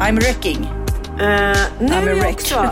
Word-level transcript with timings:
I'm 0.00 0.16
wrecking. 0.16 0.79
Uh, 1.20 1.26
nu 1.80 1.88
I'm 1.88 2.08
a 2.08 2.26
är 2.26 2.32
också. 2.32 2.54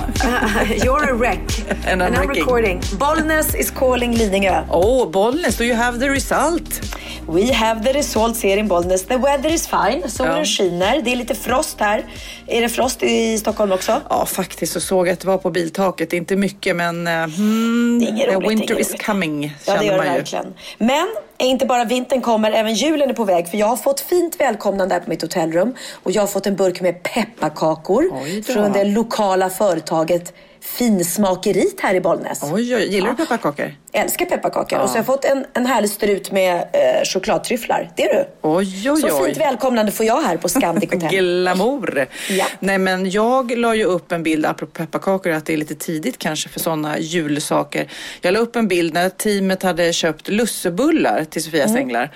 you're 0.84 1.10
a 1.10 1.14
wreck. 1.14 1.40
And 1.92 2.02
I'm 2.02 2.10
wrecking. 2.10 2.28
recording. 2.28 2.80
Bollnäs 2.98 3.54
is 3.54 3.70
calling 3.70 4.14
Lidingö. 4.14 4.62
Oh, 4.70 5.10
Bollnäs, 5.10 5.56
do 5.58 5.64
you 5.64 5.76
have 5.76 5.98
the 6.00 6.08
result? 6.08 6.80
We 7.28 7.52
have 7.52 7.82
the 7.84 7.92
result 7.92 8.36
ser 8.36 8.56
in 8.56 8.68
Bollnäs. 8.68 9.02
The 9.06 9.16
weather 9.16 9.52
is 9.54 9.66
fine. 9.68 10.08
Solen 10.10 10.36
Ja. 10.38 10.44
skiner. 10.44 11.00
Det 11.04 11.12
är 11.12 11.16
lite 11.16 11.34
frost 11.34 11.80
här. 11.80 12.04
Är 12.46 12.60
det 12.60 12.68
frost 12.68 13.02
i 13.02 13.38
Stockholm 13.38 13.72
också? 13.72 14.00
Ja, 14.10 14.26
faktiskt 14.26 14.72
så 14.72 14.80
såg 14.80 15.08
jag 15.08 15.12
att 15.12 15.20
det 15.20 15.26
var 15.26 15.38
på 15.38 15.50
biltaket. 15.50 16.12
Inte 16.12 16.36
mycket, 16.36 16.76
men 16.76 17.06
uh, 17.06 17.12
hmm, 17.36 17.98
Det 18.00 18.06
är 18.22 18.32
roligt, 18.32 18.50
winter 18.50 18.80
is 18.80 18.88
roligt. 18.90 19.06
coming, 19.06 19.56
Ja, 19.66 19.76
det 19.78 19.84
gör 19.86 19.92
det 20.04 20.10
verkligen. 20.10 20.54
Men 20.78 21.08
inte 21.38 21.66
bara 21.66 21.84
vintern 21.84 22.20
kommer, 22.20 22.52
även 22.52 22.74
julen 22.74 23.10
är 23.10 23.14
på 23.14 23.24
väg. 23.24 23.48
För 23.48 23.58
jag 23.58 23.66
har 23.66 23.76
fått 23.76 24.00
fint 24.00 24.40
välkomnande 24.40 24.94
här 24.94 25.00
på 25.00 25.10
mitt 25.10 25.22
hotellrum. 25.22 25.74
Och 26.02 26.10
jag 26.10 26.22
har 26.22 26.26
fått 26.26 26.46
en 26.46 26.56
burk 26.56 26.80
med 26.80 27.02
pepparkakor 27.02 28.04
Oj 28.22 28.37
då. 28.46 28.52
från 28.52 28.72
det 28.72 28.84
lokala 28.84 29.50
företaget 29.50 30.32
Finsmakeriet 30.60 31.80
här 31.80 31.94
i 31.94 32.00
Bollnäs. 32.00 32.40
Oj, 32.42 32.76
oj, 32.76 32.84
gillar 32.94 33.10
du 33.10 33.16
pepparkakor? 33.16 33.74
Älskar 33.92 34.24
pepparkakor. 34.26 34.78
Och 34.78 34.88
så 34.88 34.92
har 34.92 34.98
jag 34.98 35.06
fått 35.06 35.24
en, 35.24 35.44
en 35.52 35.66
härlig 35.66 35.90
strut 35.90 36.32
med 36.32 36.56
eh, 36.56 37.04
chokladtryfflar. 37.04 37.90
Det 37.96 38.02
är 38.10 38.14
du. 38.14 38.24
Oj, 38.42 38.90
oj, 38.90 39.00
Så 39.00 39.20
oj. 39.20 39.24
fint 39.26 39.40
välkomnande 39.40 39.92
får 39.92 40.06
jag 40.06 40.20
här 40.22 40.36
på 40.36 40.48
Scandic 40.48 40.92
Hotel. 40.92 41.08
Glamour! 41.10 42.06
Ja. 42.30 42.46
Nej 42.60 42.78
men 42.78 43.10
jag 43.10 43.58
la 43.58 43.74
ju 43.74 43.84
upp 43.84 44.12
en 44.12 44.22
bild, 44.22 44.46
apropå 44.46 44.72
pepparkakor, 44.72 45.32
att 45.32 45.46
det 45.46 45.52
är 45.52 45.56
lite 45.56 45.74
tidigt 45.74 46.18
kanske 46.18 46.48
för 46.48 46.60
sådana 46.60 46.98
julsaker. 46.98 47.88
Jag 48.20 48.32
la 48.34 48.38
upp 48.38 48.56
en 48.56 48.68
bild 48.68 48.94
när 48.94 49.08
teamet 49.08 49.62
hade 49.62 49.92
köpt 49.92 50.28
lussebullar 50.28 51.24
till 51.30 51.42
Sofias 51.44 51.70
Mm. 51.70 51.82
änglar. 51.82 52.10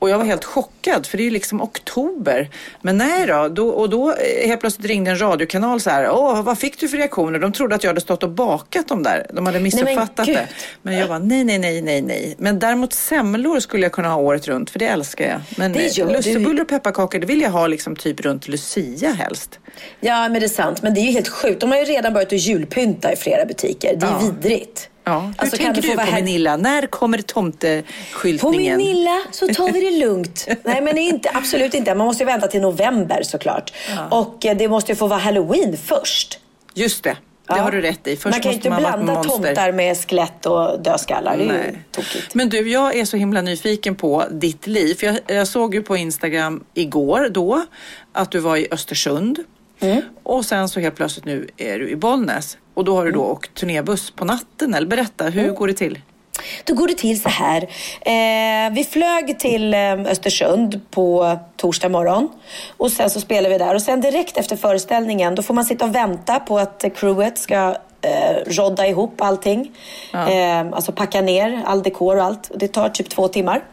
Och 0.00 0.10
jag 0.10 0.18
var 0.18 0.24
helt 0.24 0.44
chockad 0.44 1.06
för 1.06 1.16
det 1.16 1.22
är 1.22 1.24
ju 1.24 1.30
liksom 1.30 1.62
oktober. 1.62 2.50
Men 2.82 2.96
nej 2.98 3.26
då, 3.26 3.48
då 3.48 3.68
och 3.68 3.90
då 3.90 4.10
eh, 4.10 4.46
helt 4.48 4.60
plötsligt 4.60 4.86
ringde 4.86 5.10
en 5.10 5.20
radiokanal 5.20 5.80
så 5.80 5.90
här. 5.90 6.10
Åh, 6.10 6.42
vad 6.42 6.58
fick 6.58 6.80
du 6.80 6.88
för 6.88 6.96
reaktioner? 6.96 7.38
De 7.38 7.52
trodde 7.52 7.74
att 7.74 7.84
jag 7.84 7.90
hade 7.90 8.00
stått 8.00 8.22
och 8.22 8.30
bakat 8.30 8.88
dem 8.88 9.02
där. 9.02 9.26
De 9.32 9.46
hade 9.46 9.60
missuppfattat 9.60 10.26
gud. 10.26 10.36
det. 10.36 10.48
Men 10.82 10.96
jag 10.98 11.08
var 11.08 11.18
nej, 11.18 11.44
nej, 11.44 11.58
nej, 11.58 11.82
nej, 11.82 12.02
nej. 12.02 12.34
Men 12.38 12.58
däremot 12.58 12.92
semlor 12.92 13.60
skulle 13.60 13.82
jag 13.82 13.92
kunna 13.92 14.08
ha 14.08 14.16
året 14.16 14.48
runt 14.48 14.70
för 14.70 14.78
det 14.78 14.86
älskar 14.86 15.24
jag. 15.28 15.40
Men 15.56 15.74
eh, 15.74 16.12
lussebullar 16.12 16.62
och 16.62 16.68
pepparkakor 16.68 17.18
det 17.18 17.26
vill 17.26 17.40
jag 17.40 17.50
ha 17.50 17.66
liksom 17.66 17.96
typ 17.96 18.20
runt 18.20 18.48
Lucia 18.48 19.12
helst. 19.12 19.58
Ja, 20.00 20.28
men 20.28 20.32
det 20.40 20.46
är 20.46 20.48
sant. 20.48 20.82
Men 20.82 20.94
det 20.94 21.00
är 21.00 21.04
ju 21.04 21.12
helt 21.12 21.28
sjukt. 21.28 21.60
De 21.60 21.70
har 21.70 21.78
ju 21.78 21.84
redan 21.84 22.12
börjat 22.12 22.32
att 22.32 22.40
julpynta 22.40 23.12
i 23.12 23.16
flera 23.16 23.44
butiker. 23.44 23.96
Det 23.96 24.06
är 24.06 24.10
Ja. 24.10 24.18
vidrigt. 24.42 24.89
Ja. 25.04 25.20
Hur 25.20 25.34
Alltså, 25.36 25.56
kan 25.56 25.66
tänker 25.74 25.82
du 25.90 25.94
på 25.96 26.00
här- 26.00 26.12
Manilla? 26.12 26.56
När 26.56 26.86
kommer 26.86 27.18
På 27.18 27.24
tomteskyltningen? 27.24 28.72
Manilla 28.78 29.20
så 29.30 29.48
tar 29.48 29.72
vi 29.72 29.80
det 29.80 29.90
lugnt. 30.06 30.46
Nej, 30.64 30.80
men 30.82 30.98
inte, 30.98 31.30
absolut 31.34 31.74
inte. 31.74 31.94
Man 31.94 32.06
måste 32.06 32.22
ju 32.22 32.26
vänta 32.26 32.46
till 32.48 32.60
november 32.60 33.22
såklart. 33.22 33.72
Och 34.10 34.46
eh, 34.46 34.56
det 34.56 34.68
måste 34.68 34.92
ju 34.92 34.96
få 34.96 35.06
vara 35.06 35.20
halloween 35.20 35.76
först. 35.76 36.38
Just 36.74 37.04
det, 37.04 37.10
det 37.10 37.16
Ja. 37.46 37.54
har 37.62 37.70
du 37.70 37.80
rätt 37.80 38.06
i. 38.06 38.16
Först 38.16 38.24
man 38.34 38.40
kan 38.40 38.50
ju 38.50 38.56
inte 38.56 38.70
man 38.70 38.78
blanda 38.80 39.22
tomtar 39.22 39.72
med 39.72 39.96
skelett 39.96 40.46
och 40.46 40.80
dödskallar. 40.82 41.36
Det 41.36 41.44
är 41.44 41.64
ju 41.64 41.78
tokigt. 41.90 42.34
Men 42.34 42.48
du, 42.48 42.70
jag 42.70 42.96
är 42.96 43.04
så 43.04 43.16
himla 43.16 43.42
nyfiken 43.42 43.94
på 43.94 44.24
ditt 44.30 44.66
liv. 44.66 44.94
För 44.94 45.06
jag, 45.06 45.18
jag 45.26 45.48
såg 45.48 45.74
ju 45.74 45.82
på 45.82 45.96
Instagram 45.96 46.64
igår 46.74 47.28
då 47.30 47.64
att 48.12 48.30
du 48.30 48.38
var 48.38 48.56
i 48.56 48.68
Östersund. 48.70 49.38
Mm. 49.80 50.02
Och 50.22 50.44
sen 50.44 50.68
så 50.68 50.80
helt 50.80 50.96
plötsligt 50.96 51.24
nu 51.24 51.48
är 51.56 51.78
du 51.78 51.88
i 51.90 51.96
Bollnäs. 51.96 52.56
Och 52.80 52.84
då 52.86 52.96
har 52.96 53.04
du 53.04 53.10
då 53.12 53.20
Mm. 53.20 53.32
åkt 53.32 53.54
turnébuss 53.54 54.10
på 54.10 54.24
natten. 54.24 54.74
Eller 54.74 54.86
berätta, 54.86 55.24
hur 55.24 55.50
går 55.52 55.66
det 55.66 55.74
till? 55.74 55.98
Då 56.64 56.74
går 56.74 56.88
det 56.88 56.94
till 56.94 57.22
så 57.22 57.28
här. 57.28 57.62
Eh, 58.00 58.72
vi 58.74 58.84
flög 58.84 59.38
till 59.38 59.74
eh, 59.74 59.92
Östersund 60.00 60.80
på 60.90 61.38
torsdag 61.56 61.88
morgon. 61.88 62.28
Och 62.76 62.92
sen 62.92 63.10
så 63.10 63.20
spelar 63.20 63.50
vi 63.50 63.58
där. 63.58 63.74
Och 63.74 63.82
sen 63.82 64.00
direkt 64.00 64.36
efter 64.36 64.56
föreställningen 64.56 65.34
då 65.34 65.42
får 65.42 65.54
man 65.54 65.64
sitta 65.64 65.84
och 65.84 65.94
vänta 65.94 66.40
på 66.40 66.58
att 66.58 66.84
eh, 66.84 66.90
crewet 66.90 67.38
ska 67.38 67.76
eh, 68.02 68.36
rodda 68.46 68.86
ihop 68.86 69.20
allting. 69.20 69.70
Eh, 70.12 70.60
alltså 70.72 70.92
packa 70.92 71.20
ner 71.20 71.62
all 71.66 71.82
dekor 71.82 72.16
och 72.16 72.24
allt. 72.24 72.50
Det 72.54 72.68
tar 72.68 72.88
typ 72.88 73.08
två 73.08 73.28
timmar. 73.28 73.64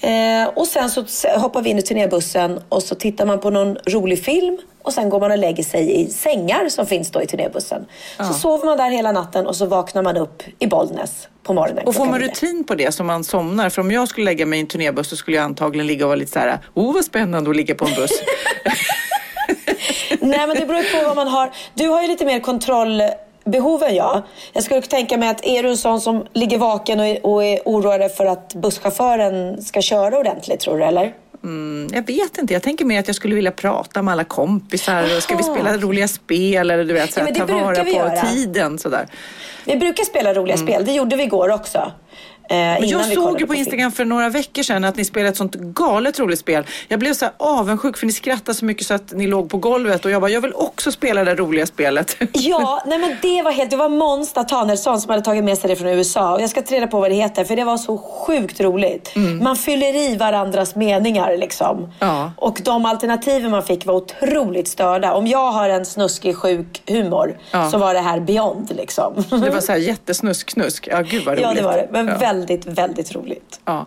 Eh, 0.00 0.48
och 0.54 0.66
sen 0.66 0.90
så 0.90 1.28
hoppar 1.36 1.62
vi 1.62 1.70
in 1.70 1.78
i 1.78 1.82
turnébussen 1.82 2.60
och 2.68 2.82
så 2.82 2.94
tittar 2.94 3.26
man 3.26 3.40
på 3.40 3.50
någon 3.50 3.76
rolig 3.86 4.24
film 4.24 4.58
och 4.82 4.92
sen 4.92 5.08
går 5.08 5.20
man 5.20 5.30
och 5.30 5.38
lägger 5.38 5.64
sig 5.64 6.00
i 6.00 6.10
sängar 6.10 6.68
som 6.68 6.86
finns 6.86 7.10
då 7.10 7.22
i 7.22 7.26
turnébussen. 7.26 7.86
Så 8.18 8.34
sover 8.34 8.66
man 8.66 8.78
där 8.78 8.90
hela 8.90 9.12
natten 9.12 9.46
och 9.46 9.56
så 9.56 9.66
vaknar 9.66 10.02
man 10.02 10.16
upp 10.16 10.42
i 10.58 10.66
Bollnäs 10.66 11.28
på 11.42 11.54
morgonen. 11.54 11.86
Och 11.86 11.94
får 11.94 12.06
man 12.06 12.20
rutin 12.20 12.64
på 12.64 12.74
det 12.74 12.92
så 12.92 13.04
man 13.04 13.24
somnar? 13.24 13.70
För 13.70 13.82
om 13.82 13.90
jag 13.90 14.08
skulle 14.08 14.24
lägga 14.24 14.46
mig 14.46 14.58
i 14.58 14.60
en 14.60 14.66
turnébuss 14.66 15.08
så 15.08 15.16
skulle 15.16 15.36
jag 15.36 15.44
antagligen 15.44 15.86
ligga 15.86 16.04
och 16.04 16.08
vara 16.08 16.16
lite 16.16 16.32
så 16.32 16.38
här, 16.38 16.58
oh 16.74 16.94
vad 16.94 17.04
spännande 17.04 17.50
att 17.50 17.56
ligga 17.56 17.74
på 17.74 17.84
en 17.84 17.94
buss. 17.94 18.10
Nej 20.20 20.46
men 20.46 20.56
det 20.56 20.66
beror 20.66 21.00
på 21.00 21.06
vad 21.06 21.16
man 21.16 21.28
har. 21.28 21.50
Du 21.74 21.88
har 21.88 22.02
ju 22.02 22.08
lite 22.08 22.24
mer 22.24 22.40
kontrollbehov 22.40 23.82
än 23.82 23.94
jag. 23.94 24.22
Jag 24.52 24.64
skulle 24.64 24.82
tänka 24.82 25.16
mig 25.16 25.28
att 25.28 25.44
är 25.44 25.62
du 25.62 25.68
en 25.68 25.76
sån 25.76 26.00
som 26.00 26.26
ligger 26.32 26.58
vaken 26.58 27.00
och 27.00 27.06
är, 27.06 27.26
och 27.26 27.44
är 27.44 27.60
oroad 27.64 28.12
för 28.12 28.26
att 28.26 28.54
busschauffören 28.54 29.62
ska 29.62 29.82
köra 29.82 30.18
ordentligt 30.18 30.60
tror 30.60 30.78
du 30.78 30.84
eller? 30.84 31.14
Jag 31.92 32.06
vet 32.06 32.38
inte, 32.38 32.52
jag 32.52 32.62
tänker 32.62 32.84
mer 32.84 33.00
att 33.00 33.06
jag 33.06 33.16
skulle 33.16 33.34
vilja 33.34 33.50
prata 33.52 34.02
med 34.02 34.12
alla 34.12 34.24
kompisar. 34.24 35.16
och 35.16 35.22
Ska 35.22 35.36
vi 35.36 35.42
spela 35.42 35.76
roliga 35.76 36.08
spel 36.08 36.70
eller 36.70 36.84
du 36.84 36.94
vet, 36.94 37.12
så 37.12 37.20
Ja, 37.20 37.34
ta 37.34 37.46
vara 37.46 37.84
på 37.84 37.90
göra. 37.90 38.20
tiden 38.20 38.78
sådär. 38.78 39.06
Vi 39.64 39.76
brukar 39.76 40.04
spela 40.04 40.34
roliga 40.34 40.56
spel, 40.56 40.84
det 40.84 40.92
gjorde 40.92 41.16
vi 41.16 41.22
igår 41.22 41.48
också. 41.50 41.92
Eh, 42.50 42.78
jag 42.84 43.04
såg 43.04 43.40
ju 43.40 43.46
på. 43.46 43.54
Instagram 43.54 43.92
för 43.92 44.04
några 44.04 44.28
veckor 44.28 44.62
sedan 44.62 44.84
att 44.84 44.96
ni 44.96 45.04
spelade 45.04 45.28
ett 45.28 45.36
sånt 45.36 45.54
galet 45.54 46.18
roligt 46.20 46.38
spel. 46.38 46.64
Jag 46.88 46.98
blev 47.00 47.14
så 47.14 47.24
här 47.24 47.34
avundsjuk 47.36 47.96
för 47.96 48.06
ni 48.06 48.12
skrattade 48.12 48.54
så 48.54 48.64
mycket 48.64 48.86
så 48.86 48.94
att 48.94 49.12
ni 49.12 49.26
låg 49.26 49.50
på 49.50 49.56
golvet 49.56 50.04
och 50.04 50.10
jag 50.10 50.20
bara, 50.20 50.30
jag 50.30 50.40
vill 50.40 50.54
också 50.54 50.92
spela 50.92 51.24
det 51.24 51.34
roliga 51.34 51.66
spelet. 51.66 52.16
Ja, 52.32 52.82
nej 52.86 52.98
men 52.98 53.16
det 53.22 53.42
var 53.42 53.50
helt, 53.50 53.70
det 53.70 53.76
var 53.76 53.88
Måns 53.88 54.34
Nathanaelsson 54.36 55.00
som 55.00 55.10
hade 55.10 55.22
tagit 55.22 55.44
med 55.44 55.58
sig 55.58 55.70
det 55.70 55.76
från 55.76 55.88
USA. 55.88 56.34
Och 56.34 56.42
jag 56.42 56.50
ska 56.50 56.62
ta 56.62 56.74
reda 56.74 56.86
på 56.86 57.00
vad 57.00 57.10
det 57.10 57.14
heter 57.14 57.44
för 57.44 57.56
det 57.56 57.64
var 57.64 57.76
så 57.78 57.98
sjukt 57.98 58.60
roligt. 58.60 59.12
Man 59.42 59.56
fyller 59.56 59.96
i 59.96 60.16
varandras 60.16 60.74
meningar 60.74 61.36
liksom. 61.36 61.92
Ja. 61.98 62.32
Och 62.36 62.60
de 62.64 62.84
alternativen 62.84 63.50
man 63.50 63.62
fick 63.62 63.86
var 63.86 63.94
otroligt 63.94 64.68
störda. 64.68 65.12
Om 65.12 65.26
jag 65.26 65.52
har 65.52 65.68
en 65.68 65.86
snuskig 65.86 66.36
sjuk 66.36 66.82
humor 66.86 67.38
Ja. 67.50 67.70
så 67.70 67.78
var 67.78 67.94
det 67.94 68.00
här 68.00 68.20
beyond 68.20 68.72
liksom. 68.76 69.24
Det 69.30 69.50
var 69.50 69.60
så 69.60 69.72
här 69.72 69.78
jättesnusk-knusk. 69.78 70.88
Ja, 70.90 71.00
gud 71.00 71.24
vad 71.24 71.34
roligt. 71.34 71.42
ja, 71.48 71.54
det 71.54 71.62
var 71.62 71.72
det. 71.76 71.88
Men 71.92 72.06
ja. 72.08 72.18
väldigt, 72.18 72.39
väldigt 72.66 73.14
roligt. 73.14 73.60
Ja. 73.64 73.86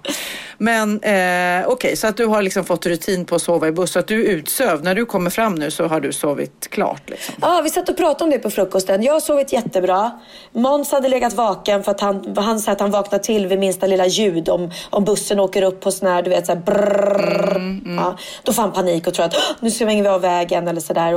Men 0.58 0.90
eh, 0.94 1.00
okej, 1.00 1.66
okay, 1.66 1.96
så 1.96 2.08
att 2.08 2.18
du 2.18 2.26
har 2.26 2.42
liksom 2.42 2.66
fått 2.66 2.86
rutin 2.86 3.26
på 3.26 3.36
att 3.36 3.42
sova 3.42 3.68
i 3.68 3.72
buss. 3.72 3.92
Så 3.92 4.00
att 4.00 4.08
du 4.08 4.26
är 4.26 4.30
utsövd. 4.30 4.84
När 4.84 4.96
du 4.96 5.06
kommer 5.06 5.30
fram 5.30 5.56
nu 5.56 5.72
så 5.72 5.88
har 5.88 6.00
du 6.00 6.14
sovit 6.14 6.68
klart? 6.70 7.10
Liksom. 7.10 7.36
Ja, 7.42 7.62
vi 7.64 7.70
satt 7.70 7.90
och 7.90 7.98
pratade 7.98 8.24
om 8.24 8.30
det 8.30 8.40
på 8.40 8.50
frukosten. 8.50 9.04
Jag 9.04 9.14
har 9.14 9.20
sovit 9.20 9.54
jättebra. 9.54 10.12
Måns 10.52 10.92
hade 10.92 11.10
legat 11.10 11.34
vaken 11.34 11.84
för 11.84 11.92
att 11.92 12.02
han, 12.02 12.36
han 12.38 12.60
sa 12.60 12.72
att 12.72 12.80
han 12.80 12.92
vaknade 12.92 13.24
till 13.24 13.48
vid 13.48 13.60
minsta 13.60 13.88
lilla 13.88 14.06
ljud 14.06 14.50
om, 14.50 14.72
om 14.90 15.04
bussen 15.04 15.40
åker 15.40 15.62
upp 15.62 15.82
på 15.82 15.92
sån 15.92 16.08
här, 16.08 16.22
du 16.22 16.30
vet, 16.30 16.46
så 16.46 16.52
här 16.52 16.60
brrrr. 16.60 17.56
Mm, 17.56 17.82
mm. 17.86 17.96
Ja, 17.96 18.18
då 18.44 18.54
får 18.54 18.62
han 18.62 18.72
panik 18.72 19.08
och 19.08 19.14
tror 19.14 19.26
att 19.26 19.36
nu 19.60 19.72
svänger 19.72 20.04
vi 20.04 20.10
av 20.10 20.22
vägen 20.22 20.68
eller 20.68 20.82
sådär. 20.82 21.12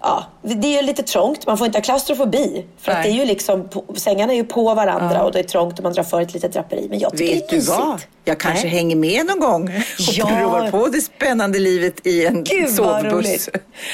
Ja, 0.00 0.24
det 0.42 0.68
är 0.68 0.80
ju 0.80 0.86
lite 0.86 1.02
trångt. 1.02 1.46
Man 1.46 1.58
får 1.58 1.66
inte 1.66 1.78
ha 1.78 1.82
klaustrofobi. 1.82 2.66
För 2.78 2.92
att 2.92 3.02
det 3.02 3.08
är 3.08 3.14
ju 3.14 3.24
liksom, 3.24 3.68
sängarna 3.96 4.32
är 4.32 4.36
ju 4.36 4.44
på 4.44 4.74
varandra 4.74 5.14
ja. 5.14 5.22
och 5.22 5.32
det 5.32 5.38
är 5.38 5.42
trångt 5.42 5.78
och 5.78 5.82
man 5.84 5.92
drar 5.92 6.02
för 6.02 6.20
ett 6.20 6.34
litet 6.34 6.56
draperi. 6.68 6.88
Men 6.88 6.98
jag 6.98 7.16
tycker 7.16 7.34
Vet 7.34 7.48
det 7.48 7.54
är 7.54 7.58
mysigt. 7.58 7.76
du 7.76 7.82
vad? 7.82 8.00
Jag 8.24 8.40
kanske 8.40 8.64
Nej. 8.66 8.76
hänger 8.76 8.96
med 8.96 9.26
någon 9.26 9.40
gång 9.40 9.62
och 10.08 10.14
ja. 10.14 10.26
provar 10.26 10.70
på 10.70 10.88
det 10.88 11.00
spännande 11.00 11.58
livet 11.58 12.06
i 12.06 12.26
en 12.26 12.44
Gud, 12.44 12.70
sovbuss. 12.70 13.48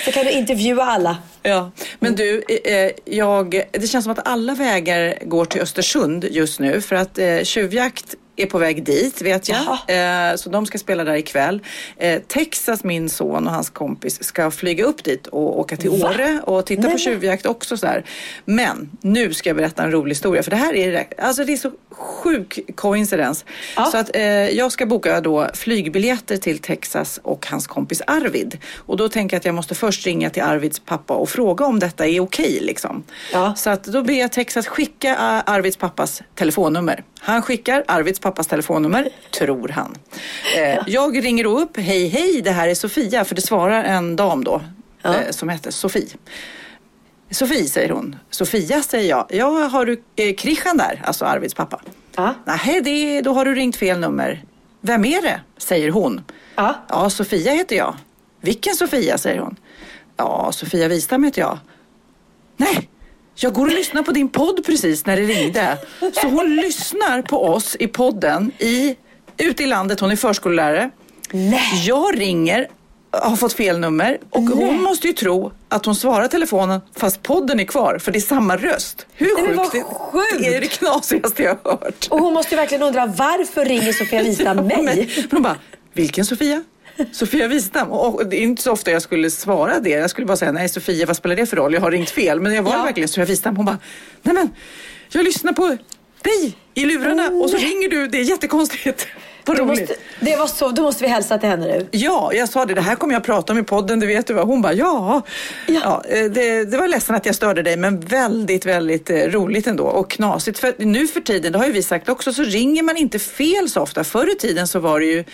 Så 0.05 0.13
kan 0.13 0.25
du 0.25 0.31
intervjua 0.31 0.85
alla. 0.85 1.17
Ja, 1.43 1.71
men 2.01 2.15
du, 2.15 2.43
eh, 2.65 2.91
jag, 3.05 3.63
det 3.71 3.87
känns 3.87 4.05
som 4.05 4.13
att 4.13 4.29
alla 4.29 4.55
vägar 4.55 5.19
går 5.25 5.45
till 5.45 5.61
Östersund 5.61 6.25
just 6.31 6.61
nu 6.61 6.81
för 6.81 6.97
att 6.97 7.19
eh, 7.19 7.43
tjuvjakt 7.43 8.15
är 8.37 8.47
på 8.47 8.59
väg 8.59 8.85
dit 8.85 9.23
vet 9.23 9.49
jag. 9.49 9.79
Eh, 9.89 10.37
så 10.37 10.51
de 10.51 10.67
ska 10.67 10.79
spela 10.79 11.05
där 11.05 11.15
ikväll. 11.15 11.61
Eh, 11.97 12.23
Texas, 12.23 12.85
min 12.85 13.09
son 13.09 13.47
och 13.47 13.53
hans 13.53 13.71
kompis, 13.71 14.25
ska 14.25 14.51
flyga 14.51 14.85
upp 14.85 15.05
dit 15.05 15.27
och 15.27 15.61
åka 15.61 15.77
till 15.77 15.91
Va? 15.91 16.09
Åre 16.09 16.41
och 16.45 16.67
titta 16.67 16.83
Nej. 16.83 16.93
på 16.93 16.99
tjuvjakt 16.99 17.47
också. 17.47 17.77
Så 17.77 17.87
här. 17.87 18.05
Men 18.45 18.91
nu 19.01 19.35
ska 19.35 19.49
jag 19.49 19.57
berätta 19.57 19.83
en 19.83 19.91
rolig 19.91 20.11
historia 20.11 20.43
för 20.43 20.51
det 20.51 20.57
här 20.57 20.75
är, 20.75 21.07
alltså 21.19 21.45
det 21.45 21.53
är 21.53 21.57
så 21.57 21.71
sjuk 21.91 22.59
coincidens. 22.75 23.45
Ja. 23.77 23.85
Så 23.85 23.99
att 23.99 24.17
eh, 24.17 24.25
jag 24.51 24.73
ska 24.73 24.87
boka 24.87 25.21
då 25.21 25.49
flygbiljetter 25.55 26.37
till 26.37 26.59
Texas 26.59 27.21
och 27.23 27.47
hans 27.51 27.67
kompis 27.67 28.03
Arvid. 28.07 28.59
Och 28.77 28.97
då 28.97 29.09
tänker 29.09 29.35
jag 29.35 29.39
att 29.39 29.45
jag 29.45 29.55
måste 29.55 29.75
först 29.75 30.07
ringa 30.07 30.31
till 30.31 30.43
Arvids 30.43 30.81
pappa 30.81 31.15
och 31.15 31.29
fråga 31.29 31.65
om 31.65 31.79
detta 31.79 32.07
är 32.07 32.21
okej 32.21 32.59
liksom. 32.61 33.05
Ja. 33.33 33.55
Så 33.57 33.71
att 33.71 33.85
då 33.85 34.03
ber 34.03 34.15
jag 34.15 34.33
Texas 34.33 34.67
skicka 34.67 35.17
Arvids 35.47 35.77
pappas 35.77 36.23
telefonnummer. 36.35 37.05
Han 37.21 37.43
skickar 37.43 37.85
Arvids 37.89 38.19
pappas 38.25 38.47
telefonnummer, 38.47 39.09
tror 39.31 39.69
han. 39.69 39.97
Eh, 40.57 40.79
jag 40.87 41.25
ringer 41.25 41.45
då 41.45 41.61
upp, 41.61 41.77
hej 41.77 42.09
hej, 42.09 42.43
det 42.43 42.51
här 42.51 42.69
är 42.69 42.75
Sofia, 42.75 43.25
för 43.25 43.35
det 43.35 43.41
svarar 43.41 43.85
en 43.85 44.17
dam 44.17 44.45
då 44.45 44.61
ja. 45.03 45.15
eh, 45.15 45.31
som 45.31 45.49
heter 45.49 45.71
Sofie. 45.71 46.09
Sofie, 47.31 47.65
säger 47.69 47.91
hon. 47.91 48.17
Sofia, 48.31 48.83
säger 48.83 49.11
jag. 49.11 49.27
Ja, 49.29 49.47
har 49.47 49.87
du 49.87 50.03
eh, 50.17 50.35
Krishan 50.35 50.77
där? 50.77 51.03
Alltså 51.05 51.25
Arvids 51.25 51.55
pappa. 51.55 51.81
Ja. 52.17 52.35
Nej, 52.45 52.81
det, 52.81 53.21
då 53.21 53.33
har 53.33 53.45
du 53.45 53.55
ringt 53.55 53.77
fel 53.77 54.01
nummer. 54.01 54.45
Vem 54.81 55.05
är 55.05 55.23
det? 55.23 55.41
säger 55.59 55.91
hon. 55.91 56.25
Ja. 56.55 56.75
ja, 56.89 57.11
Sofia 57.11 57.53
heter 57.53 57.77
jag. 57.77 57.95
Vilken 58.41 58.75
Sofia? 58.75 59.19
säger 59.19 59.39
hon. 59.39 59.57
Ja, 60.17 60.53
Sofia 60.53 60.89
Wistam 60.89 61.25
heter 61.25 61.41
jag. 61.41 61.59
Nej, 62.57 62.89
jag 63.35 63.53
går 63.53 63.67
och 63.67 63.73
lyssnar 63.73 64.03
på 64.03 64.13
din 64.13 64.29
podd 64.29 64.65
precis 64.67 65.07
när 65.07 65.17
det 65.17 65.23
ringde. 65.23 65.79
Så 66.21 66.27
hon 66.29 66.57
lyssnar 66.57 67.23
på 67.23 67.45
oss 67.45 67.77
i 67.79 67.87
podden 67.87 68.51
i, 68.59 68.97
ute 69.39 69.63
i 69.63 69.67
landet. 69.67 70.01
Hon 70.01 70.11
är 70.11 70.17
förskollärare. 70.17 70.91
Nej. 71.33 71.85
Jag 71.87 72.21
ringer, 72.21 72.69
har 73.13 73.37
fått 73.37 73.53
fel 73.53 73.79
nummer 73.79 74.19
och 74.31 74.43
Nej. 74.43 74.55
hon 74.55 74.83
måste 74.83 75.07
ju 75.07 75.13
tro 75.13 75.53
att 75.69 75.87
hon 75.87 75.95
svarar 75.95 76.29
telefonen 76.29 76.81
fast 76.97 77.23
podden 77.23 77.61
är 77.61 77.65
kvar 77.65 77.99
för 77.99 78.13
det 78.13 78.19
är 78.19 78.21
samma 78.21 78.57
röst. 78.57 79.07
Hur 79.15 79.47
Nej, 79.47 79.57
sjukt? 79.59 79.87
sjukt? 80.13 80.39
Det 80.39 80.55
är 80.55 80.61
det 80.61 80.67
knasigaste 80.67 81.43
jag 81.43 81.57
har 81.63 81.71
hört. 81.71 82.07
Och 82.11 82.19
hon 82.19 82.35
måste 82.35 82.55
ju 82.55 82.57
verkligen 82.57 82.83
undra 82.83 83.07
varför 83.07 83.65
ringer 83.65 83.93
Sofia 83.93 84.23
Wistam 84.23 84.57
mig? 84.67 84.83
Men 84.85 85.09
hon 85.31 85.43
bara, 85.43 85.57
vilken 85.93 86.25
Sofia? 86.25 86.65
Sofia 87.13 87.49
Wistam. 87.49 87.91
Och 87.91 88.27
det 88.27 88.37
är 88.37 88.43
inte 88.43 88.63
så 88.63 88.73
ofta 88.73 88.91
jag 88.91 89.03
skulle 89.03 89.31
svara 89.31 89.81
det. 89.81 89.91
Jag 89.91 90.11
skulle 90.11 90.27
bara 90.27 90.37
säga, 90.37 90.53
nej 90.53 90.69
Sofia, 90.69 91.07
vad 91.07 91.17
spelar 91.17 91.37
det 91.37 91.47
för 91.47 91.57
roll? 91.57 91.75
Jag 91.75 91.81
har 91.81 91.91
ringt 91.91 92.11
fel. 92.11 92.41
Men 92.41 92.55
jag 92.55 92.63
var 92.63 92.73
ja. 92.73 92.83
verkligen 92.83 93.09
Sofia 93.09 93.25
Wistam. 93.25 93.57
Hon 93.57 93.67
bara, 93.67 93.79
nej 94.23 94.35
men, 94.35 94.51
jag 95.09 95.25
lyssnar 95.25 95.53
på 95.53 95.77
dig 96.23 96.57
i 96.75 96.85
lurarna 96.85 97.29
oh, 97.29 97.43
och 97.43 97.51
så 97.51 97.57
ringer 97.57 97.89
du. 97.89 98.07
Det 98.07 98.19
är 98.19 98.23
jättekonstigt. 98.23 99.07
Vad 99.47 99.59
roligt. 99.59 99.81
Måste, 99.81 99.97
det 100.21 100.37
var 100.37 100.47
så, 100.47 100.69
då 100.69 100.83
måste 100.83 101.05
vi 101.05 101.11
hälsa 101.11 101.39
till 101.39 101.49
henne 101.49 101.67
nu. 101.67 101.89
Ja, 101.91 102.33
jag 102.35 102.49
sa 102.49 102.67
det. 102.67 102.75
Det 102.75 102.81
här 102.81 102.95
kommer 102.95 103.15
jag 103.15 103.25
prata 103.25 103.53
om 103.53 103.59
i 103.59 103.63
podden, 103.63 104.01
det 104.01 104.07
vet 104.07 104.27
du 104.27 104.35
vad. 104.35 104.47
Hon 104.47 104.63
bara, 104.63 104.73
ja. 104.73 105.23
ja. 105.67 105.73
ja 105.85 106.17
eh, 106.17 106.31
det, 106.31 106.65
det, 106.65 106.77
var 106.77 106.89
ledsen 106.89 107.15
att 107.15 107.27
jag 107.27 107.35
störde 107.35 107.63
dig, 107.63 107.77
men 107.77 108.01
väldigt, 108.01 108.67
väldigt 108.67 109.11
eh, 109.11 109.17
roligt 109.17 109.67
ändå. 109.67 109.85
Och 109.85 110.11
knasigt. 110.11 110.59
För 110.59 110.75
nu 110.79 111.07
för 111.07 111.21
tiden, 111.21 111.53
det 111.53 111.59
har 111.59 111.67
ju 111.67 111.73
vi 111.73 111.83
sagt 111.83 112.09
också, 112.09 112.33
så 112.33 112.43
ringer 112.43 112.83
man 112.83 112.97
inte 112.97 113.19
fel 113.19 113.69
så 113.69 113.81
ofta. 113.81 114.05
Förr 114.05 114.33
i 114.33 114.39
tiden 114.39 114.69
så 114.69 114.79
var 114.79 115.01
det 115.01 115.07
ju 115.07 115.25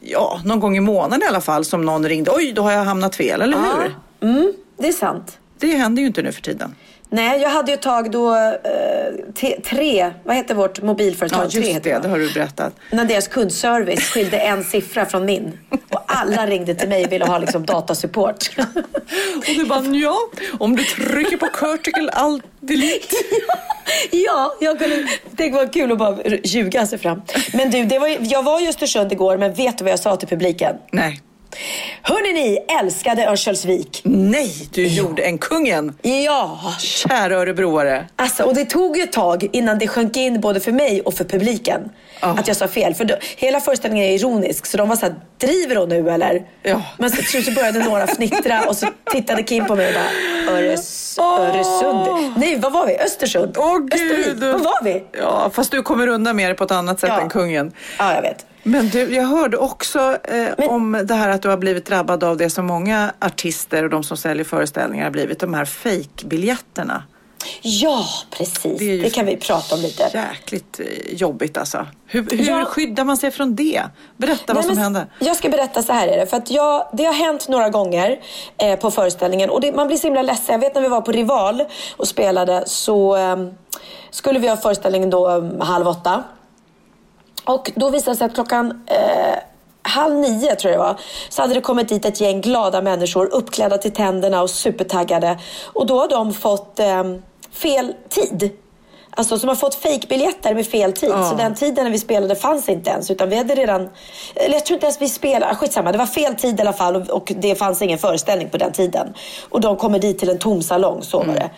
ja, 0.00 0.40
någon 0.44 0.60
gång 0.60 0.76
i 0.76 0.80
månaden 0.80 1.22
i 1.22 1.26
alla 1.26 1.40
fall 1.40 1.64
som 1.64 1.82
någon 1.82 2.08
ringde. 2.08 2.30
Oj, 2.34 2.52
då 2.52 2.62
har 2.62 2.72
jag 2.72 2.84
hamnat 2.84 3.16
fel, 3.16 3.42
eller 3.42 3.56
ja. 3.56 3.82
hur? 4.20 4.30
Mm, 4.30 4.52
det 4.78 4.88
är 4.88 4.92
sant. 4.92 5.38
Det 5.58 5.66
händer 5.66 6.02
ju 6.02 6.06
inte 6.06 6.22
nu 6.22 6.32
för 6.32 6.42
tiden. 6.42 6.74
Nej, 7.10 7.40
jag 7.40 7.50
hade 7.50 7.70
ju 7.70 7.74
ett 7.74 7.82
tag 7.82 8.10
då 8.10 8.36
eh, 8.36 9.60
tre, 9.64 10.10
vad 10.24 10.36
heter 10.36 10.54
vårt 10.54 10.82
mobilföretag? 10.82 11.38
Ja, 11.38 11.44
just 11.44 11.82
tre 11.82 11.92
det, 11.92 11.98
det 11.98 12.08
har 12.08 12.18
du 12.18 12.32
berättat. 12.32 12.72
När 12.90 13.04
deras 13.04 13.28
kundservice 13.28 14.04
skilde 14.04 14.38
en 14.38 14.64
siffra 14.64 15.06
från 15.06 15.24
min. 15.24 15.58
Och 15.90 16.02
alla 16.06 16.46
ringde 16.46 16.74
till 16.74 16.88
mig 16.88 17.04
och 17.04 17.12
ville 17.12 17.24
ha 17.24 17.38
liksom 17.38 17.66
datasupport. 17.66 18.50
och 19.36 19.54
du 19.56 19.64
bara, 19.64 19.84
ja, 19.84 20.18
om 20.58 20.76
du 20.76 20.84
trycker 20.84 21.36
på 21.36 21.46
Curtical 21.46 22.10
Alt 22.12 22.44
Delete. 22.60 23.16
ja, 24.10 24.54
jag 24.60 24.78
kunde, 24.78 25.08
det 25.30 25.50
var 25.50 25.72
kul 25.72 25.92
att 25.92 25.98
bara 25.98 26.16
ljuga 26.44 26.86
sig 26.86 26.98
fram. 26.98 27.22
Men 27.52 27.70
du, 27.70 27.84
det 27.84 27.98
var, 27.98 28.16
jag 28.20 28.42
var 28.42 28.64
i 28.64 28.68
Östersund 28.68 29.12
igår, 29.12 29.36
men 29.38 29.54
vet 29.54 29.78
du 29.78 29.84
vad 29.84 29.92
jag 29.92 30.00
sa 30.00 30.16
till 30.16 30.28
publiken? 30.28 30.76
Nej. 30.92 31.20
Hörni 32.02 32.32
ni, 32.32 32.58
älskade 32.80 33.26
Örnsköldsvik. 33.26 34.00
Nej, 34.04 34.68
du 34.72 34.86
gjorde 34.86 35.22
en 35.22 35.38
kungen. 35.38 35.94
Ja. 36.02 36.60
Kära 36.78 37.36
örebroare. 37.36 38.06
Alltså, 38.16 38.42
och 38.42 38.54
det 38.54 38.64
tog 38.64 38.96
ju 38.96 39.02
ett 39.02 39.12
tag 39.12 39.48
innan 39.52 39.78
det 39.78 39.88
sjönk 39.88 40.16
in 40.16 40.40
både 40.40 40.60
för 40.60 40.72
mig 40.72 41.00
och 41.00 41.14
för 41.14 41.24
publiken. 41.24 41.90
Oh. 42.22 42.38
Att 42.38 42.48
jag 42.48 42.56
sa 42.56 42.68
fel. 42.68 42.94
För 42.94 43.04
då, 43.04 43.14
hela 43.36 43.60
föreställningen 43.60 44.06
är 44.06 44.14
ironisk. 44.14 44.66
Så 44.66 44.76
de 44.76 44.88
var 44.88 44.96
så 44.96 45.06
här, 45.06 45.14
driver 45.38 45.76
hon 45.76 45.88
nu 45.88 46.10
eller? 46.10 46.42
Ja. 46.62 46.82
Men 46.98 47.10
så, 47.10 47.42
så 47.42 47.52
började 47.52 47.78
några 47.78 48.06
fnittra 48.06 48.62
och 48.68 48.76
så 48.76 48.86
tittade 49.12 49.42
Kim 49.42 49.66
på 49.66 49.76
mig 49.76 49.88
och 49.88 49.94
bara, 49.94 50.56
Öres, 50.56 51.18
oh. 51.18 51.40
Öresund. 51.40 52.32
Nej, 52.36 52.58
vad 52.58 52.72
var 52.72 52.86
vi? 52.86 52.98
Östersund? 52.98 53.56
Åh 53.58 53.76
oh, 53.76 53.78
gud. 53.78 54.38
Vad 54.38 54.64
var 54.64 54.84
vi? 54.84 55.04
Ja, 55.12 55.50
fast 55.54 55.70
du 55.70 55.82
kommer 55.82 56.06
undan 56.06 56.36
med 56.36 56.50
det 56.50 56.54
på 56.54 56.64
ett 56.64 56.70
annat 56.70 57.00
sätt 57.00 57.10
ja. 57.12 57.20
än 57.20 57.28
kungen. 57.28 57.72
Ja, 57.98 58.14
jag 58.14 58.22
vet. 58.22 58.46
Men 58.62 58.88
du, 58.88 59.14
jag 59.14 59.24
hörde 59.24 59.56
också 59.56 60.18
eh, 60.24 60.46
Men... 60.58 60.68
om 60.68 61.00
det 61.04 61.14
här 61.14 61.28
att 61.28 61.42
du 61.42 61.48
har 61.48 61.56
blivit 61.56 61.86
drabbad 61.86 62.24
av 62.24 62.36
det 62.36 62.50
som 62.50 62.66
många 62.66 63.12
artister 63.18 63.84
och 63.84 63.90
de 63.90 64.04
som 64.04 64.16
säljer 64.16 64.44
föreställningar 64.44 65.04
har 65.04 65.10
blivit, 65.10 65.40
de 65.40 65.54
här 65.54 65.64
fejkbiljetterna. 65.64 67.02
Ja, 67.62 68.06
precis. 68.30 68.78
Det, 68.78 68.96
det, 68.96 69.10
kan 69.10 69.26
vi 69.26 69.36
prata 69.36 69.74
om 69.74 69.80
lite. 69.80 70.10
Jäkligt 70.14 70.80
eh, 70.80 71.14
jobbigt 71.14 71.58
alltså. 71.58 71.86
Hur, 72.06 72.26
hur 72.30 72.48
ja. 72.48 72.64
skyddar 72.64 73.04
man 73.04 73.16
sig 73.16 73.30
från 73.30 73.56
det? 73.56 73.82
Berätta 74.16 74.52
Nej, 74.52 74.54
vad 74.54 74.64
som 74.64 74.78
hände. 74.78 75.06
Jag 75.18 75.36
ska 75.36 75.48
berätta 75.48 75.82
så 75.82 75.92
här 75.92 76.08
är 76.08 76.16
det. 76.16 76.26
För 76.26 76.36
att 76.36 76.50
jag, 76.50 76.88
det 76.92 77.04
har 77.04 77.12
hänt 77.12 77.48
några 77.48 77.70
gånger 77.70 78.20
eh, 78.58 78.78
på 78.78 78.90
föreställningen 78.90 79.50
och 79.50 79.60
det, 79.60 79.72
man 79.72 79.86
blir 79.86 79.96
så 79.96 80.06
himla 80.06 80.22
ledsen. 80.22 80.52
Jag 80.52 80.58
vet 80.58 80.74
när 80.74 80.82
vi 80.82 80.88
var 80.88 81.00
på 81.00 81.12
Rival 81.12 81.64
och 81.96 82.08
spelade 82.08 82.62
så 82.66 83.16
eh, 83.16 83.36
skulle 84.10 84.38
vi 84.38 84.48
ha 84.48 84.56
föreställningen 84.56 85.10
då 85.10 85.30
eh, 85.30 85.66
halv 85.66 85.88
åtta. 85.88 86.24
Och 87.44 87.70
då 87.74 87.90
visade 87.90 88.12
det 88.12 88.16
sig 88.16 88.24
att 88.26 88.34
klockan 88.34 88.84
eh, 88.86 89.38
halv 89.88 90.14
nio 90.14 90.54
tror 90.54 90.72
jag 90.72 90.80
det 90.80 90.84
var, 90.84 91.00
så 91.28 91.42
hade 91.42 91.54
det 91.54 91.60
kommit 91.60 91.88
dit 91.88 92.04
ett 92.04 92.20
gäng 92.20 92.40
glada 92.40 92.82
människor 92.82 93.26
uppklädda 93.34 93.78
till 93.78 93.92
tänderna 93.92 94.42
och 94.42 94.50
supertaggade. 94.50 95.38
Och 95.64 95.86
då 95.86 96.00
har 96.00 96.08
de 96.08 96.34
fått 96.34 96.80
eh, 96.80 97.04
fel 97.52 97.94
tid. 98.08 98.50
Alltså 99.10 99.38
som 99.38 99.48
har 99.48 99.56
fått 99.56 99.74
fejkbiljetter 99.74 100.54
med 100.54 100.66
fel 100.66 100.92
tid. 100.92 101.10
Oh. 101.10 101.30
Så 101.30 101.36
den 101.36 101.54
tiden 101.54 101.84
när 101.84 101.90
vi 101.90 101.98
spelade 101.98 102.36
fanns 102.36 102.68
inte 102.68 102.90
ens. 102.90 103.10
Utan 103.10 103.28
vi 103.28 103.36
hade 103.36 103.54
redan... 103.54 103.88
Eller 104.34 104.54
jag 104.54 104.66
tror 104.66 104.74
inte 104.74 104.86
ens 104.86 105.00
vi 105.00 105.08
spelade. 105.08 105.54
Skitsamma, 105.54 105.92
det 105.92 105.98
var 105.98 106.06
fel 106.06 106.34
tid 106.34 106.58
i 106.58 106.62
alla 106.62 106.72
fall. 106.72 106.96
Och, 106.96 107.10
och 107.10 107.32
det 107.36 107.54
fanns 107.54 107.82
ingen 107.82 107.98
föreställning 107.98 108.50
på 108.50 108.56
den 108.56 108.72
tiden. 108.72 109.14
Och 109.50 109.60
de 109.60 109.76
kommer 109.76 109.98
dit 109.98 110.18
till 110.18 110.28
en 110.28 110.38
tom 110.38 110.62
salong, 110.62 111.02
så 111.02 111.18
var 111.18 111.24
mm. 111.24 111.48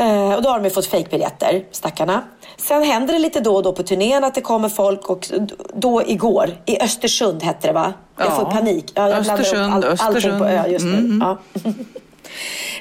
Eh, 0.00 0.34
och 0.34 0.42
då 0.42 0.48
har 0.48 0.60
de 0.60 0.70
fått 0.70 0.86
fejkbiljetter, 0.86 1.64
stackarna. 1.70 2.22
Sen 2.56 2.82
händer 2.82 3.14
det 3.14 3.18
lite 3.20 3.40
då 3.40 3.56
och 3.56 3.62
då 3.62 3.72
på 3.72 3.82
turnén 3.82 4.24
att 4.24 4.34
det 4.34 4.40
kommer 4.40 4.68
folk 4.68 5.10
och 5.10 5.30
då 5.74 6.02
igår, 6.06 6.50
i 6.66 6.82
Östersund 6.82 7.42
hette 7.42 7.66
det 7.66 7.72
va? 7.72 7.92
Jag 8.16 8.26
ja. 8.26 8.30
får 8.30 8.44
panik. 8.44 8.92
Ja, 8.94 9.08
jag 9.08 9.18
Östersund, 9.18 9.72
all, 9.72 9.84
Östersund. 9.84 10.38
På 10.38 10.44
ö 10.44 10.66
just 10.68 10.84
nu. 10.84 10.98
Mm. 10.98 11.20
Ja. 11.20 11.38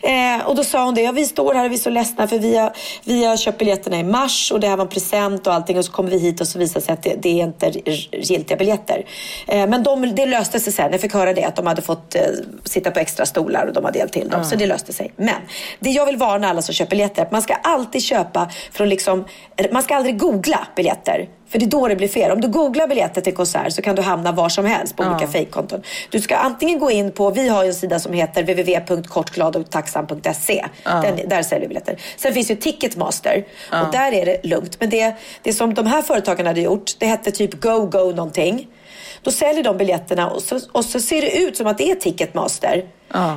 Eh, 0.02 0.48
och 0.48 0.56
då 0.56 0.64
sa 0.64 0.86
hon 0.86 0.96
det, 0.96 1.02
ja, 1.02 1.12
vi 1.12 1.26
står 1.26 1.54
här 1.54 1.66
och 1.66 1.72
vi 1.72 1.76
är 1.76 1.80
så 1.80 1.90
ledsna 1.90 2.28
för 2.28 2.40
vi 2.40 2.58
har, 2.58 2.74
vi 3.04 3.26
har 3.26 3.38
köpt 3.38 3.58
biljetterna 3.58 4.00
i 4.00 4.04
mars 4.04 4.52
och 4.52 4.60
det 4.60 4.68
här 4.68 4.78
var 4.78 4.84
en 4.84 4.90
present 4.90 5.48
och 5.48 5.54
allting 5.54 5.78
och 5.78 5.86
så 5.86 5.92
kommer 5.92 6.10
vi 6.10 6.20
hit 6.20 6.42
och 6.42 6.48
så 6.48 6.60
visar 6.60 6.80
det 6.80 6.86
sig 6.86 6.94
att 6.94 7.04
det, 7.04 7.16
det 7.20 7.30
är 7.30 7.44
inte 7.44 7.72
giltiga 8.12 8.58
biljetter. 8.58 9.06
Eh, 9.48 9.68
men 9.68 9.84
de, 9.84 10.16
det 10.16 10.26
löste 10.26 10.60
sig 10.60 10.74
sen, 10.74 10.92
jag 10.92 11.02
fick 11.02 11.14
höra 11.14 11.34
det 11.34 11.44
att 11.44 11.56
de 11.56 11.68
hade 11.68 11.82
fått 11.82 12.16
eh, 12.16 12.22
sitta 12.64 12.92
på 12.92 13.00
extra 13.00 13.26
stolar 13.26 13.66
och 13.66 13.74
de 13.74 13.86
hade 13.86 14.00
hjälpt 14.00 14.14
till 14.14 14.30
dem. 14.30 14.40
Mm. 14.40 14.50
Så 14.50 14.56
det 14.56 14.66
löste 14.66 14.94
sig. 14.94 15.12
Men 15.16 15.42
det 15.80 15.90
jag 15.90 16.06
vill 16.06 16.18
varna 16.18 16.50
alla 16.50 16.62
som 16.62 16.74
köper 16.74 16.90
biljetter, 16.90 17.28
man 17.32 17.42
ska 17.42 17.54
alltid 17.54 18.02
köpa 18.04 18.50
från 18.72 18.90
liksom, 18.90 19.26
man 19.72 19.84
ska 19.84 19.96
aldrig 19.96 20.18
googla 20.20 20.68
biljetter. 20.76 21.28
För 21.50 21.60
det 21.60 21.66
är 21.66 21.68
då 21.68 21.88
det 21.88 21.96
blir 21.96 22.08
fel. 22.08 22.32
Om 22.32 22.42
du 22.42 22.48
googlar 22.48 22.88
biljetter 22.88 23.22
till 23.22 23.36
konsert 23.36 23.74
så 23.74 23.82
kan 23.82 23.96
du 23.96 24.02
hamna 24.02 24.32
var 24.32 24.50
som 24.50 24.66
helst 24.66 24.96
på 24.96 25.04
olika 25.04 25.28
fejkkonton. 25.28 25.82
Du 26.10 26.22
ska 26.22 26.36
antingen 26.36 26.80
gå 26.80 26.92
in 26.92 27.12
på, 27.12 27.30
vi 27.30 27.48
har 27.48 27.64
ju 27.64 27.68
en 27.68 27.76
sida 27.76 28.00
som 28.00 28.14
heter 28.14 28.44
www.kortgladochtacksam.se. 28.44 30.66
Den, 30.84 31.30
där 31.30 31.44
säljer 31.44 31.62
vi 31.62 31.68
biljetter. 31.68 32.02
Sen 32.18 32.34
finns 32.34 32.52
ju 32.52 32.56
Ticketmaster 32.56 33.46
och 33.72 33.92
där 33.92 34.12
är 34.12 34.26
det 34.26 34.44
lugnt. 34.44 34.80
Men 34.80 34.90
det, 34.90 35.16
det 35.42 35.54
som 35.54 35.74
de 35.74 35.86
här 35.86 36.02
företagen 36.02 36.46
hade 36.46 36.62
gjort, 36.62 36.92
det 37.00 37.06
hette 37.06 37.32
typ 37.32 37.62
Go 37.62 37.86
Go 37.86 38.12
någonting. 38.12 38.68
Då 39.22 39.32
säljer 39.32 39.64
de 39.64 39.78
biljetterna 39.78 40.30
och 40.30 40.42
så, 40.42 40.60
och 40.72 40.86
så 40.86 41.00
ser 41.00 41.22
det 41.22 41.38
ut 41.38 41.58
som 41.58 41.68
att 41.68 41.78
det 41.78 41.92
är 41.92 41.96
Ticketmaster. 41.96 42.84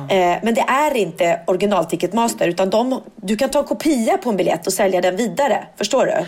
Eh, 0.09 0.37
men 0.43 0.53
det 0.53 0.61
är 0.67 0.97
inte 0.97 1.39
original 1.47 1.85
Ticketmaster 1.85 2.47
utan 2.47 2.69
de, 2.69 3.01
du 3.15 3.35
kan 3.37 3.49
ta 3.49 3.59
en 3.59 3.65
kopia 3.65 4.17
på 4.17 4.29
en 4.29 4.37
biljett 4.37 4.67
och 4.67 4.73
sälja 4.73 5.01
den 5.01 5.15
vidare. 5.15 5.63
Förstår 5.77 6.05
du? 6.05 6.25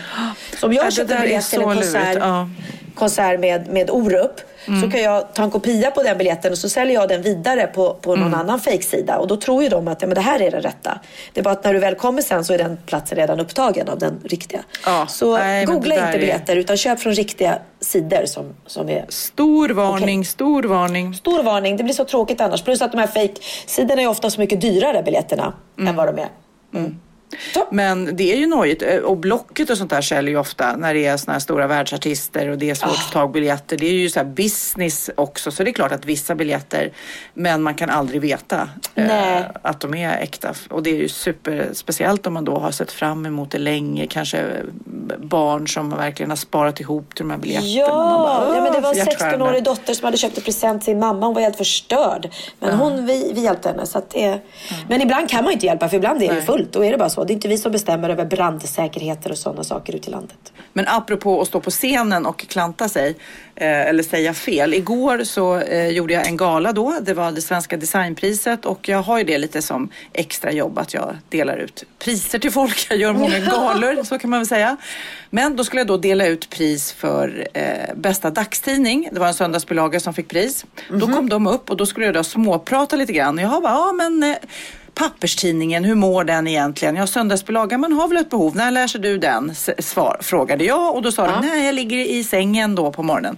Så 0.60 0.66
om 0.66 0.72
Ja, 0.72 0.78
jag 0.82 0.86
det 0.86 0.94
köper 0.94 1.14
en 1.14 1.18
är 1.18 1.22
biljett 1.22 1.50
till 1.50 1.60
en 1.60 1.74
konsert, 1.74 2.16
ja. 2.20 2.48
konsert 2.94 3.40
med, 3.40 3.68
med 3.68 3.90
Orup 3.90 4.40
så 4.82 4.90
kan 4.90 5.02
jag 5.02 5.34
ta 5.34 5.42
en 5.42 5.50
kopia 5.50 5.90
på 5.90 6.02
den 6.02 6.18
biljetten 6.18 6.52
och 6.52 6.58
så 6.58 6.68
säljer 6.68 6.94
jag 6.94 7.08
den 7.08 7.22
vidare 7.22 7.66
på, 7.66 7.94
på 7.94 8.16
någon 8.16 8.34
annan 8.34 8.60
fejksida. 8.60 9.18
Och 9.18 9.26
då 9.26 9.36
tror 9.36 9.62
ju 9.62 9.68
de 9.68 9.88
att 9.88 10.02
ja, 10.02 10.08
men 10.08 10.14
det 10.14 10.20
här 10.20 10.42
är 10.42 10.50
den 10.50 10.62
rätta. 10.62 10.98
Det 11.32 11.40
är 11.40 11.44
bara 11.44 11.50
att 11.54 11.64
när 11.64 11.72
du 11.74 11.78
väl 11.78 11.94
kommer 11.94 12.22
sen 12.22 12.44
så 12.44 12.52
är 12.54 12.58
den 12.58 12.78
platsen 12.86 13.18
redan 13.18 13.40
upptagen 13.40 13.88
av 13.88 13.98
den 13.98 14.20
riktiga. 14.24 14.60
Ja, 14.86 15.06
Så 15.08 15.36
nej, 15.38 15.64
googla 15.66 15.94
inte 15.94 16.06
är- 16.06 16.18
biljetter 16.18 16.56
utan 16.56 16.76
köp 16.76 17.00
från 17.00 17.12
riktiga 17.14 17.58
sidor 17.86 18.26
som, 18.26 18.54
som 18.66 18.88
är 18.88 19.06
Stor 19.08 19.68
varning, 19.68 20.24
stor 20.24 20.62
varning. 20.62 21.14
Stor 21.14 21.42
varning, 21.42 21.76
det 21.76 21.84
blir 21.84 21.94
så 21.94 22.04
tråkigt 22.04 22.40
annars. 22.40 22.62
Plus 22.62 22.82
att 22.82 22.92
de 22.92 22.98
här 22.98 23.06
fake-sidorna 23.06 24.02
är 24.02 24.08
ofta 24.08 24.30
så 24.30 24.40
mycket 24.40 24.60
dyrare 24.60 25.02
biljetterna 25.02 25.52
än 25.78 25.96
vad 25.96 26.14
de 26.14 26.22
är. 26.22 26.28
Så. 27.54 27.66
Men 27.70 28.16
det 28.16 28.32
är 28.32 28.36
ju 28.36 28.46
nojigt. 28.46 28.82
Eh, 28.82 28.96
Och 28.96 29.16
Blocket 29.16 29.70
och 29.70 29.78
sånt 29.78 29.90
där 29.90 30.00
säljer 30.00 30.30
ju 30.30 30.38
ofta 30.38 30.76
när 30.76 30.94
det 30.94 31.06
är 31.06 31.16
såna 31.16 31.32
här 31.32 31.40
stora 31.40 31.66
världsartister 31.66 32.48
och 32.48 32.58
det 32.58 32.70
är 32.70 32.74
svårt 32.74 32.90
att 32.90 32.96
få 32.98 33.12
tag 33.12 33.28
på 33.28 33.32
biljetter. 33.32 33.76
Det 33.76 33.86
är 33.86 33.92
ju 33.92 34.10
så 34.10 34.24
business 34.24 35.10
också. 35.14 35.50
Så 35.50 35.62
det 35.64 35.70
är 35.70 35.72
klart 35.72 35.92
att 35.92 36.04
vissa 36.04 36.34
biljetter, 36.34 36.92
men 37.34 37.62
man 37.62 37.74
kan 37.74 37.90
aldrig 37.90 38.20
veta 38.20 38.68
eh, 38.94 39.40
att 39.62 39.80
de 39.80 39.94
är 39.94 40.18
äkta. 40.18 40.54
Och 40.70 40.82
det 40.82 40.90
är 40.90 40.96
ju 40.96 41.08
super, 41.08 41.68
speciellt 41.72 42.26
om 42.26 42.34
man 42.34 42.44
då 42.44 42.58
har 42.58 42.70
sett 42.70 42.92
fram 42.92 43.26
emot 43.26 43.50
det 43.50 43.58
länge. 43.58 44.06
Kanske 44.06 44.38
eh, 44.38 44.46
barn 45.18 45.68
som 45.68 45.90
verkligen 45.90 46.30
har 46.30 46.36
sparat 46.36 46.80
ihop 46.80 47.14
till 47.14 47.24
de 47.24 47.30
här 47.30 47.38
biljetterna. 47.38 47.68
Ja, 47.70 48.46
bara, 48.48 48.56
ja, 48.56 48.62
men 48.62 48.72
det 48.72 48.80
var 48.80 48.88
en 48.90 48.96
"Åh, 48.96 48.96
hjärtskärande." 48.96 49.44
16-årig 49.44 49.64
dotter 49.64 49.94
som 49.94 50.04
hade 50.04 50.16
köpt 50.16 50.38
en 50.38 50.44
present 50.44 50.82
till 50.82 50.86
sin 50.86 50.98
mamma. 50.98 51.26
Hon 51.26 51.34
var 51.34 51.42
helt 51.42 51.56
förstörd. 51.56 52.30
Men 52.60 52.74
hon, 52.78 53.06
vi, 53.06 53.32
vi 53.34 53.40
hjälpte 53.40 53.68
henne. 53.68 53.86
Så 53.86 53.98
att 53.98 54.10
det... 54.10 54.40
Men 54.88 55.02
ibland 55.02 55.28
kan 55.30 55.44
man 55.44 55.52
inte 55.52 55.66
hjälpa 55.66 55.88
för 55.88 55.96
ibland 55.96 56.22
är 56.22 56.28
det 56.28 56.34
Nej. 56.34 56.42
fullt. 56.42 56.72
Då 56.72 56.84
är 56.84 56.92
det 56.92 56.98
bara 56.98 57.10
så. 57.10 57.15
Det 57.24 57.32
är 57.32 57.34
inte 57.34 57.48
vi 57.48 57.58
som 57.58 57.72
bestämmer 57.72 58.10
över 58.10 58.24
brandsäkerheter 58.24 59.30
och 59.30 59.38
sådana 59.38 59.64
saker 59.64 59.96
ute 59.96 60.08
i 60.08 60.10
landet. 60.10 60.52
Men 60.72 60.84
apropå 60.88 61.40
att 61.40 61.48
stå 61.48 61.60
på 61.60 61.70
scenen 61.70 62.26
och 62.26 62.38
klanta 62.38 62.88
sig 62.88 63.16
eh, 63.54 63.80
eller 63.80 64.02
säga 64.02 64.34
fel. 64.34 64.74
Igår 64.74 65.24
så 65.24 65.58
eh, 65.58 65.88
gjorde 65.88 66.12
jag 66.12 66.26
en 66.26 66.36
gala 66.36 66.72
då. 66.72 66.98
Det 67.02 67.14
var 67.14 67.32
det 67.32 67.42
svenska 67.42 67.76
designpriset 67.76 68.64
och 68.64 68.88
jag 68.88 69.02
har 69.02 69.18
ju 69.18 69.24
det 69.24 69.38
lite 69.38 69.62
som 69.62 69.90
extra 70.12 70.52
jobb 70.52 70.78
att 70.78 70.94
jag 70.94 71.16
delar 71.28 71.56
ut 71.56 71.84
priser 71.98 72.38
till 72.38 72.50
folk. 72.50 72.86
Jag 72.90 72.98
gör 72.98 73.12
många 73.12 73.38
galor, 73.50 74.04
så 74.04 74.18
kan 74.18 74.30
man 74.30 74.40
väl 74.40 74.46
säga. 74.46 74.76
Men 75.30 75.56
då 75.56 75.64
skulle 75.64 75.80
jag 75.80 75.88
då 75.88 75.96
dela 75.96 76.26
ut 76.26 76.50
pris 76.50 76.92
för 76.92 77.48
eh, 77.54 77.94
bästa 77.96 78.30
dagstidning. 78.30 79.08
Det 79.12 79.20
var 79.20 79.26
en 79.26 79.34
söndagsbilaga 79.34 80.00
som 80.00 80.14
fick 80.14 80.28
pris. 80.28 80.64
Då 80.88 81.06
kom 81.06 81.28
de 81.28 81.46
upp 81.46 81.70
och 81.70 81.76
då 81.76 81.86
skulle 81.86 82.06
jag 82.06 82.14
då 82.14 82.24
småprata 82.24 82.96
lite 82.96 83.12
grann. 83.12 83.38
Jag 83.38 83.62
bara, 83.62 83.72
ja 83.72 83.92
men 83.92 84.22
eh, 84.22 84.36
papperstidningen, 84.96 85.84
hur 85.84 85.94
mår 85.94 86.24
den 86.24 86.46
egentligen? 86.46 86.96
Ja, 86.96 87.06
söndagsbilagan, 87.06 87.80
man 87.80 87.92
har 87.92 88.08
väl 88.08 88.16
ett 88.16 88.30
behov. 88.30 88.56
När 88.56 88.70
läser 88.70 88.98
du 88.98 89.18
den? 89.18 89.54
Svar, 89.78 90.18
frågade 90.20 90.64
jag 90.64 90.94
och 90.94 91.02
då 91.02 91.12
sa 91.12 91.26
de, 91.26 91.46
nej 91.46 91.66
jag 91.66 91.74
ligger 91.74 91.96
i 91.98 92.24
sängen 92.24 92.74
då 92.74 92.92
på 92.92 93.02
morgonen. 93.02 93.36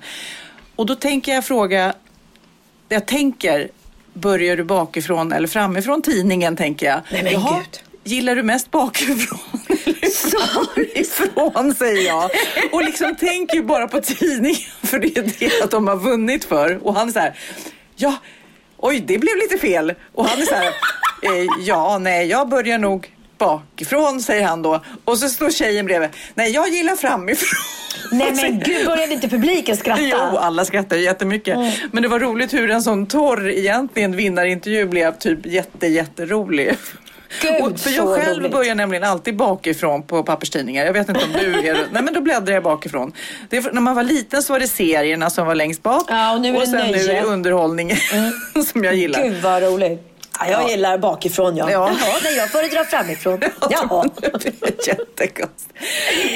Och 0.77 0.87
då 0.87 0.95
tänker 0.95 1.35
jag 1.35 1.45
fråga, 1.45 1.95
jag 2.88 3.07
tänker, 3.07 3.69
börjar 4.15 4.57
du 4.57 4.65
bakifrån 4.65 5.33
eller 5.33 5.49
framifrån 5.49 6.03
tidningen 6.03 6.57
tänker 6.57 6.87
jag. 6.87 7.00
Nej, 7.12 7.23
men 7.23 7.33
Jaha, 7.33 7.59
gud. 7.59 7.81
Gillar 8.05 8.37
du 8.37 8.43
mest 8.43 8.71
bakifrån 8.71 9.38
framifrån 10.31 11.75
säger 11.75 12.07
jag. 12.07 12.31
Och 12.73 12.85
liksom 12.85 13.17
tänker 13.17 13.57
ju 13.57 13.62
bara 13.62 13.88
på 13.88 14.00
tidningen 14.00 14.61
för 14.83 14.99
det 14.99 15.19
är 15.19 15.33
det 15.38 15.65
att 15.65 15.71
de 15.71 15.87
har 15.87 15.97
vunnit 15.97 16.45
för. 16.45 16.87
Och 16.87 16.95
han 16.95 17.09
är 17.09 17.12
så 17.12 17.19
här, 17.19 17.38
ja, 17.97 18.15
oj 18.77 19.05
det 19.07 19.19
blev 19.19 19.37
lite 19.37 19.59
fel. 19.59 19.95
Och 20.15 20.27
han 20.27 20.43
är 20.43 20.47
så 20.47 20.55
här, 20.55 20.75
ja 21.58 21.98
nej 21.98 22.26
jag 22.26 22.48
börjar 22.48 22.78
nog 22.78 23.12
bakifrån 23.38 24.20
säger 24.20 24.46
han 24.46 24.62
då. 24.62 24.80
Och 25.04 25.18
så 25.18 25.28
står 25.28 25.50
tjejen 25.50 25.87
bredvid, 25.87 26.10
nej 26.34 26.50
jag 26.50 26.68
gillar 26.68 26.96
framifrån. 26.96 27.58
Nej 28.12 28.32
men 28.34 28.58
gud, 28.64 28.87
började 28.87 29.12
inte 29.12 29.28
publiken 29.28 29.76
skratta? 29.76 30.02
Jo, 30.02 30.16
alla 30.18 30.64
skrattar 30.64 30.96
jättemycket. 30.96 31.56
Men 31.92 32.02
det 32.02 32.08
var 32.08 32.18
roligt 32.20 32.54
hur 32.54 32.70
en 32.70 32.82
sån 32.82 33.06
torr 33.06 33.48
egentligen 33.50 34.16
vinnarintervju 34.16 34.87
blev 34.87 35.18
typ 35.18 35.46
jätte, 35.46 35.87
jätterolig. 35.87 36.75
Gud, 37.42 37.62
Och 37.62 37.80
för 37.80 37.90
jag 37.90 38.16
själv 38.16 38.38
roligt. 38.40 38.52
börjar 38.52 38.75
nämligen 38.75 39.04
alltid 39.04 39.37
bakifrån 39.37 40.02
på 40.02 40.22
papperstidningar. 40.22 40.84
Jag 40.87 40.92
vet 40.92 41.08
inte 41.08 41.25
om 41.25 41.32
du 41.32 41.68
är 41.68 41.75
Nej 41.92 42.02
men 42.02 42.14
då 42.14 42.20
bläddrar 42.20 42.54
jag 42.54 42.62
bakifrån. 42.62 43.12
Är 43.50 43.72
när 43.72 43.80
man 43.80 43.96
var 43.96 44.02
liten 44.02 44.42
så 44.42 44.52
var 44.52 44.60
det 44.60 44.68
serierna 44.68 45.30
som 45.30 45.46
var 45.46 45.54
längst 45.54 45.82
bak. 45.82 46.04
Ja, 46.08 46.34
och 46.34 46.40
nu 46.40 46.56
är 46.56 46.60
det 46.60 46.66
sen 46.66 46.75
nu 46.76 46.98
är 46.98 47.06
nöje. 47.06 47.20
det 47.20 47.26
underhållningen 47.26 47.96
som 48.72 48.84
jag 48.84 48.94
gillar. 48.94 49.22
Gud 49.22 49.42
vad 49.42 49.62
roligt. 49.62 50.08
Ja, 50.40 50.50
jag 50.50 50.62
Ja. 50.62 50.71
gillar 50.71 50.99
bakifrån 50.99 51.57
ja. 51.57 51.71
Ja. 51.71 51.90
Jaha, 52.00 52.16
nej, 52.23 52.37
jag 52.37 52.50
föredrar 52.50 52.85
framifrån. 52.85 53.40
Jaha. 53.71 54.04
Jättekonstigt. 54.87 55.75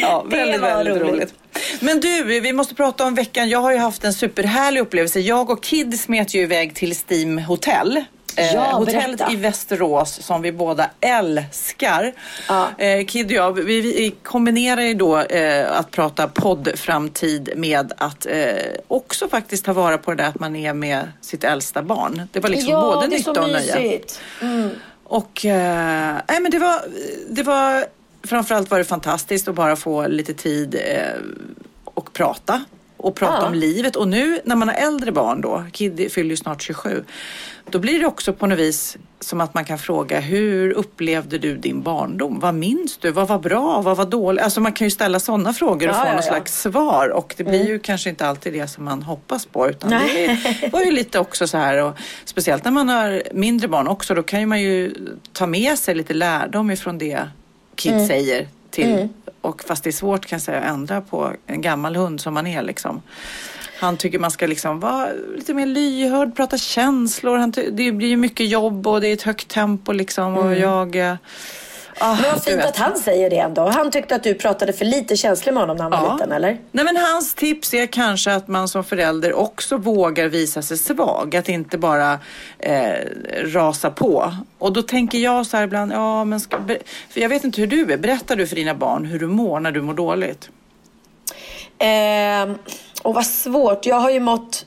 Ja, 0.00 0.23
väldigt, 0.30 0.61
väldigt 0.61 0.97
roligt. 0.97 1.12
roligt. 1.12 1.35
Men 1.80 2.00
du, 2.00 2.40
vi 2.40 2.52
måste 2.52 2.75
prata 2.75 3.04
om 3.04 3.14
veckan. 3.14 3.49
Jag 3.49 3.59
har 3.59 3.73
ju 3.73 3.78
haft 3.78 4.04
en 4.04 4.14
superhärlig 4.14 4.80
upplevelse. 4.80 5.21
Jag 5.21 5.50
och 5.50 5.62
Kid 5.62 6.00
smet 6.00 6.35
ju 6.35 6.42
iväg 6.42 6.75
till 6.75 6.94
Steam 7.09 7.38
Hotel. 7.38 8.04
Eh, 8.36 8.54
Ja, 8.54 8.60
hotellet 8.72 9.18
berätta. 9.18 9.32
i 9.32 9.36
Västerås 9.36 10.22
som 10.22 10.42
vi 10.42 10.52
båda 10.52 10.90
älskar. 11.00 12.12
Ja. 12.48 12.68
Eh, 12.78 13.06
Kid 13.06 13.26
och 13.26 13.32
jag, 13.32 13.52
vi, 13.52 13.80
vi 13.80 14.14
kombinerar 14.22 14.80
ju 14.82 14.94
då 14.94 15.18
eh, 15.18 15.72
att 15.78 15.90
prata 15.90 16.28
poddframtid 16.28 17.50
med 17.56 17.92
att 17.96 18.26
eh, 18.26 18.46
också 18.88 19.28
faktiskt 19.28 19.64
ta 19.64 19.72
vara 19.72 19.98
på 19.98 20.10
det 20.10 20.16
där 20.22 20.28
att 20.28 20.38
man 20.40 20.56
är 20.56 20.74
med 20.74 21.12
sitt 21.20 21.44
äldsta 21.44 21.82
barn. 21.82 22.22
Det 22.32 22.40
var 22.40 22.48
liksom 22.50 22.70
ja, 22.72 22.80
både 22.94 23.06
nytta 23.08 23.30
och 23.30 23.36
nöje. 23.50 23.80
mysigt. 23.80 24.20
Och 25.04 25.44
eh, 25.44 26.16
nej, 26.28 26.40
men 26.40 26.50
det 26.50 26.58
var, 26.58 26.80
det 27.30 27.42
var 27.42 27.84
framförallt 28.24 28.70
var 28.70 28.78
det 28.78 28.84
fantastiskt 28.84 29.48
att 29.48 29.54
bara 29.54 29.76
få 29.76 30.06
lite 30.06 30.34
tid 30.34 30.74
eh, 30.74 31.20
och 31.84 32.12
prata 32.12 32.64
och 33.02 33.14
prata 33.14 33.37
Ja. 33.40 33.47
om 33.47 33.54
livet. 33.54 33.97
Och 33.97 34.09
nu 34.09 34.40
när 34.44 34.56
man 34.56 34.68
har 34.68 34.75
äldre 34.75 35.12
barn 35.12 35.40
då, 35.40 35.64
Kid 35.73 36.12
fyller 36.12 36.30
ju 36.30 36.37
snart 36.37 36.62
27, 36.62 37.04
då 37.71 37.78
blir 37.78 38.00
det 38.00 38.06
också 38.06 38.32
på 38.32 38.47
något 38.47 38.59
vis 38.59 38.97
som 39.21 39.40
att 39.40 39.54
man 39.54 39.64
kan 39.64 39.78
fråga 39.78 40.21
hur 40.21 40.73
upplevde 40.73 41.38
du 41.38 41.56
din 41.56 41.82
barndom? 41.82 42.38
Vad 42.40 42.54
minns 42.54 42.97
du? 42.99 43.11
Vad 43.11 43.28
var 43.28 43.38
bra? 43.38 43.80
Vad 43.82 43.97
var 43.97 44.04
dåligt? 44.06 44.44
Alltså 44.44 44.61
man 44.61 44.73
kan 44.73 44.87
ju 44.87 44.90
ställa 44.90 45.21
sådana 45.21 45.52
frågor 45.52 45.88
och 45.88 45.94
Ja, 45.94 46.00
få 46.00 46.06
ja, 46.06 46.12
någon 46.12 46.23
slags 46.23 46.62
svar 46.62 47.09
och 47.09 47.35
det 47.37 47.44
blir 47.44 47.66
ju 47.68 47.78
kanske 47.78 48.11
inte 48.11 48.26
alltid 48.26 48.52
det 48.52 48.66
som 48.68 48.85
man 48.85 49.02
hoppas 49.02 49.47
på 49.47 49.68
utan 49.71 49.90
det 49.90 49.97
Nej. 49.97 50.71
var 50.73 50.80
ju 50.80 50.90
lite 50.90 51.18
också 51.18 51.47
så 51.47 51.59
här 51.59 51.82
och 51.82 51.94
speciellt 52.25 52.64
när 52.64 52.73
man 52.73 52.88
har 52.88 53.23
mindre 53.35 53.68
barn 53.68 53.88
också 53.88 54.14
då 54.14 54.23
kan 54.23 54.40
ju 54.40 54.47
man 54.47 54.61
ju 54.62 54.94
ta 55.32 55.47
med 55.47 55.78
sig 55.78 55.94
lite 55.94 56.14
lärdom 56.14 56.71
ifrån 56.71 56.99
det 56.99 57.28
Kid 57.76 58.06
säger 58.06 58.49
till 58.73 59.09
och 59.41 59.64
fast 59.64 59.85
det 59.85 59.91
är 59.91 59.93
svårt 59.93 60.26
kan 60.26 60.37
jag 60.37 60.43
säga 60.43 60.59
att 60.59 60.75
ändra 60.75 61.00
på 61.00 61.33
en 61.47 61.61
gammal 61.61 61.97
hund 61.97 62.21
som 62.21 62.35
man 62.35 62.47
är 62.47 62.62
liksom. 62.62 63.02
Han 63.81 63.97
tycker 63.97 64.19
man 64.19 64.31
ska 64.31 64.47
liksom 64.47 64.81
vara 64.81 65.09
lite 65.37 65.55
mer 65.55 65.67
lyhörd, 65.67 66.37
prata 66.37 66.59
känslor. 66.59 67.37
Han 67.37 67.50
det 67.50 67.93
blir 67.93 68.09
ju 68.09 68.17
mycket 68.17 68.49
jobb 68.49 68.87
och 68.87 69.00
det 69.00 69.09
är 69.09 69.12
ett 69.12 69.23
högt 69.23 69.49
tempo 69.49 69.93
liksom 69.93 70.35
och 70.37 70.55
jag... 70.55 71.19
eh, 72.02 72.11
ah, 72.11 72.14
Men 72.23 72.30
vad 72.32 72.44
fint 72.44 72.64
att 72.64 72.76
han 72.76 72.97
säger 72.99 73.30
det 73.30 73.38
ändå. 73.38 73.68
Han 73.68 73.90
tyckte 73.90 74.14
att 74.14 74.23
du 74.23 74.35
pratade 74.35 74.73
för 74.73 74.85
lite 74.85 75.16
känslor 75.16 75.52
med 75.52 75.62
honom 75.62 75.76
när 75.76 75.82
han 75.82 75.90
var 75.92 75.99
Ja. 76.09 76.12
liten, 76.12 76.32
eller? 76.32 76.59
Nej 76.73 76.85
men 76.85 76.97
hans 76.97 77.35
tips 77.35 77.75
är 77.75 77.87
kanske 77.87 78.35
att 78.35 78.49
man 78.49 78.68
som 78.68 78.85
förälder 78.85 79.32
också 79.32 79.76
vågar 79.76 80.28
visa 80.28 80.62
sig 80.62 80.78
svag. 80.78 81.37
Att 81.37 81.49
inte 81.49 81.78
bara 81.78 82.18
eh, 82.59 82.92
rasa 83.44 83.90
på. 83.90 84.32
Och 84.59 84.73
då 84.73 84.82
tänker 84.82 85.18
jag 85.18 85.47
så 85.47 85.56
här 85.56 85.64
ibland, 85.64 85.92
ja 85.92 86.25
men 86.25 86.40
ska, 86.40 86.59
för 87.11 87.21
jag 87.21 87.28
vet 87.28 87.44
inte 87.44 87.61
hur 87.61 87.68
du 87.68 87.92
är. 87.92 87.97
Berättar 87.97 88.37
du 88.37 88.47
för 88.47 88.56
dina 88.56 88.75
barn 88.75 89.04
hur 89.04 89.18
du 89.18 89.26
mår 89.26 89.61
när 89.61 89.71
du 89.73 89.82
mår 89.82 89.94
dåligt? 89.94 90.50
Ehm, 91.78 92.54
och 93.02 93.14
vad 93.14 93.26
svårt. 93.26 93.87
Jag 93.87 93.97
har 93.97 94.11
ju 94.11 94.21
mått... 94.21 94.66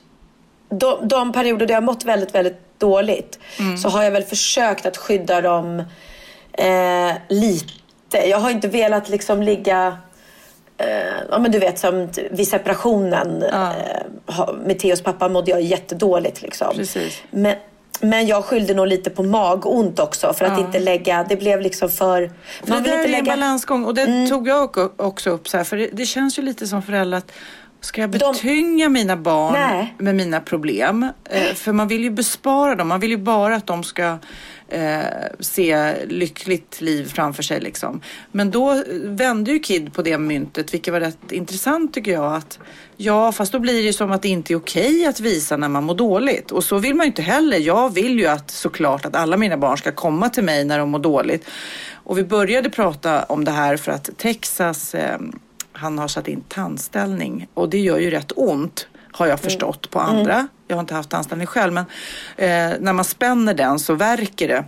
De, 0.68 1.08
de 1.08 1.32
perioder 1.32 1.66
där 1.66 1.74
jag 1.74 1.80
har 1.80 1.86
mått 1.86 2.04
väldigt, 2.04 2.34
väldigt 2.34 2.58
dåligt 2.78 3.38
Mm. 3.58 3.76
så 3.78 3.88
har 3.88 4.02
jag 4.02 4.10
väl 4.10 4.22
försökt 4.22 4.86
att 4.86 4.96
skydda 4.96 5.40
dem 5.40 5.82
eh, 6.56 7.14
lite. 7.28 8.28
Jag 8.28 8.38
har 8.38 8.50
inte 8.50 8.68
velat 8.68 9.08
liksom 9.08 9.42
ligga... 9.42 9.96
Eh, 10.78 10.86
ja 11.30 11.38
men 11.38 11.52
du 11.52 11.58
vet 11.58 11.78
som 11.78 12.08
vid 12.30 12.48
separationen 12.48 13.44
Ja. 13.52 13.72
eh, 14.28 14.54
med 14.66 14.78
Theos 14.78 15.02
pappa 15.02 15.28
mådde 15.28 15.50
jag 15.50 15.62
jättedåligt 15.62 16.42
liksom. 16.42 16.74
Precis. 16.74 17.22
Men, 17.30 17.54
Men 18.00 18.26
jag 18.26 18.44
skyllde 18.44 18.74
nog 18.74 18.86
lite 18.86 19.10
på 19.10 19.22
magont 19.22 19.98
också 19.98 20.32
för 20.32 20.44
att 20.44 20.58
inte 20.58 20.78
lägga, 20.78 21.26
det 21.28 21.36
blev 21.36 21.60
liksom 21.60 21.90
för... 21.90 22.30
Man 22.66 22.82
det 22.82 22.90
där 22.90 22.96
inte 22.96 23.08
är 23.08 23.08
lägga... 23.08 23.18
en 23.18 23.40
balansgång 23.40 23.84
och 23.84 23.94
det 23.94 24.02
mm. 24.02 24.28
tog 24.28 24.48
jag 24.48 24.78
också 25.00 25.30
upp 25.30 25.48
så 25.48 25.56
här, 25.56 25.64
för 25.64 25.76
det, 25.76 25.88
det, 25.92 26.06
känns 26.06 26.38
ju 26.38 26.42
lite 26.42 26.66
som 26.66 26.82
förälder 26.82 27.18
att 27.18 27.32
Ska 27.80 28.00
jag 28.00 28.10
betynga 28.10 28.84
De... 28.84 28.90
mina 28.90 29.16
barn 29.16 29.52
Nej. 29.52 29.94
med 29.98 30.14
mina 30.14 30.40
problem? 30.40 31.08
Eh, 31.30 31.54
för 31.54 31.72
man 31.72 31.88
vill 31.88 32.02
ju 32.02 32.10
bespara 32.10 32.74
dem. 32.74 32.88
Man 32.88 33.00
vill 33.00 33.10
ju 33.10 33.16
bara 33.16 33.56
att 33.56 33.66
de 33.66 33.84
ska 33.84 34.18
eh, 34.68 35.04
se 35.40 35.94
lyckligt 36.06 36.80
liv 36.80 37.04
framför 37.04 37.42
sig. 37.42 37.60
Liksom. 37.60 38.00
Men 38.32 38.50
då 38.50 38.82
vände 39.04 39.52
ju 39.52 39.58
Kid 39.58 39.94
på 39.94 40.02
det 40.02 40.18
myntet, 40.18 40.74
vilket 40.74 40.92
var 40.92 41.00
rätt 41.00 41.32
intressant 41.32 41.94
tycker 41.94 42.12
jag. 42.12 42.34
Att, 42.34 42.58
ja, 42.96 43.32
fast 43.32 43.52
då 43.52 43.58
blir 43.58 43.74
det 43.74 43.80
ju 43.80 43.92
som 43.92 44.12
att 44.12 44.22
det 44.22 44.28
inte 44.28 44.52
är 44.52 44.56
okej 44.56 45.06
att 45.06 45.20
visa 45.20 45.56
när 45.56 45.68
man 45.68 45.84
mår 45.84 45.94
dåligt. 45.94 46.50
Och 46.50 46.64
så 46.64 46.78
vill 46.78 46.94
man 46.94 47.06
ju 47.06 47.08
inte 47.08 47.22
heller. 47.22 47.58
Jag 47.58 47.94
vill 47.94 48.18
ju 48.18 48.26
att 48.26 48.50
såklart 48.50 49.06
att 49.06 49.16
alla 49.16 49.36
mina 49.36 49.56
barn 49.56 49.78
ska 49.78 49.92
komma 49.92 50.28
till 50.28 50.44
mig 50.44 50.64
när 50.64 50.78
de 50.78 50.90
mår 50.90 50.98
dåligt. 50.98 51.48
Och 51.92 52.18
vi 52.18 52.24
började 52.24 52.70
prata 52.70 53.22
om 53.22 53.44
det 53.44 53.50
här 53.50 53.76
för 53.76 53.92
att 53.92 54.10
Texas 54.16 54.94
eh, 54.94 55.18
han 55.72 55.98
har 55.98 56.08
satt 56.08 56.28
in 56.28 56.44
tandställning 56.48 57.48
och 57.54 57.68
det 57.68 57.78
gör 57.78 57.98
ju 57.98 58.10
rätt 58.10 58.32
ont 58.36 58.88
har 59.16 59.26
jag 59.26 59.40
förstått 59.40 59.90
på 59.90 60.00
andra. 60.00 60.34
Mm. 60.34 60.48
Jag 60.68 60.76
har 60.76 60.80
inte 60.80 60.94
haft 60.94 61.10
tandställning 61.10 61.46
själv 61.46 61.72
men 61.72 61.84
eh, 62.36 62.78
när 62.80 62.92
man 62.92 63.04
spänner 63.04 63.54
den 63.54 63.78
så 63.78 63.94
verkar 63.94 64.48
det. 64.48 64.64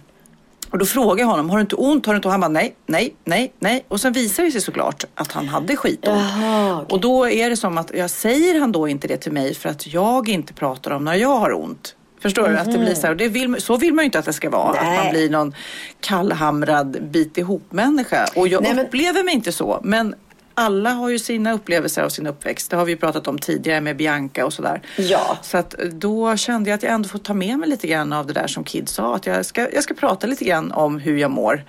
Och 0.70 0.78
då 0.78 0.84
frågar 0.84 1.24
jag 1.24 1.30
honom, 1.30 1.50
har 1.50 1.56
du 1.56 1.60
inte 1.60 1.76
ont? 1.76 2.06
Har 2.06 2.12
du 2.12 2.16
inte 2.16 2.28
ont? 2.28 2.32
Han 2.32 2.40
bara, 2.40 2.48
nej, 2.48 2.74
nej, 2.86 3.14
nej, 3.24 3.52
nej. 3.58 3.84
Och 3.88 4.00
sen 4.00 4.12
visar 4.12 4.42
det 4.42 4.50
sig 4.50 4.60
såklart 4.60 5.04
att 5.14 5.32
han 5.32 5.48
hade 5.48 5.76
skitont. 5.76 6.20
Jaha, 6.20 6.74
okay. 6.74 6.94
Och 6.94 7.00
då 7.00 7.28
är 7.28 7.50
det 7.50 7.56
som 7.56 7.78
att, 7.78 7.90
jag 7.94 8.10
säger 8.10 8.60
han 8.60 8.72
då 8.72 8.88
inte 8.88 9.08
det 9.08 9.16
till 9.16 9.32
mig 9.32 9.54
för 9.54 9.68
att 9.68 9.86
jag 9.86 10.28
inte 10.28 10.52
pratar 10.52 10.90
om 10.90 11.04
när 11.04 11.14
jag 11.14 11.36
har 11.36 11.52
ont. 11.52 11.94
Förstår 12.22 12.42
mm 12.42 12.52
-hmm. 12.52 12.64
du? 12.64 12.70
Att 12.70 12.72
det 12.72 12.78
blir 12.78 12.94
så 12.94 13.02
här, 13.02 13.10
och 13.10 13.16
det 13.16 13.28
vill, 13.28 13.62
så 13.62 13.76
vill 13.76 13.94
man 13.94 14.02
ju 14.02 14.06
inte 14.06 14.18
att 14.18 14.24
det 14.24 14.32
ska 14.32 14.50
vara. 14.50 14.82
Nej. 14.82 14.98
Att 14.98 15.04
man 15.04 15.12
blir 15.12 15.30
någon 15.30 15.54
kallhamrad 16.00 17.02
bit 17.02 17.38
ihop 17.38 17.72
människa. 17.72 18.26
Och 18.36 18.48
jag 18.48 18.62
Nej, 18.62 18.74
men... 18.74 18.86
upplever 18.86 19.24
mig 19.24 19.34
inte 19.34 19.52
så. 19.52 19.80
Men 19.82 20.14
alla 20.58 20.90
har 20.90 21.08
ju 21.08 21.18
sina 21.18 21.52
upplevelser 21.52 22.02
av 22.02 22.08
sin 22.08 22.26
uppväxt. 22.26 22.70
Det 22.70 22.76
har 22.76 22.84
vi 22.84 22.92
ju 22.92 22.98
pratat 22.98 23.28
om 23.28 23.38
tidigare 23.38 23.80
med 23.80 23.96
Bianca 23.96 24.46
och 24.46 24.52
sådär. 24.52 24.82
Ja. 24.96 25.38
Så 25.42 25.58
att 25.58 25.70
då 25.92 26.36
kände 26.36 26.70
jag 26.70 26.76
att 26.76 26.82
jag 26.82 26.92
ändå 26.92 27.08
får 27.08 27.18
ta 27.18 27.34
med 27.34 27.58
mig 27.58 27.68
lite 27.68 27.86
grann 27.86 28.12
av 28.12 28.26
det 28.26 28.32
där 28.32 28.46
som 28.46 28.64
Kid 28.64 28.88
sa. 28.88 29.16
Att 29.16 29.26
jag 29.26 29.46
ska, 29.46 29.72
jag 29.72 29.82
ska 29.82 29.94
prata 29.94 30.26
lite 30.26 30.44
grann 30.44 30.72
om 30.72 30.98
hur 30.98 31.16
jag 31.16 31.30
mår. 31.30 31.64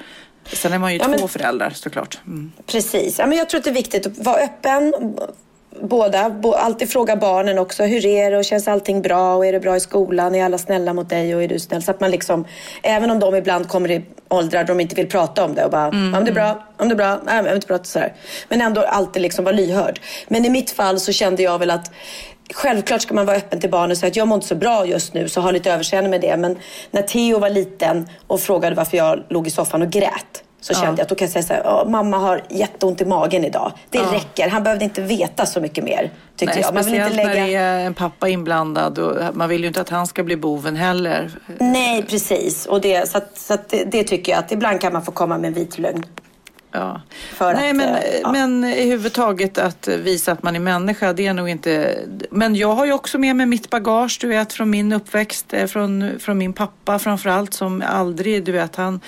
Sen 0.45 0.73
är 0.73 0.79
man 0.79 0.93
ju 0.93 0.99
ja, 0.99 1.05
två 1.05 1.11
men, 1.11 1.29
föräldrar 1.29 1.69
såklart. 1.69 2.19
Mm. 2.27 2.51
Precis. 2.65 3.19
Ja, 3.19 3.27
men 3.27 3.37
jag 3.37 3.49
tror 3.49 3.57
att 3.57 3.63
det 3.63 3.69
är 3.69 3.73
viktigt 3.73 4.07
att 4.07 4.17
vara 4.17 4.37
öppen 4.37 4.93
båda. 5.81 6.35
Alltid 6.55 6.89
fråga 6.89 7.15
barnen 7.15 7.59
också. 7.59 7.83
Hur 7.83 8.05
är 8.05 8.31
det? 8.31 8.37
Och 8.37 8.45
känns 8.45 8.67
allting 8.67 9.01
bra? 9.01 9.35
Och 9.35 9.45
är 9.45 9.51
det 9.51 9.59
bra 9.59 9.75
i 9.75 9.79
skolan? 9.79 10.35
Är 10.35 10.45
alla 10.45 10.57
snälla 10.57 10.93
mot 10.93 11.09
dig? 11.09 11.35
Och 11.35 11.43
är 11.43 11.47
du 11.47 11.59
snäll? 11.59 11.81
Så 11.81 11.91
att 11.91 11.99
man 11.99 12.11
liksom, 12.11 12.45
även 12.83 13.11
om 13.11 13.19
de 13.19 13.35
ibland 13.35 13.69
kommer 13.69 13.91
i 13.91 14.05
åldrar 14.27 14.63
då 14.63 14.73
de 14.73 14.79
inte 14.79 14.95
vill 14.95 15.09
prata 15.09 15.45
om 15.45 15.55
det 15.55 15.65
och 15.65 15.71
bara, 15.71 15.87
mm. 15.87 16.13
om 16.13 16.25
det 16.25 16.31
är 16.31 16.35
bra, 16.35 16.67
om 16.77 16.87
det 16.87 16.93
är 16.93 16.97
bra, 16.97 17.19
nej, 17.25 17.43
jag 17.45 17.55
inte 17.55 17.67
prata 17.67 17.83
sådär. 17.83 18.13
Men 18.49 18.61
ändå 18.61 18.81
alltid 18.81 19.21
liksom 19.21 19.45
vara 19.45 19.55
lyhörd. 19.55 19.99
Men 20.27 20.45
i 20.45 20.49
mitt 20.49 20.71
fall 20.71 20.99
så 20.99 21.11
kände 21.11 21.43
jag 21.43 21.59
väl 21.59 21.71
att 21.71 21.91
Självklart 22.53 23.01
ska 23.01 23.13
man 23.13 23.25
vara 23.25 23.37
öppen 23.37 23.59
till 23.59 23.69
barnen 23.69 23.91
och 23.91 23.97
säga 23.97 24.07
att 24.07 24.15
jag 24.15 24.27
mår 24.27 24.35
inte 24.35 24.47
så 24.47 24.55
bra 24.55 24.85
just 24.85 25.13
nu 25.13 25.29
så 25.29 25.41
ha 25.41 25.51
lite 25.51 25.71
överseende 25.71 26.09
med 26.09 26.21
det. 26.21 26.37
Men 26.37 26.57
när 26.91 27.01
Theo 27.01 27.39
var 27.39 27.49
liten 27.49 28.09
och 28.27 28.39
frågade 28.39 28.75
varför 28.75 28.97
jag 28.97 29.23
låg 29.29 29.47
i 29.47 29.49
soffan 29.49 29.81
och 29.81 29.89
grät 29.89 30.43
så 30.61 30.73
kände 30.73 30.87
jag 30.87 31.01
att 31.01 31.09
då 31.09 31.15
kan 31.15 31.25
jag 31.25 31.31
säga 31.31 31.43
så 31.43 31.53
här, 31.53 31.85
mamma 31.85 32.17
har 32.17 32.43
jätteont 32.49 33.01
i 33.01 33.05
magen 33.05 33.45
idag. 33.45 33.71
Det 33.89 33.97
ja. 33.97 34.13
räcker. 34.13 34.49
Han 34.49 34.63
behövde 34.63 34.85
inte 34.85 35.01
veta 35.01 35.45
så 35.45 35.61
mycket 35.61 35.83
mer. 35.83 36.11
Tyckte 36.35 36.55
Nej, 36.55 36.63
jag. 36.63 36.73
Man 36.73 36.83
vill 36.83 36.93
inte 36.93 37.09
lägga... 37.09 37.29
när 37.29 37.47
det 37.47 37.55
är 37.55 37.85
en 37.85 37.93
pappa 37.93 38.29
inblandad 38.29 38.99
och 38.99 39.35
man 39.35 39.49
vill 39.49 39.61
ju 39.61 39.67
inte 39.67 39.81
att 39.81 39.89
han 39.89 40.07
ska 40.07 40.23
bli 40.23 40.37
boven 40.37 40.75
heller. 40.75 41.31
Nej, 41.59 42.03
precis. 42.03 42.65
Och 42.65 42.81
det, 42.81 43.09
så 43.09 43.17
att, 43.17 43.37
så 43.37 43.53
att 43.53 43.69
det, 43.69 43.83
det, 43.83 44.03
tycker 44.03 44.31
jag 44.31 44.39
att 44.39 44.51
ibland 44.51 44.81
kan 44.81 44.93
man 44.93 45.05
få 45.05 45.11
komma 45.11 45.37
med 45.37 45.47
en 45.47 45.53
vit 45.53 45.79
lögn. 45.79 46.05
Ja. 46.71 47.01
Nej, 47.39 47.69
att, 47.69 47.75
men, 47.75 47.95
eh, 47.95 48.01
ja. 48.23 48.31
men 48.31 48.63
i 48.63 48.89
huvudtaget 48.89 49.57
att 49.57 49.87
visa 49.87 50.31
att 50.31 50.43
man 50.43 50.55
är 50.55 50.59
människa, 50.59 51.13
det 51.13 51.27
är 51.27 51.33
nog 51.33 51.49
inte... 51.49 51.99
Men 52.31 52.55
jag 52.55 52.73
har 52.73 52.85
ju 52.85 52.93
också 52.93 53.17
med 53.17 53.35
mig 53.35 53.45
mitt 53.45 53.69
bagage, 53.69 54.17
du 54.21 54.27
vet, 54.27 54.53
från 54.53 54.69
min 54.69 54.93
uppväxt, 54.93 55.53
eh, 55.53 55.65
från, 55.67 56.19
från 56.19 56.37
min 56.37 56.53
pappa 56.53 56.99
framförallt 56.99 57.53
som 57.53 57.83
aldrig, 57.87 58.43
du 58.43 58.51
vet, 58.51 58.75
han 58.75 59.01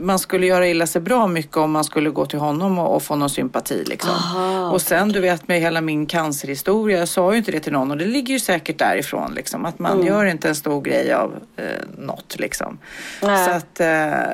man 0.00 0.18
skulle 0.18 0.46
göra 0.46 0.68
illa 0.68 0.86
sig 0.86 1.00
bra 1.00 1.26
mycket 1.26 1.56
om 1.56 1.70
man 1.70 1.84
skulle 1.84 2.10
gå 2.10 2.26
till 2.26 2.38
honom 2.38 2.78
och, 2.78 2.96
och 2.96 3.02
få 3.02 3.16
någon 3.16 3.30
sympati. 3.30 3.84
Liksom. 3.84 4.10
Aha, 4.10 4.70
och 4.70 4.82
sen 4.82 5.08
du 5.08 5.20
vet 5.20 5.48
med 5.48 5.60
hela 5.60 5.80
min 5.80 6.06
cancerhistoria, 6.06 6.98
jag 6.98 7.08
sa 7.08 7.32
ju 7.32 7.38
inte 7.38 7.52
det 7.52 7.60
till 7.60 7.72
någon 7.72 7.90
och 7.90 7.96
det 7.96 8.04
ligger 8.04 8.34
ju 8.34 8.40
säkert 8.40 8.78
därifrån. 8.78 9.32
Liksom, 9.34 9.66
att 9.66 9.78
man 9.78 9.92
mm. 9.92 10.06
gör 10.06 10.24
inte 10.24 10.48
en 10.48 10.54
stor 10.54 10.82
grej 10.82 11.12
av 11.12 11.34
eh, 11.56 11.64
något. 11.98 12.36
Liksom. 12.38 12.78
Nej. 13.22 13.44
Så 13.44 13.50
att, 13.50 13.80
eh, 13.80 13.86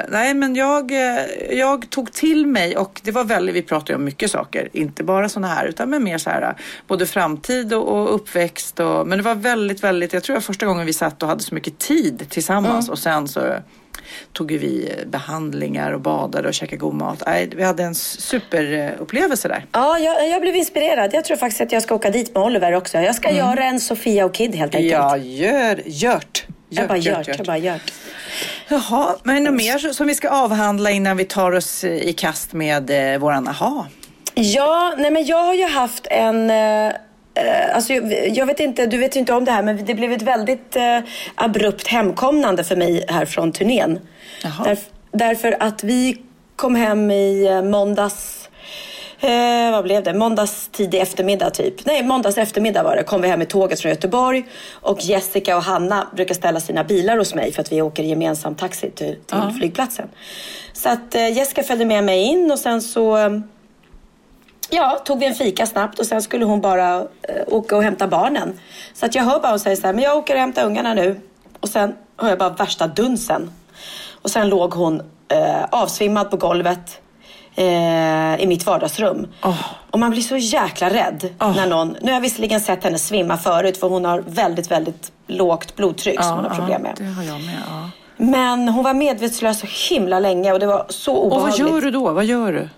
nej 0.09 0.35
men 0.35 0.55
jag, 0.55 0.93
eh, 0.93 1.25
jag 1.51 1.91
tog 1.91 2.13
till 2.13 2.47
mig 2.47 2.77
och 2.77 3.01
det 3.05 3.11
var 3.11 3.25
väldigt, 3.25 3.55
vi 3.55 3.63
pratade 3.63 3.97
om 3.97 4.05
mycket 4.05 4.31
saker, 4.31 4.69
inte 4.73 5.05
bara 5.05 5.29
sådana 5.29 5.55
här 5.55 5.67
utan 5.67 5.91
med 5.91 6.03
mer 6.03 6.19
så 6.19 6.31
här 6.31 6.55
både 6.87 7.07
framtid 7.07 7.75
och, 7.75 7.89
och 7.89 8.15
uppväxt. 8.15 8.81
Och, 8.81 9.07
men 9.07 9.19
det 9.19 9.25
var 9.25 9.35
väldigt, 9.35 9.85
väldigt, 9.85 10.13
jag 10.13 10.23
tror 10.23 10.35
det 10.35 10.39
var 10.39 10.43
första 10.43 10.67
gången 10.67 10.87
vi 10.87 10.93
satt 10.93 11.23
och 11.23 11.29
hade 11.29 11.43
så 11.43 11.55
mycket 11.55 11.79
tid 11.79 12.27
tillsammans 12.31 12.87
mm. 12.87 12.93
och 12.93 12.99
sen 12.99 13.29
så 13.29 13.41
tog 14.33 14.53
vi 14.53 14.93
behandlingar 15.07 15.93
och 15.93 16.01
badade 16.01 16.49
och 16.49 16.55
käkade 16.55 16.77
god 16.77 16.95
mat. 16.95 17.23
vi 17.57 17.63
hade 17.63 17.83
en 17.83 17.95
superupplevelse 17.95 19.49
där. 19.49 19.65
Ja, 19.73 19.99
jag, 19.99 20.29
jag, 20.29 20.41
blev 20.41 20.57
inspirerad. 20.57 21.15
Jag 21.15 21.25
tror 21.25 21.37
faktiskt 21.37 21.61
att 21.61 21.73
jag 21.73 21.83
ska 21.83 21.95
åka 21.95 22.11
dit 22.11 22.35
med 22.35 22.43
Oliver 22.43 22.73
också. 22.73 22.99
Jag 22.99 23.15
ska 23.15 23.29
mm. 23.29 23.39
göra 23.39 23.65
en 23.65 23.81
Sofia 23.81 24.25
och 24.25 24.35
Kid 24.35 24.55
helt 24.55 24.75
enkelt. 24.75 24.93
Ja, 24.93 25.17
gör, 25.17 25.83
gjort. 25.85 26.47
Jag 26.69 26.89
bara 26.89 26.99
gjort, 26.99 27.29
jag 27.29 27.47
bara 27.47 27.59
gjort. 27.59 27.93
Jaha, 28.69 29.17
men 29.23 29.45
något 29.45 29.55
mer 29.55 29.93
som 29.93 30.07
vi 30.07 30.15
ska 30.15 30.29
avhandla 30.29 30.91
innan 30.91 31.17
vi 31.17 31.25
tar 31.25 31.53
oss 31.53 31.85
i 31.85 32.13
kast 32.13 32.53
med 32.53 33.13
eh, 33.15 33.19
våran 33.19 33.49
aha? 33.49 33.87
Ja, 34.35 34.95
nej 34.99 35.11
men 35.11 35.27
jag 35.27 35.43
har 35.43 35.55
ju 35.55 35.67
haft 35.67 36.07
en 36.11 36.51
eh, 36.51 36.57
Eh, 36.57 36.93
alltså, 37.73 37.93
jag 38.33 38.47
vet 38.47 38.61
inte, 38.61 38.87
du 38.87 38.99
vet 38.99 39.17
inte 39.17 39.33
om 39.33 39.45
det 39.45 39.51
här, 39.51 39.63
men 39.63 39.85
det 39.85 39.95
blev 39.95 40.13
ett 40.13 40.23
väldigt 40.23 40.77
eh, 40.77 40.99
abrupt 41.35 41.87
hemkomnande 41.87 42.65
för 42.65 42.77
mig 42.77 43.05
här 43.09 43.25
från 43.25 43.53
turnén. 43.53 43.99
Där, 44.65 44.79
därför 45.13 45.57
att 45.61 45.85
vi 45.85 46.23
kom 46.57 46.75
hem 46.75 47.11
i 47.11 47.47
eh, 47.47 47.63
måndags 47.63 48.47
Eh, 49.21 49.71
vad 49.73 49.85
blev 49.85 50.03
det? 50.03 50.15
Måndags 50.15 50.69
tidig 50.73 51.01
eftermiddag 51.01 51.51
typ. 51.51 51.87
Nej, 51.87 52.03
måndags 52.03 52.39
eftermiddag 52.39 52.83
var 52.83 52.97
det. 52.97 53.03
Kom 53.03 53.23
vi 53.23 53.29
hem 53.29 53.39
med 53.39 53.49
tåget 53.49 53.81
från 53.81 53.91
Göteborg. 53.91 54.45
Och 54.71 55.01
Jessica 55.01 55.57
och 55.57 55.63
Hanna 55.63 56.09
brukar 56.17 56.35
ställa 56.35 56.61
sina 56.61 56.85
bilar 56.85 57.19
hos 57.19 57.35
mig 57.35 57.53
för 57.53 57.61
att 57.61 57.73
vi 57.73 57.83
åker 57.83 58.03
gemensam 58.03 58.55
taxi 58.55 58.91
till, 58.91 59.15
till 59.15 59.17
ja. 59.31 59.53
flygplatsen. 59.59 60.09
Så 60.73 60.89
att 60.89 61.15
eh, 61.15 61.33
Jessica 61.33 61.63
följde 61.63 61.85
med 61.85 62.05
mig 62.05 62.23
in 62.23 62.51
och 62.51 62.59
sen 62.59 62.83
så 62.83 63.17
Ja, 64.71 65.03
tog 65.05 65.19
vi 65.19 65.27
en 65.27 65.35
fika 65.35 65.67
snabbt 65.67 65.99
och 65.99 66.07
sen 66.07 66.23
skulle 66.23 66.45
hon 66.45 66.61
bara 66.61 66.95
eh, 66.99 67.43
åka 67.47 67.77
och 67.77 67.83
hämta 67.83 68.09
barnen. 68.09 68.61
Så 68.95 69.07
att 69.07 69.15
jag 69.15 69.23
hör 69.23 69.41
bara 69.41 69.49
hon 69.49 69.59
säger 69.59 69.77
så 69.77 69.87
här, 69.87 69.95
men 69.95 70.05
jag 70.05 70.17
åker 70.17 70.35
och 70.35 70.41
hämtar 70.41 70.65
ungarna 70.65 70.95
nu. 70.95 71.21
Och 71.61 71.69
sen 71.69 71.95
hör 72.17 72.29
jag 72.29 72.39
bara 72.39 72.51
värsta 72.51 72.87
dunsen. 72.87 73.51
Och 74.23 74.31
sen 74.31 74.49
låg 74.49 74.75
hon 74.75 75.03
eh, 75.29 75.65
avsvimmad 75.71 76.31
på 76.31 76.37
golvet 76.37 77.01
eh, 77.55 78.43
i 78.43 78.47
mitt 78.47 78.67
vardagsrum. 78.67 79.27
Oh. 79.43 79.63
Och 79.91 79.99
man 79.99 80.11
blir 80.11 80.23
så 80.23 80.37
jäkla 80.37 80.91
rädd 80.91 81.29
oh. 81.41 81.57
när 81.57 81.67
någon... 81.67 81.89
Nu 81.89 82.07
har 82.07 82.13
jag 82.13 82.21
visserligen 82.21 82.61
sett 82.61 82.85
henne 82.85 82.99
svimma 82.99 83.37
förut 83.37 83.77
för 83.77 83.89
hon 83.89 84.05
har 84.05 84.25
väldigt, 84.27 84.71
väldigt 84.71 85.13
lågt 85.27 85.77
blodtryck 85.77 86.23
som 86.23 86.35
hon 86.35 86.45
har 86.45 86.55
problem 86.55 86.83
med. 86.83 86.95
det 86.97 87.05
har 87.05 87.23
jag 87.23 87.41
med. 87.41 87.91
Men 88.17 88.69
hon 88.69 88.85
var 88.85 88.95
medvetslös 88.95 89.61
så 89.61 89.95
himla 89.95 90.19
länge 90.19 90.53
och 90.53 90.61
det 90.61 90.67
var 90.67 90.87
så 90.89 91.17
obehagligt. 91.17 91.61
Och 91.61 91.67
vad 91.67 91.75
gör 91.75 91.81
du 91.81 91.91
då? 91.91 92.13
Vad 92.13 92.25
gör 92.25 92.53
du? 92.53 92.69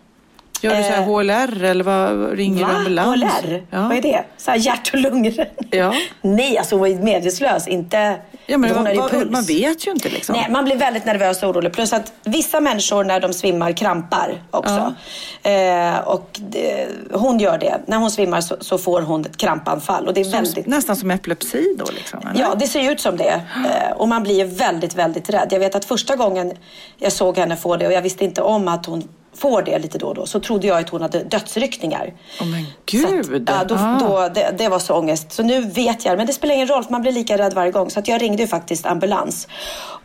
Gör 0.61 0.77
du 0.77 0.83
så 0.83 0.89
här 0.89 1.05
HLR 1.05 1.65
eh, 1.65 1.71
eller 1.71 1.85
vad, 1.85 2.33
ringer 2.33 2.65
Va? 2.65 2.73
ambulans? 2.73 3.23
HLR? 3.23 3.63
Ja. 3.71 3.83
Vad 3.83 3.97
är 3.97 4.03
det? 4.03 4.25
Så 4.37 4.51
här 4.51 4.59
hjärt 4.59 4.91
och 4.95 4.99
lungor? 5.01 5.45
Ja. 5.71 5.95
Nej, 6.23 6.59
alltså 6.59 6.75
hon 6.75 6.81
var 6.81 6.87
ju 6.87 6.99
medvetslös, 6.99 7.69
inte... 7.69 8.17
Ja, 8.51 8.59
men 8.59 8.95
ju 8.95 9.03
puls. 9.09 9.31
Man 9.31 9.45
vet 9.45 9.87
ju 9.87 9.91
inte 9.91 10.09
liksom. 10.09 10.37
Nej, 10.37 10.47
man 10.51 10.65
blir 10.65 10.77
väldigt 10.77 11.05
nervös 11.05 11.43
och 11.43 11.49
orolig. 11.49 11.73
Plus 11.73 11.93
att 11.93 12.13
vissa 12.25 12.61
människor 12.61 13.05
när 13.05 13.21
de 13.21 13.33
svimmar 13.33 13.73
krampar 13.73 14.43
också. 14.51 14.95
Ja. 15.43 15.51
Eh, 15.51 15.99
och 15.99 16.41
det, 16.51 16.89
hon 17.13 17.39
gör 17.39 17.59
det. 17.59 17.81
När 17.87 17.97
hon 17.97 18.11
svimmar 18.11 18.41
så, 18.41 18.57
så, 18.61 18.79
får 18.79 19.03
hon 19.03 19.21
ett 19.21 19.37
krampanfall. 19.37 20.07
Och 20.07 20.15
det 20.15 20.21
är 20.21 20.25
som, 20.25 20.33
väldigt... 20.33 20.67
Nästan 20.67 20.97
som 20.97 21.11
epilepsi 21.11 21.75
då 21.79 21.85
liksom? 21.95 22.21
Eller? 22.31 22.41
Ja, 22.41 22.55
det 22.55 22.67
ser 22.67 22.93
ut 22.93 23.01
som 23.01 23.17
det. 23.17 23.43
Eh, 23.65 23.97
och 23.97 24.09
man 24.09 24.23
blir 24.23 24.45
väldigt, 24.45 24.95
väldigt 24.95 25.31
rädd. 25.31 25.49
Jag 25.51 25.59
vet 25.59 25.75
att 25.75 25.85
första 25.85 26.17
gången 26.17 26.53
jag 26.97 27.13
såg 27.13 27.39
henne 27.39 27.57
få 27.57 27.77
det 27.77 27.87
och 27.87 27.93
jag 27.93 28.03
visste 28.03 28.25
inte 28.25 28.43
om 28.43 28.69
att 28.69 28.87
hon 28.87 29.09
får 29.39 29.63
det 29.63 29.79
lite 29.79 29.99
då 29.99 30.07
och 30.07 30.15
då 30.15 30.27
så 30.27 30.41
trodde 30.41 30.67
jag 30.67 30.79
att 30.79 30.89
hon 30.89 31.03
hade 31.03 31.25
dödsryckningar. 31.25 32.15
Oh 32.41 32.47
men 32.47 32.65
gud! 32.87 33.51
Att, 33.51 33.57
ja, 33.57 33.65
då, 33.65 33.75
ah. 33.75 33.99
då, 34.01 34.35
det, 34.35 34.55
det, 34.59 34.69
var 34.69 34.79
så 34.79 34.95
ångest. 34.95 35.33
Så 35.33 35.43
nu 35.43 35.61
vet 35.61 36.05
jag, 36.05 36.17
men 36.17 36.27
det 36.27 36.33
spelar 36.33 36.55
ingen 36.55 36.69
roll 36.69 36.85
för 36.85 36.91
man 36.91 37.03
blir 37.03 37.13
lika 37.13 37.39
rädd 37.39 37.55
varje 37.55 37.73
gång. 37.73 37.91
Så 37.91 38.01
att 38.01 38.09
jag 38.09 38.23
ringde 38.23 38.43
ju 38.43 38.49
faktiskt 38.49 38.87
ambulans. 38.87 39.49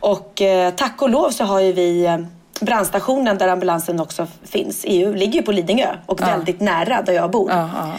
Och 0.00 0.42
eh, 0.42 0.70
tack 0.70 1.02
och 1.02 1.10
lov 1.10 1.30
så 1.30 1.44
har 1.44 1.60
ju 1.60 1.72
vi 1.72 2.04
eh, 2.04 2.18
brandstationen 2.60 3.38
där 3.38 3.48
ambulansen 3.48 4.00
också 4.00 4.26
finns. 4.44 4.84
EU 4.88 5.14
ligger 5.14 5.34
ju 5.34 5.42
på 5.42 5.52
Lidingö 5.52 5.96
och 6.06 6.22
ah. 6.22 6.26
väldigt 6.26 6.60
nära 6.60 7.02
där 7.02 7.12
jag 7.12 7.30
bor. 7.30 7.50
Ah, 7.52 7.92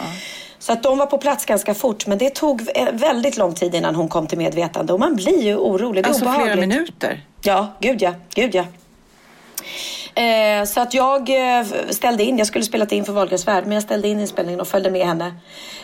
Så 0.58 0.72
att 0.72 0.82
de 0.82 0.98
var 0.98 1.06
på 1.06 1.18
plats 1.18 1.44
ganska 1.44 1.74
fort. 1.74 2.06
Men 2.06 2.18
det 2.18 2.30
tog 2.30 2.68
väldigt 2.92 3.36
lång 3.36 3.54
tid 3.54 3.74
innan 3.74 3.94
hon 3.94 4.08
kom 4.08 4.26
till 4.26 4.38
medvetande. 4.38 4.92
Och 4.92 5.00
man 5.00 5.16
blir 5.16 5.42
ju 5.42 5.56
orolig. 5.56 6.04
Det 6.04 6.06
är 6.06 6.08
alltså 6.08 6.24
obehagligt. 6.24 6.52
flera 6.52 6.66
minuter? 6.66 7.24
Ja, 7.42 7.72
gud 7.80 8.02
ja. 8.02 8.14
Gud 8.34 8.54
ja. 8.54 8.64
Eh, 10.16 10.64
så 10.64 10.80
att 10.80 10.94
jag 10.94 11.30
eh, 11.30 11.66
ställde 11.90 12.24
in, 12.24 12.38
jag 12.38 12.46
skulle 12.46 12.64
spelat 12.64 12.92
in 12.92 13.04
för 13.04 13.12
Wahlgrens 13.12 13.48
värld, 13.48 13.64
men 13.64 13.72
jag 13.72 13.82
ställde 13.82 14.08
in 14.08 14.20
inspelningen 14.20 14.60
och 14.60 14.68
följde 14.68 14.90
med 14.90 15.06
henne 15.06 15.34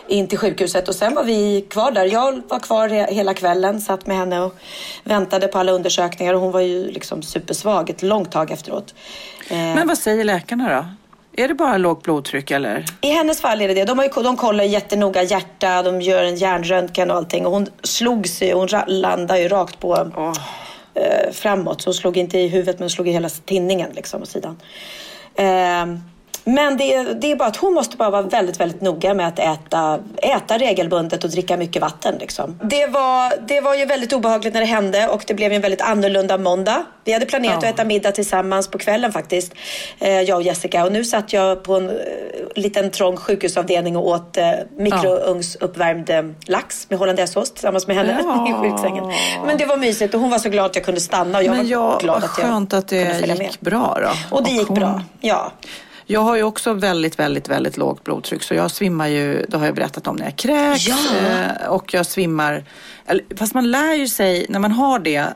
in 0.09 0.29
till 0.29 0.39
sjukhuset. 0.39 0.89
Och 0.89 0.95
sen 0.95 1.15
var 1.15 1.25
vi 1.25 1.67
kvar 1.71 1.91
där. 1.91 2.05
Jag 2.05 2.43
var 2.49 2.59
kvar 2.59 2.89
hela 2.89 3.35
kvällen, 3.35 3.81
satt 3.81 4.07
med 4.07 4.17
henne 4.17 4.41
och 4.41 4.55
väntade 5.05 5.49
på 5.49 5.59
alla 5.59 5.73
undersökningar. 5.73 6.35
Och 6.35 6.41
hon 6.41 6.53
var 6.53 6.61
ju 6.61 6.91
liksom 6.91 7.23
supersvag 7.23 7.91
ett 7.91 8.03
långt 8.03 8.33
tag 8.33 8.51
efteråt. 8.51 8.95
Eh, 9.51 9.57
men 9.57 9.89
vad 9.89 9.99
säger 9.99 10.25
läkarna 10.25 10.77
då? 10.77 10.87
Är 11.43 11.49
det 11.49 11.55
bara 11.55 11.77
lågt 11.77 12.03
blodtryck 12.03 12.51
eller? 12.51 12.85
I 13.01 13.11
hennes 13.11 13.41
fall 13.41 13.61
är 13.61 13.69
det 13.69 13.75
det. 13.75 13.85
De, 13.85 13.99
har 13.99 14.05
ju, 14.05 14.23
de 14.23 14.37
kollar 14.37 14.65
jättenoga 14.65 15.23
hjärta, 15.23 15.83
de 15.83 16.03
gör 16.03 16.25
en 16.25 16.37
hjärnröntgen 16.37 17.11
och 17.11 17.17
allting. 17.17 17.47
Och 17.47 17.53
hon 17.53 17.67
slog 17.83 18.29
sig, 18.29 18.53
hon 18.53 18.69
landade 18.87 19.41
ju 19.41 19.49
rakt 19.49 19.81
på 19.81 19.91
oh 19.93 20.35
eh, 20.95 21.33
framåt. 21.33 21.83
Så 21.83 21.89
hon 21.89 21.95
slog 21.95 22.17
inte 22.17 22.39
i 22.39 22.49
huvudet 22.49 22.79
men 22.79 22.91
slog 22.91 23.09
i 23.09 23.13
hela 23.13 23.29
tinningen 23.29 23.91
liksom, 23.93 24.23
åt 24.23 24.29
sidan. 24.29 24.57
Eh, 25.35 25.87
men 26.45 26.77
det, 26.77 27.03
det, 27.03 27.33
är 27.33 27.37
bara 27.37 27.49
att 27.49 27.57
hon 27.57 27.75
måste 27.75 27.97
bara 27.97 28.11
vara 28.11 28.23
väldigt, 28.23 28.61
väldigt 28.61 28.81
noga 28.81 29.15
med 29.15 29.29
att 29.29 29.39
äta, 29.39 29.99
äta 30.17 30.59
regelbundet 30.59 31.25
och 31.25 31.31
dricka 31.31 31.57
mycket 31.57 31.83
vatten. 31.83 32.15
Liksom. 32.21 32.59
Det, 32.63 32.87
var, 32.87 33.47
det 33.49 33.61
var 33.61 33.75
ju 33.75 33.85
väldigt 33.85 34.13
obehagligt 34.13 34.55
när 34.55 34.61
det 34.61 34.67
hände 34.67 35.09
och 35.09 35.25
det 35.27 35.35
blev 35.35 35.53
en 35.53 35.61
väldigt 35.61 35.81
annorlunda 35.81 36.39
måndag. 36.39 36.85
Vi 37.05 37.13
hade 37.13 37.27
planerat 37.27 37.59
ja. 37.63 37.69
att 37.69 37.75
äta 37.75 37.85
middag 37.85 38.13
tillsammans 38.13 38.69
på 38.69 38.79
kvällen 38.79 39.13
faktiskt, 39.13 39.55
eh, 39.99 40.21
jag 40.21 40.37
och 40.37 40.43
Jessica. 40.43 40.85
Och 40.85 40.93
nu 40.93 41.05
satt 41.05 41.33
jag 41.33 41.63
på 41.63 41.77
en 41.77 41.91
eh, 41.91 41.95
liten 42.55 42.91
trång 42.91 43.17
sjukhusavdelning 43.17 43.97
och 43.97 44.07
åt 44.07 44.37
eh, 44.37 44.51
mikrougnsuppvärmd 44.77 46.11
eh, 46.11 46.23
lax 46.47 46.87
med 46.91 46.99
hollandaisesås 46.99 47.51
tillsammans 47.51 47.87
med 47.87 47.97
henne 47.97 48.21
ja. 48.25 48.49
i 48.65 48.71
sjuksängen. 48.71 49.13
Men 49.47 49.59
det 49.59 49.67
var 49.67 49.77
mysigt 49.77 50.15
och 50.15 50.21
hon 50.21 50.31
var 50.31 50.39
så 50.39 50.49
glad 50.49 50.67
att 50.67 50.77
jag 50.77 50.85
kunde 50.85 51.01
stanna. 51.01 51.39
Och 51.39 51.45
jag 51.45 51.57
Men 51.57 51.69
jag, 51.69 51.81
var 51.81 52.01
glad 52.01 52.17
att 52.17 52.23
jag 52.23 52.31
skönt 52.31 52.73
att 52.75 52.89
det 52.89 53.39
gick 53.41 53.61
bra 53.61 53.99
då. 54.03 54.37
Och 54.37 54.45
det 54.45 54.51
gick 54.51 54.69
hon... 54.69 54.79
bra, 54.79 55.03
ja. 55.21 55.53
Jag 56.07 56.21
har 56.21 56.37
ju 56.37 56.43
också 56.43 56.73
väldigt, 56.73 57.19
väldigt, 57.19 57.49
väldigt 57.49 57.77
lågt 57.77 58.05
blodtryck 58.05 58.43
så 58.43 58.55
jag 58.55 58.71
svimmar 58.71 59.09
ju, 59.09 59.47
det 59.49 59.57
har 59.57 59.67
jag 59.67 59.75
berättat 59.75 60.07
om 60.07 60.17
när 60.17 60.25
jag 60.25 60.37
kräks 60.37 60.89
ja. 60.89 60.97
Eh, 61.63 61.69
och 61.69 61.95
jag 61.95 62.07
svimmar 62.07 62.65
Fast 63.37 63.55
man 63.55 63.71
lär 63.71 63.95
ju 63.95 64.09
sig, 64.09 64.47
när 64.49 64.59
man 64.59 64.73
har 64.73 64.99
det 64.99 65.17
eh, 65.17 65.27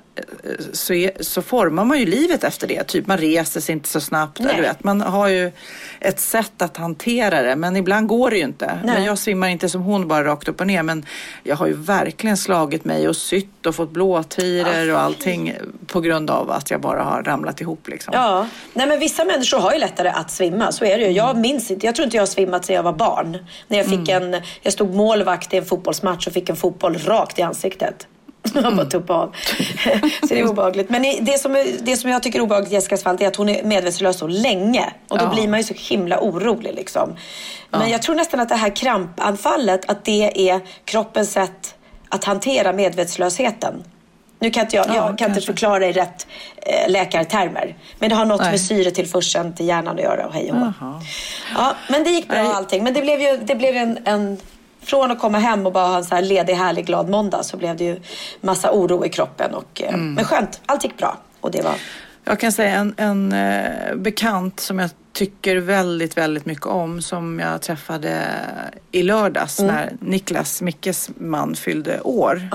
så, 0.73 0.95
är, 0.95 1.11
så 1.21 1.43
formar 1.43 1.85
man 1.85 1.99
ju 1.99 2.07
livet 2.07 2.45
efter 2.45 2.67
det. 2.67 2.85
Typ 2.85 3.07
man 3.07 3.19
reser 3.19 3.61
sig 3.61 3.73
inte 3.73 3.89
så 3.89 4.01
snabbt. 4.01 4.39
Du 4.39 4.63
vet, 4.63 4.85
man 4.85 5.01
har 5.01 5.29
ju 5.29 5.53
ett 6.01 6.21
sätt 6.21 6.63
att 6.63 6.77
hantera 6.77 7.43
det. 7.43 7.57
Men 7.57 7.77
ibland 7.77 8.07
går 8.07 8.31
det 8.31 8.37
ju 8.37 8.45
inte. 8.45 8.81
Nej. 8.85 8.95
Men 8.95 9.05
jag 9.05 9.19
svimmar 9.19 9.49
inte 9.49 9.69
som 9.69 9.83
hon 9.83 10.09
bara 10.09 10.25
rakt 10.25 10.49
upp 10.49 10.61
och 10.61 10.67
ner. 10.67 10.83
Men 10.83 11.05
jag 11.43 11.57
har 11.57 11.67
ju 11.67 11.75
verkligen 11.75 12.37
slagit 12.37 12.85
mig 12.85 13.09
och 13.09 13.17
sytt 13.17 13.67
och 13.67 13.75
fått 13.75 13.91
blåtiror 13.91 14.93
och 14.93 15.01
allting 15.01 15.55
på 15.87 16.01
grund 16.01 16.31
av 16.31 16.51
att 16.51 16.71
jag 16.71 16.81
bara 16.81 17.03
har 17.03 17.23
ramlat 17.23 17.61
ihop. 17.61 17.89
Liksom. 17.89 18.15
Ja, 18.17 18.47
Nej, 18.73 18.87
men 18.87 18.99
vissa 18.99 19.25
människor 19.25 19.59
har 19.59 19.73
ju 19.73 19.79
lättare 19.79 20.09
att 20.09 20.31
svimma. 20.31 20.73
Så 20.73 20.85
är 20.85 20.99
det 20.99 21.05
ju. 21.05 21.11
Jag 21.11 21.31
mm. 21.31 21.43
minns 21.43 21.71
inte, 21.71 21.87
jag 21.87 21.95
tror 21.95 22.05
inte 22.05 22.17
jag 22.17 22.23
har 22.23 22.27
svimmat 22.27 22.65
sedan 22.65 22.77
jag 22.77 22.83
var 22.83 22.93
barn. 22.93 23.39
När 23.69 23.79
jag 23.79 23.87
fick 23.87 24.09
mm. 24.09 24.35
en, 24.35 24.43
jag 24.63 24.73
stod 24.73 24.95
målvakt 24.95 25.55
i 25.55 25.57
en 25.57 25.65
fotbollsmatch 25.65 26.27
och 26.27 26.33
fick 26.33 26.49
en 26.49 26.57
fotboll 26.57 26.99
rakt 26.99 27.39
i 27.39 27.43
ansiktet 27.43 27.56
ansiktet. 27.57 28.07
Han 28.55 28.77
bara 28.77 28.87
tuppa 28.87 29.15
av. 29.15 29.37
så 30.21 30.27
det 30.27 30.41
är 30.41 30.49
obehagligt. 30.49 30.91
Men 30.91 31.03
det 31.21 31.39
som, 31.39 31.53
det 31.81 31.97
som 31.97 32.11
jag 32.11 32.23
tycker 32.23 32.39
är 32.39 32.43
obehagligt 32.43 32.73
i 32.73 32.75
Jessicas 32.75 33.03
fall 33.03 33.23
är 33.23 33.27
att 33.27 33.37
hon 33.37 33.49
är 33.49 33.65
medvetslös 33.65 34.19
så 34.19 34.27
länge. 34.27 34.93
Och 35.09 35.19
då 35.19 35.25
ja. 35.25 35.35
blir 35.35 35.49
man 35.49 35.61
ju 35.61 35.65
så 35.65 35.75
himla 35.77 36.21
orolig 36.21 36.75
liksom. 36.75 37.17
Men 37.71 37.81
ja. 37.81 37.89
jag 37.89 38.03
tror 38.03 38.15
nästan 38.15 38.41
att 38.41 38.49
det 38.49 38.55
här 38.55 38.77
krampanfallet, 38.77 39.91
att 39.91 40.05
det 40.05 40.51
är 40.51 40.61
kroppens 40.85 41.33
sätt 41.33 41.75
att 42.09 42.25
hantera 42.25 42.73
medvetslösheten. 42.73 43.85
Nu 44.39 44.51
kan 44.51 44.63
inte 44.63 44.77
jag, 44.77 44.87
ja, 44.89 44.95
jag 44.95 45.19
kan 45.19 45.29
inte 45.29 45.41
förklara 45.41 45.87
i 45.87 45.93
rätt 45.93 46.27
eh, 46.57 46.91
läkartermer. 46.91 47.77
Men 47.99 48.11
det 48.11 48.17
har 48.17 48.25
något 48.25 48.41
Nej. 48.41 48.51
med 48.51 48.61
syretillförseln 48.61 49.55
till 49.55 49.67
hjärnan 49.67 49.97
att 49.97 50.03
göra 50.03 50.27
och 50.27 50.33
hej 50.33 50.53
och 50.53 50.57
Ja, 51.55 51.75
men 51.89 52.05
det 52.05 52.11
gick 52.11 52.29
bra 52.29 52.39
allting. 52.39 52.85
Men 52.85 52.95
det 52.95 53.01
blev 53.01 53.21
ju 53.21 53.37
det 53.37 53.55
blev 53.55 53.77
en, 53.77 53.99
en 54.05 54.39
från 54.87 55.11
att 55.11 55.19
komma 55.19 55.39
hem 55.39 55.67
och 55.67 55.73
bara 55.73 55.87
ha 55.87 55.97
en 55.97 56.05
så 56.05 56.15
här 56.15 56.23
ledig, 56.23 56.55
härlig, 56.55 56.87
glad 56.87 57.09
måndag 57.09 57.43
så 57.43 57.57
blev 57.57 57.77
det 57.77 57.85
ju 57.85 58.01
massa 58.41 58.71
oro 58.73 59.05
i 59.05 59.09
kroppen. 59.09 59.55
Och, 59.55 59.83
eh, 59.83 59.95
mm. 59.95 60.15
Men 60.15 60.25
skönt, 60.25 60.61
allt 60.67 60.85
gick 60.85 60.97
bra. 60.97 61.19
Och 61.41 61.51
det 61.51 61.63
var... 61.63 61.75
Jag 62.25 62.41
kan 62.41 62.53
säga 62.53 62.75
en, 62.75 62.95
en 62.97 63.33
eh, 63.33 63.95
bekant 63.97 64.61
som 64.61 64.79
jag 64.79 64.91
tycker 65.13 65.57
väldigt, 65.57 66.17
väldigt 66.17 66.47
mycket 66.47 66.67
om 66.67 67.03
som 67.03 67.39
jag 67.39 67.63
träffade 67.63 68.23
i 68.91 69.03
lördags 69.03 69.61
mm. 69.61 69.75
när 69.75 69.93
Niklas, 70.01 70.63
Mickes 70.63 71.11
man, 71.17 71.55
fyllde 71.55 72.01
år. 72.01 72.49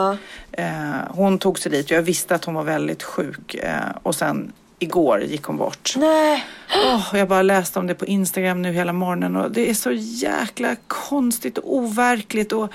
Eh, 0.52 0.66
hon 1.10 1.38
tog 1.38 1.60
sig 1.60 1.72
dit 1.72 1.86
och 1.86 1.92
jag 1.92 2.02
visste 2.02 2.36
att 2.36 2.46
hon 2.46 2.56
var 2.56 2.64
väldigt 2.64 3.04
sjuk 3.04 3.56
eh, 3.56 3.74
och 4.04 4.16
sen 4.16 4.52
igår 4.82 5.24
gick 5.24 5.44
hon 5.44 5.58
bort. 5.58 5.94
Nej. 5.98 6.46
Oh, 6.86 7.18
jag 7.18 7.28
bara 7.28 7.42
läste 7.42 7.80
om 7.80 7.88
det 7.88 7.96
på 7.96 8.06
Instagram 8.06 8.62
nu 8.62 8.72
hela 8.72 8.94
morgonen 8.94 9.36
och 9.36 9.52
det 9.52 9.70
är 9.70 9.74
så 9.74 9.92
jäkla 9.92 10.76
konstigt 10.88 11.58
och 11.58 11.76
overkligt. 11.76 12.52
Och 12.52 12.74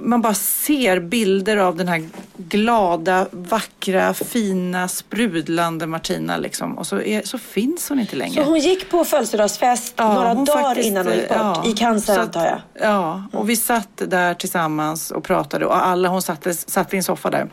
man 0.00 0.22
bara 0.22 0.34
ser 0.34 1.00
bilder 1.00 1.56
av 1.56 1.76
den 1.76 1.88
här 1.88 2.08
glada, 2.36 3.26
vackra, 3.30 4.14
fina, 4.14 4.88
sprudlande 4.88 5.86
Martina 5.86 6.36
liksom. 6.36 6.78
Och 6.78 6.86
så, 6.86 7.00
är, 7.00 7.22
så 7.22 7.38
finns 7.38 7.88
hon 7.88 8.00
inte 8.00 8.16
längre. 8.16 8.44
Så 8.44 8.50
hon 8.50 8.58
gick 8.58 8.90
på 8.90 9.04
födelsedagsfest 9.04 9.94
ja, 9.96 10.14
några 10.14 10.34
dagar 10.34 10.62
faktiskt, 10.62 10.88
innan 10.88 11.06
hon 11.06 11.14
gick 11.14 11.28
bort? 11.28 11.38
Ja, 11.38 11.64
I 11.66 11.72
cancer 11.72 12.18
antar 12.18 12.44
jag? 12.44 12.60
Ja, 12.88 13.22
och 13.32 13.50
vi 13.50 13.56
satt 13.56 14.02
där 14.06 14.34
tillsammans 14.34 15.10
och 15.10 15.24
pratade 15.24 15.66
och 15.66 15.86
alla, 15.86 16.08
hon 16.08 16.22
satt, 16.22 16.46
satt 16.70 16.94
i 16.94 16.96
en 16.96 17.02
soffa 17.02 17.30
där 17.30 17.48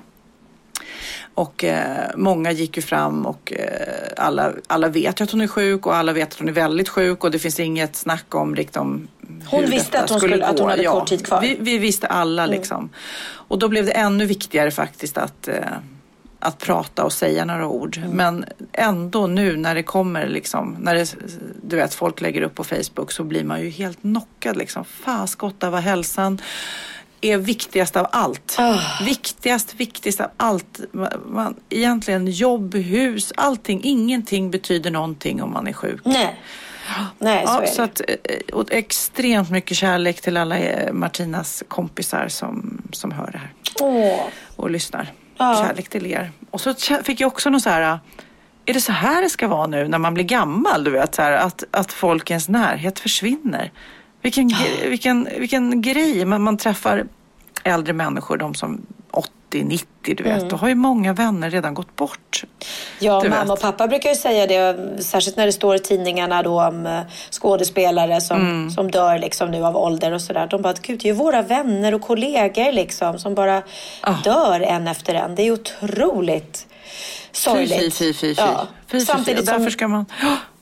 och 1.35 1.63
eh, 1.63 2.11
många 2.15 2.51
gick 2.51 2.77
ju 2.77 2.81
fram 2.81 3.25
och 3.25 3.53
eh, 3.53 4.13
alla, 4.17 4.51
alla 4.67 4.87
vet 4.87 5.19
ju 5.19 5.23
att 5.23 5.31
hon 5.31 5.41
är 5.41 5.47
sjuk 5.47 5.85
och 5.85 5.95
alla 5.95 6.13
vet 6.13 6.33
att 6.33 6.39
hon 6.39 6.49
är 6.49 6.53
väldigt 6.53 6.89
sjuk 6.89 7.23
och 7.23 7.31
det 7.31 7.39
finns 7.39 7.59
inget 7.59 7.95
snack 7.95 8.35
om 8.35 8.55
liksom, 8.55 9.07
Hon 9.45 9.65
visste 9.65 9.99
att 9.99 10.09
hon, 10.09 10.19
skulle, 10.19 10.45
att 10.45 10.59
hon 10.59 10.69
hade 10.69 10.83
ja, 10.83 10.99
kort 10.99 11.07
tid 11.07 11.25
kvar? 11.25 11.41
Vi, 11.41 11.57
vi 11.59 11.77
visste 11.77 12.07
alla 12.07 12.43
mm. 12.43 12.55
liksom. 12.55 12.89
Och 13.25 13.59
då 13.59 13.67
blev 13.67 13.85
det 13.85 13.91
ännu 13.91 14.25
viktigare 14.25 14.71
faktiskt 14.71 15.17
att 15.17 15.47
eh, 15.47 15.55
att 16.43 16.57
prata 16.57 17.03
och 17.03 17.13
säga 17.13 17.45
några 17.45 17.67
ord. 17.67 17.97
Mm. 17.97 18.11
Men 18.11 18.45
ändå 18.73 19.27
nu 19.27 19.57
när 19.57 19.75
det 19.75 19.83
kommer 19.83 20.27
liksom, 20.27 20.75
när 20.79 20.95
det, 20.95 21.15
du 21.63 21.75
vet 21.75 21.93
folk 21.93 22.21
lägger 22.21 22.41
upp 22.41 22.55
på 22.55 22.63
Facebook 22.63 23.11
så 23.11 23.23
blir 23.23 23.43
man 23.43 23.61
ju 23.61 23.69
helt 23.69 24.01
knockad 24.01 24.57
liksom. 24.57 24.85
Faskotta 24.85 25.69
var 25.69 25.79
hälsan 25.79 26.41
är 27.25 27.37
viktigast 27.37 27.95
av 27.95 28.07
allt. 28.11 28.55
Oh. 28.59 29.03
Viktigast, 29.05 29.75
viktigast 29.75 30.21
av 30.21 30.29
allt. 30.37 30.79
Man, 31.25 31.55
egentligen 31.69 32.27
jobb, 32.27 32.75
hus, 32.75 33.33
allting. 33.37 33.81
Ingenting 33.83 34.51
betyder 34.51 34.91
någonting 34.91 35.43
om 35.43 35.53
man 35.53 35.67
är 35.67 35.73
sjuk. 35.73 36.01
Nej. 36.03 36.39
Nej, 37.19 37.47
så, 37.47 37.61
ja, 37.63 37.67
så 37.67 37.81
att, 37.81 38.01
eh, 38.07 38.55
och 38.55 38.71
extremt 38.71 39.49
mycket 39.49 39.77
kärlek 39.77 40.21
till 40.21 40.37
alla 40.37 40.57
eh, 40.57 40.93
Martinas 40.93 41.63
kompisar 41.67 42.27
som, 42.27 42.81
som 42.91 43.11
hör 43.11 43.31
det 43.31 43.37
här. 43.37 43.51
Oh. 43.81 44.19
Och 44.55 44.71
lyssnar. 44.71 45.11
Oh. 45.39 45.67
Kärlek 45.67 45.89
till 45.89 46.05
er. 46.05 46.31
Och 46.51 46.61
så 46.61 46.73
fick 47.03 47.21
jag 47.21 47.27
också 47.27 47.49
någon 47.49 47.61
så 47.61 47.69
här 47.69 47.99
är 48.65 48.73
det 48.73 48.81
så 48.81 48.91
här 48.91 49.21
det 49.21 49.29
ska 49.29 49.47
vara 49.47 49.67
nu 49.67 49.87
när 49.87 49.97
man 49.97 50.13
blir 50.13 50.23
gammal? 50.23 50.83
Du 50.83 50.91
vet, 50.91 51.15
så 51.15 51.21
här, 51.21 51.31
att, 51.31 51.63
att 51.71 51.93
folk 51.93 52.29
i 52.29 52.33
ens 52.33 52.49
närhet 52.49 52.99
försvinner. 52.99 53.71
Vilken, 54.23 54.51
vilken, 54.89 55.27
vilken 55.39 55.81
grej. 55.81 56.25
Man, 56.25 56.41
man 56.41 56.57
träffar 56.57 57.05
äldre 57.63 57.93
människor, 57.93 58.37
de 58.37 58.55
som 58.55 58.81
80, 59.11 59.63
90, 59.63 59.87
du 60.01 60.23
vet. 60.23 60.37
Mm. 60.37 60.49
Då 60.49 60.55
har 60.55 60.67
ju 60.67 60.75
många 60.75 61.13
vänner 61.13 61.49
redan 61.49 61.73
gått 61.73 61.95
bort. 61.95 62.43
Ja, 62.99 63.23
mamma 63.23 63.41
vet. 63.41 63.49
och 63.49 63.59
pappa 63.61 63.87
brukar 63.87 64.09
ju 64.09 64.15
säga 64.15 64.47
det, 64.47 65.03
särskilt 65.03 65.37
när 65.37 65.45
det 65.45 65.51
står 65.51 65.75
i 65.75 65.79
tidningarna 65.79 66.43
då 66.43 66.61
om 66.61 66.85
eh, 66.85 66.99
skådespelare 67.31 68.21
som, 68.21 68.37
mm. 68.37 68.71
som 68.71 68.91
dör 68.91 69.19
liksom 69.19 69.51
nu 69.51 69.65
av 69.65 69.77
ålder 69.77 70.11
och 70.11 70.21
sådär. 70.21 70.47
De 70.47 70.61
bara, 70.61 70.73
gud, 70.81 70.99
det 70.99 71.09
är 71.09 71.13
ju 71.13 71.17
våra 71.17 71.41
vänner 71.41 71.93
och 71.93 72.01
kollegor 72.01 72.71
liksom 72.71 73.19
som 73.19 73.35
bara 73.35 73.63
ah. 74.01 74.13
dör 74.23 74.61
en 74.61 74.87
efter 74.87 75.15
en. 75.15 75.35
Det 75.35 75.43
är 75.43 75.51
otroligt 75.51 76.67
sorgligt. 77.31 77.79
Fy, 77.79 77.91
fy, 77.91 78.13
fy, 78.13 78.35
fy. 78.35 78.41
Ja. 78.41 78.67
fy, 78.87 78.99
fy, 78.99 79.05
Samtidigt 79.05 79.49
fy. 79.49 79.51
Därför 79.57 79.69
ska 79.69 79.87
man 79.87 80.05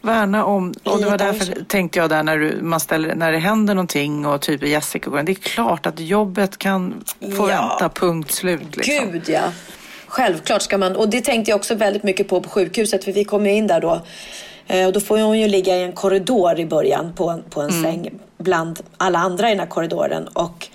värna 0.01 0.45
om, 0.45 0.73
och 0.83 0.99
det 0.99 1.05
var 1.05 1.17
därför 1.17 1.63
tänkte 1.63 1.99
jag 1.99 2.09
där 2.09 2.23
när, 2.23 2.37
du, 2.37 2.61
man 2.61 2.79
ställer, 2.79 3.15
när 3.15 3.31
det 3.31 3.37
händer 3.37 3.75
någonting 3.75 4.25
och 4.25 4.41
typ 4.41 4.63
Jessica 4.63 5.09
går 5.09 5.23
det 5.23 5.31
är 5.31 5.33
klart 5.33 5.85
att 5.85 5.99
jobbet 5.99 6.57
kan 6.57 7.03
få 7.19 7.49
ja. 7.49 7.77
vänta, 7.79 7.89
punkt 7.89 8.31
slut. 8.31 8.75
Liksom. 8.75 9.11
Gud 9.11 9.29
ja. 9.29 9.41
Självklart 10.07 10.61
ska 10.61 10.77
man, 10.77 10.95
och 10.95 11.09
det 11.09 11.21
tänkte 11.21 11.51
jag 11.51 11.55
också 11.55 11.75
väldigt 11.75 12.03
mycket 12.03 12.27
på 12.27 12.41
på 12.41 12.49
sjukhuset 12.49 13.03
för 13.03 13.11
vi 13.11 13.23
kom 13.23 13.45
in 13.45 13.67
där 13.67 13.81
då 13.81 14.01
eh, 14.67 14.87
och 14.87 14.93
då 14.93 14.99
får 14.99 15.17
hon 15.17 15.39
ju 15.39 15.47
ligga 15.47 15.77
i 15.77 15.83
en 15.83 15.93
korridor 15.93 16.59
i 16.59 16.65
början 16.65 17.13
på 17.13 17.29
en, 17.29 17.43
på 17.49 17.61
en 17.61 17.69
mm. 17.69 17.83
säng 17.83 18.09
bland 18.37 18.79
alla 18.97 19.19
andra 19.19 19.47
i 19.47 19.51
den 19.51 19.59
här 19.59 19.67
korridoren. 19.67 20.27
Och 20.27 20.67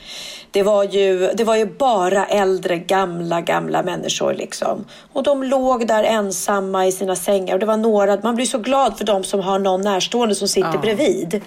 det 0.50 0.62
var 0.62 0.84
ju, 0.84 1.30
det 1.34 1.44
var 1.44 1.56
ju 1.56 1.66
bara 1.66 2.26
äldre, 2.26 2.78
gamla, 2.78 3.40
gamla 3.40 3.82
människor 3.82 4.34
liksom. 4.34 4.84
Och 5.12 5.22
de 5.22 5.42
låg 5.42 5.86
där 5.86 6.04
ensamma 6.04 6.86
i 6.86 6.92
sina 6.92 7.16
sängar. 7.16 7.54
Och 7.54 7.60
det 7.60 7.66
var 7.66 7.76
några, 7.76 8.18
man 8.22 8.34
blir 8.34 8.46
så 8.46 8.58
glad 8.58 8.98
för 8.98 9.04
de 9.04 9.24
som 9.24 9.40
har 9.40 9.58
någon 9.58 9.80
närstående 9.80 10.34
som 10.34 10.48
sitter 10.48 10.74
ja. 10.74 10.80
bredvid. 10.80 11.40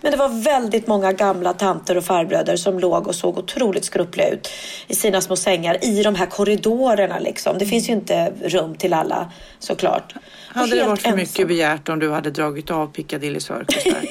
Men 0.00 0.10
det 0.10 0.16
var 0.16 0.28
väldigt 0.28 0.86
många 0.86 1.12
gamla 1.12 1.52
tanter 1.52 1.96
och 1.96 2.04
farbröder 2.04 2.56
som 2.56 2.78
låg 2.78 3.06
och 3.06 3.14
såg 3.14 3.38
otroligt 3.38 3.84
skruppliga 3.84 4.28
ut 4.28 4.48
i 4.86 4.94
sina 4.94 5.20
små 5.20 5.36
sängar 5.36 5.84
i 5.84 6.02
de 6.02 6.14
här 6.14 6.26
korridorerna. 6.26 7.18
Liksom. 7.18 7.58
Det 7.58 7.66
finns 7.66 7.88
ju 7.88 7.92
inte 7.92 8.32
rum 8.44 8.74
till 8.74 8.92
alla 8.92 9.32
såklart. 9.58 10.14
Hade 10.48 10.76
det 10.76 10.84
varit 10.84 11.02
för 11.02 11.08
ensam. 11.08 11.18
mycket 11.18 11.48
begärt 11.48 11.88
om 11.88 11.98
du 11.98 12.10
hade 12.10 12.30
dragit 12.30 12.70
av 12.70 12.86
Piccadilly 12.86 13.40
Circus 13.40 13.84
där? 13.84 14.02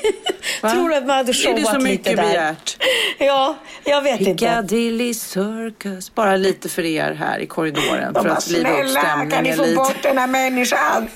Tror 0.71 0.89
du 0.89 0.95
att 0.95 1.05
man 1.05 1.17
hade 1.17 1.33
showat 1.33 1.57
lite 1.57 1.63
där? 1.63 1.71
Är 1.71 1.73
det 1.73 1.81
så 1.81 1.89
mycket 1.89 2.17
begärt? 2.17 2.77
Ja, 3.19 3.55
jag 3.83 4.01
vet 4.01 4.17
Piccadilly 4.17 4.31
inte. 4.31 4.45
Piccadilly 4.45 5.13
Circus. 5.13 6.15
Bara 6.15 6.37
lite 6.37 6.69
för 6.69 6.85
er 6.85 7.13
här 7.13 7.39
i 7.39 7.45
korridoren. 7.45 8.13
De 8.13 8.23
för 8.23 8.29
att 8.29 8.49
liva 8.49 8.69
upp 8.69 8.89
stämningen 8.89 9.31
kan 9.31 9.43
ni 9.43 9.53
få 9.53 9.63
lite. 9.63 9.75
bort 9.75 10.03
den 10.03 10.17
här 10.17 10.27
människan? 10.27 11.09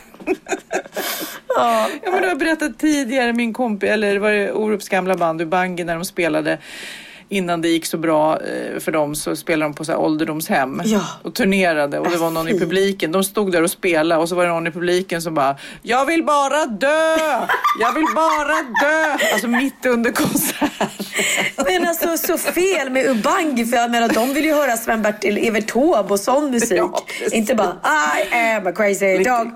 Ja. 1.56 1.90
ja, 2.04 2.12
men 2.12 2.22
du 2.22 2.28
har 2.28 2.36
berättat 2.36 2.80
tidigare, 2.80 3.34
min 3.34 3.54
kompis, 3.54 3.90
eller 3.90 4.20
var 4.20 4.32
det 4.32 4.52
Orups 4.52 4.90
gamla 4.90 5.16
band, 5.16 5.42
Ubangi, 5.42 5.84
när 5.84 5.96
de 5.96 6.06
spelade 6.06 6.58
innan 7.32 7.62
det 7.62 7.68
gick 7.68 7.86
så 7.86 7.98
bra 7.98 8.40
eh, 8.42 8.80
för 8.80 8.92
dem 8.92 9.16
så 9.16 9.36
spelade 9.36 9.72
de 9.72 9.76
på 9.76 9.86
så 9.86 9.92
här 9.92 10.00
ålderdomshem 10.00 10.82
ja. 10.86 11.02
och 11.24 11.34
turnerade 11.34 12.00
och 12.00 12.10
det 12.10 12.18
var 12.18 12.32
någon 12.32 12.48
i 12.48 12.60
publiken. 12.60 13.12
De 13.12 13.24
stod 13.24 13.52
där 13.52 13.64
och 13.64 13.72
spelade 13.72 14.22
och 14.22 14.30
så 14.30 14.36
var 14.36 14.44
det 14.44 14.50
någon 14.50 14.68
i 14.68 14.72
publiken 14.72 15.22
som 15.22 15.34
bara 15.34 15.56
Jag 15.82 16.06
vill 16.06 16.24
bara 16.24 16.66
dö! 16.66 17.18
Jag 17.80 17.94
vill 17.94 18.06
bara 18.16 18.56
dö! 18.82 19.18
Alltså 19.34 19.48
mitt 19.48 19.86
under 19.86 20.12
konserten. 20.12 20.88
Men 21.66 21.88
alltså 21.88 22.18
så 22.18 22.38
fel 22.38 22.90
med 22.90 23.06
Ubangi 23.06 23.66
för 23.66 23.78
jag 23.78 23.92
menar 23.92 24.10
de 24.10 24.34
vill 24.34 24.46
ju 24.46 24.54
höra 24.54 24.78
Sven-Bertil 24.78 25.48
Evert 25.48 25.68
Taube 25.68 26.14
och 26.14 26.20
sån 26.20 26.52
musik. 26.52 26.78
Ja, 26.78 27.04
Inte 27.32 27.56
bara 27.56 27.76
I 28.22 28.36
am 28.36 28.68
a 28.68 28.72
crazy 28.72 29.18
dog. 29.18 29.52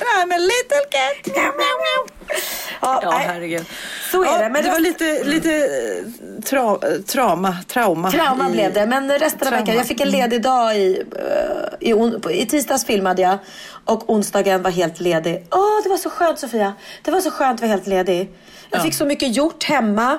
I'm 0.00 0.32
a 0.32 0.38
little 0.38 0.84
cat. 0.90 1.36
Ja, 2.80 3.00
ja 3.02 3.10
herregud. 3.10 3.64
Så 4.10 4.22
är 4.22 4.26
ja, 4.26 4.38
det. 4.38 4.48
Men 4.48 4.64
det 4.64 4.70
var 4.70 4.78
lite, 4.78 5.24
lite 5.24 5.56
eh, 5.56 6.42
tra, 6.44 6.78
trauma. 7.06 7.56
Trauma, 7.68 8.10
trauma 8.10 8.48
i, 8.48 8.52
blev 8.52 8.72
det. 8.72 8.86
Men 8.86 9.18
resten 9.18 9.48
av 9.48 9.54
veckan. 9.54 9.74
Jag 9.74 9.86
fick 9.86 10.00
en 10.00 10.10
ledig 10.10 10.42
dag 10.42 10.76
i, 10.76 11.02
eh, 11.80 11.90
i, 11.90 12.42
i 12.42 12.46
tisdags 12.46 12.84
filmade 12.84 13.22
jag. 13.22 13.38
Och 13.84 14.10
onsdagen 14.10 14.62
var 14.62 14.70
helt 14.70 15.00
ledig. 15.00 15.46
Åh, 15.50 15.58
oh, 15.58 15.82
det 15.82 15.88
var 15.88 15.96
så 15.96 16.10
skönt 16.10 16.38
Sofia. 16.38 16.72
Det 17.02 17.10
var 17.10 17.20
så 17.20 17.30
skönt 17.30 17.54
att 17.54 17.60
vara 17.60 17.70
helt 17.70 17.86
ledig. 17.86 18.30
Jag 18.74 18.82
fick 18.82 18.94
så 18.94 19.06
mycket 19.06 19.36
gjort 19.36 19.64
hemma. 19.64 20.18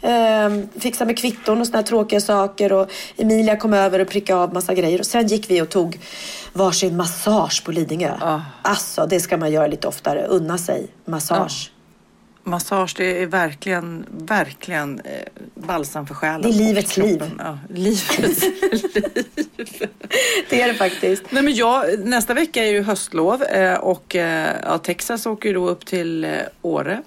Ehm, 0.00 0.68
fixa 0.78 1.04
med 1.04 1.18
kvitton 1.18 1.60
och 1.60 1.66
såna 1.66 1.78
här 1.78 1.84
tråkiga 1.84 2.20
saker. 2.20 2.72
Och 2.72 2.90
Emilia 3.16 3.56
kom 3.56 3.74
över 3.74 4.00
och 4.00 4.08
prickade 4.08 4.40
av 4.40 4.54
massa 4.54 4.74
grejer. 4.74 4.98
Och 4.98 5.06
sen 5.06 5.26
gick 5.26 5.50
vi 5.50 5.62
och 5.62 5.68
tog 5.68 5.98
varsin 6.52 6.96
massage 6.96 7.64
på 7.64 7.72
Lidingö. 7.72 8.12
Oh. 8.20 8.40
Alltså, 8.62 9.06
det 9.06 9.20
ska 9.20 9.36
man 9.36 9.52
göra 9.52 9.66
lite 9.66 9.88
oftare. 9.88 10.26
Unna 10.26 10.58
sig 10.58 10.86
massage. 11.04 11.70
Massage, 12.44 12.94
det 12.96 13.22
är 13.22 13.26
verkligen, 13.26 14.06
verkligen 14.10 15.00
eh, 15.00 15.12
balsam 15.54 16.06
för 16.06 16.14
själen. 16.14 16.42
Det 16.42 16.48
är 16.48 16.66
livets 16.66 16.96
liv. 16.96 17.22
Ja, 17.38 17.58
livets 17.68 18.18
liv. 18.18 18.42
det 20.50 20.62
är 20.62 20.68
det 20.68 20.74
faktiskt. 20.74 21.22
Nej, 21.30 21.42
men 21.42 21.54
jag, 21.54 21.98
nästa 21.98 22.34
vecka 22.34 22.64
är 22.64 22.70
ju 22.70 22.82
höstlov 22.82 23.42
eh, 23.42 23.74
och 23.74 24.16
eh, 24.16 24.56
ja, 24.62 24.78
Texas 24.78 25.26
åker 25.26 25.48
ju 25.48 25.54
då 25.54 25.68
upp 25.68 25.86
till 25.86 26.26
Åre. 26.62 27.02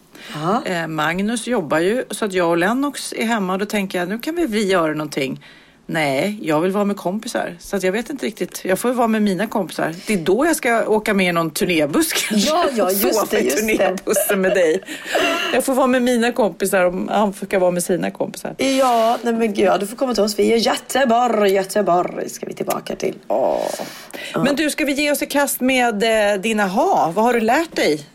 Eh, 0.65 0.87
Magnus 0.87 1.47
jobbar 1.47 1.79
ju 1.79 2.03
så 2.11 2.25
att 2.25 2.33
jag 2.33 2.49
och 2.49 2.57
Lennox 2.57 3.13
är 3.13 3.25
hemma 3.25 3.53
och 3.53 3.59
då 3.59 3.65
tänker 3.65 3.99
jag 3.99 4.09
nu 4.09 4.19
kan 4.19 4.35
vi 4.35 4.67
göra 4.67 4.93
någonting. 4.93 5.39
Nej, 5.89 6.39
jag 6.41 6.61
vill 6.61 6.71
vara 6.71 6.85
med 6.85 6.97
kompisar. 6.97 7.55
Så 7.59 7.75
att 7.75 7.83
jag 7.83 7.91
vet 7.91 8.09
inte 8.09 8.25
riktigt. 8.25 8.61
Jag 8.65 8.79
får 8.79 8.91
vara 8.91 9.07
med 9.07 9.21
mina 9.21 9.47
kompisar. 9.47 9.95
Det 10.07 10.13
är 10.13 10.17
då 10.17 10.45
jag 10.45 10.55
ska 10.55 10.87
åka 10.87 11.13
med 11.13 11.29
i 11.29 11.31
någon 11.31 11.51
turnébuss 11.51 12.13
kanske. 12.13 12.49
Ja, 12.49 12.65
ja, 12.75 12.91
just 12.91 13.31
det. 13.31 13.39
Just 13.39 13.57
turnébussen 13.57 14.41
med 14.41 14.51
dig. 14.51 14.83
Jag 15.53 15.65
får 15.65 15.73
vara 15.73 15.87
med 15.87 16.01
mina 16.01 16.31
kompisar 16.31 16.83
och 16.83 16.93
han 17.09 17.33
får 17.33 17.59
vara 17.59 17.71
med 17.71 17.83
sina 17.83 18.11
kompisar. 18.11 18.55
Ja, 18.57 19.17
nej 19.21 19.33
men 19.33 19.53
gud, 19.53 19.71
du 19.79 19.87
får 19.87 19.95
komma 19.95 20.13
till 20.13 20.23
oss. 20.23 20.39
Vi 20.39 20.53
är 20.53 20.57
Göteborg, 20.57 21.53
Göteborg 21.53 22.29
ska 22.29 22.45
vi 22.45 22.53
tillbaka 22.53 22.95
till. 22.95 23.15
Åh. 23.27 23.61
Men 24.35 24.55
du, 24.55 24.69
ska 24.69 24.85
vi 24.85 24.93
ge 24.93 25.11
oss 25.11 25.21
i 25.21 25.25
kast 25.25 25.61
med 25.61 26.03
eh, 26.03 26.41
dina 26.41 26.67
ha? 26.67 27.11
Vad 27.15 27.25
har 27.25 27.33
du 27.33 27.39
lärt 27.39 27.75
dig? 27.75 28.05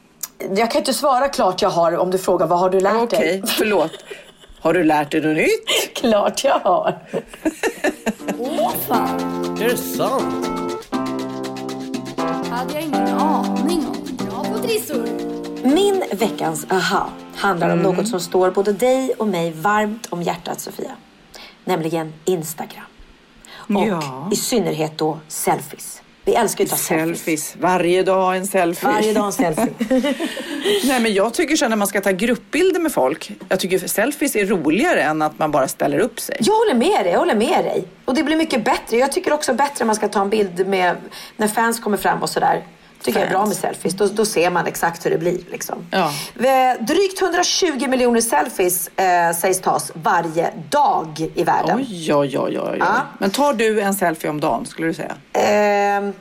Jag 0.56 0.70
kan 0.70 0.78
inte 0.78 0.94
svara 0.94 1.28
klart 1.28 1.62
jag 1.62 1.70
har 1.70 1.96
om 1.96 2.10
du 2.10 2.18
frågar 2.18 2.46
vad 2.46 2.58
har 2.58 2.70
du 2.70 2.80
lärt 2.80 2.94
okay, 2.94 3.20
dig? 3.20 3.40
Okej, 3.42 3.54
förlåt. 3.58 3.92
Har 4.62 4.74
du 4.74 4.84
lärt 4.84 5.10
dig 5.10 5.20
något 5.20 5.36
nytt? 5.36 5.94
Klart 5.94 6.44
jag 6.44 6.58
har. 6.58 6.98
Åh 8.38 8.72
fan. 8.88 9.20
Är 9.60 9.68
det 9.68 9.76
sant? 9.76 10.48
hade 12.50 12.74
jag 12.74 12.82
ingen 12.82 13.08
aning 13.08 13.86
om. 13.86 14.16
Bra 14.16 14.44
på 14.44 14.58
trissor. 14.58 15.08
Min 15.74 16.04
veckans 16.12 16.66
aha 16.70 17.10
handlar 17.34 17.70
om 17.70 17.78
mm. 17.78 17.92
något 17.92 18.08
som 18.08 18.20
står 18.20 18.50
både 18.50 18.72
dig 18.72 19.12
och 19.18 19.28
mig 19.28 19.52
varmt 19.52 20.06
om 20.10 20.22
hjärtat, 20.22 20.60
Sofia. 20.60 20.92
Nämligen 21.64 22.12
Instagram. 22.24 22.84
Och 23.50 23.86
ja. 23.86 24.28
i 24.32 24.36
synnerhet 24.36 24.98
då 24.98 25.18
selfies. 25.28 26.02
Vi 26.24 26.34
älskar 26.34 26.64
ju 26.64 26.66
att 26.66 26.70
ta 26.70 26.76
selfies. 26.76 27.18
selfies. 27.18 27.56
Varje 27.60 28.02
dag 28.02 28.36
en 28.36 28.46
selfie. 28.46 28.88
Varje 28.88 29.12
dag 29.12 29.26
en 29.26 29.32
selfie. 29.32 29.72
Nej, 30.84 31.00
men 31.00 31.14
jag 31.14 31.34
tycker 31.34 31.56
så 31.56 31.68
när 31.68 31.76
man 31.76 31.86
ska 31.88 32.00
ta 32.00 32.10
gruppbilder 32.10 32.80
med 32.80 32.92
folk. 32.92 33.32
Jag 33.48 33.60
tycker 33.60 33.78
selfies 33.78 34.36
är 34.36 34.46
roligare 34.46 35.02
än 35.02 35.22
att 35.22 35.38
man 35.38 35.50
bara 35.50 35.68
ställer 35.68 35.98
upp 35.98 36.20
sig. 36.20 36.36
Jag 36.40 36.54
håller 36.54 36.74
med 36.74 37.04
dig. 37.04 37.12
Jag 37.12 37.18
håller 37.18 37.34
med 37.34 37.64
dig. 37.64 37.84
Och 38.04 38.14
det 38.14 38.22
blir 38.22 38.36
mycket 38.36 38.64
bättre. 38.64 38.96
Jag 38.96 39.12
tycker 39.12 39.32
också 39.32 39.54
bättre 39.54 39.74
när 39.78 39.86
man 39.86 39.96
ska 39.96 40.08
ta 40.08 40.20
en 40.20 40.30
bild 40.30 40.66
med 40.66 40.96
när 41.36 41.48
fans 41.48 41.80
kommer 41.80 41.96
fram 41.96 42.22
och 42.22 42.30
sådär 42.30 42.62
tycker 43.02 43.20
jag 43.20 43.28
är 43.28 43.32
bra 43.32 43.46
med 43.46 43.56
selfies. 43.56 43.94
Då, 43.94 44.06
då 44.06 44.24
ser 44.24 44.50
man 44.50 44.66
exakt 44.66 45.06
hur 45.06 45.10
det 45.10 45.18
blir. 45.18 45.38
Liksom. 45.50 45.86
Ja. 45.90 46.12
Drygt 46.80 47.22
120 47.22 47.88
miljoner 47.88 48.20
selfies 48.20 48.88
eh, 48.88 49.36
sägs 49.36 49.60
tas 49.60 49.92
varje 49.94 50.50
dag 50.70 51.30
i 51.34 51.44
världen. 51.44 51.78
Oj, 51.78 52.14
oj, 52.14 52.38
oj. 52.38 52.60
oj. 52.60 52.76
Ja. 52.78 52.94
Men 53.18 53.30
tar 53.30 53.54
du 53.54 53.80
en 53.80 53.94
selfie 53.94 54.30
om 54.30 54.40
dagen 54.40 54.66
skulle 54.66 54.86
du 54.86 54.94
säga? 54.94 55.14
Eh, 55.32 56.12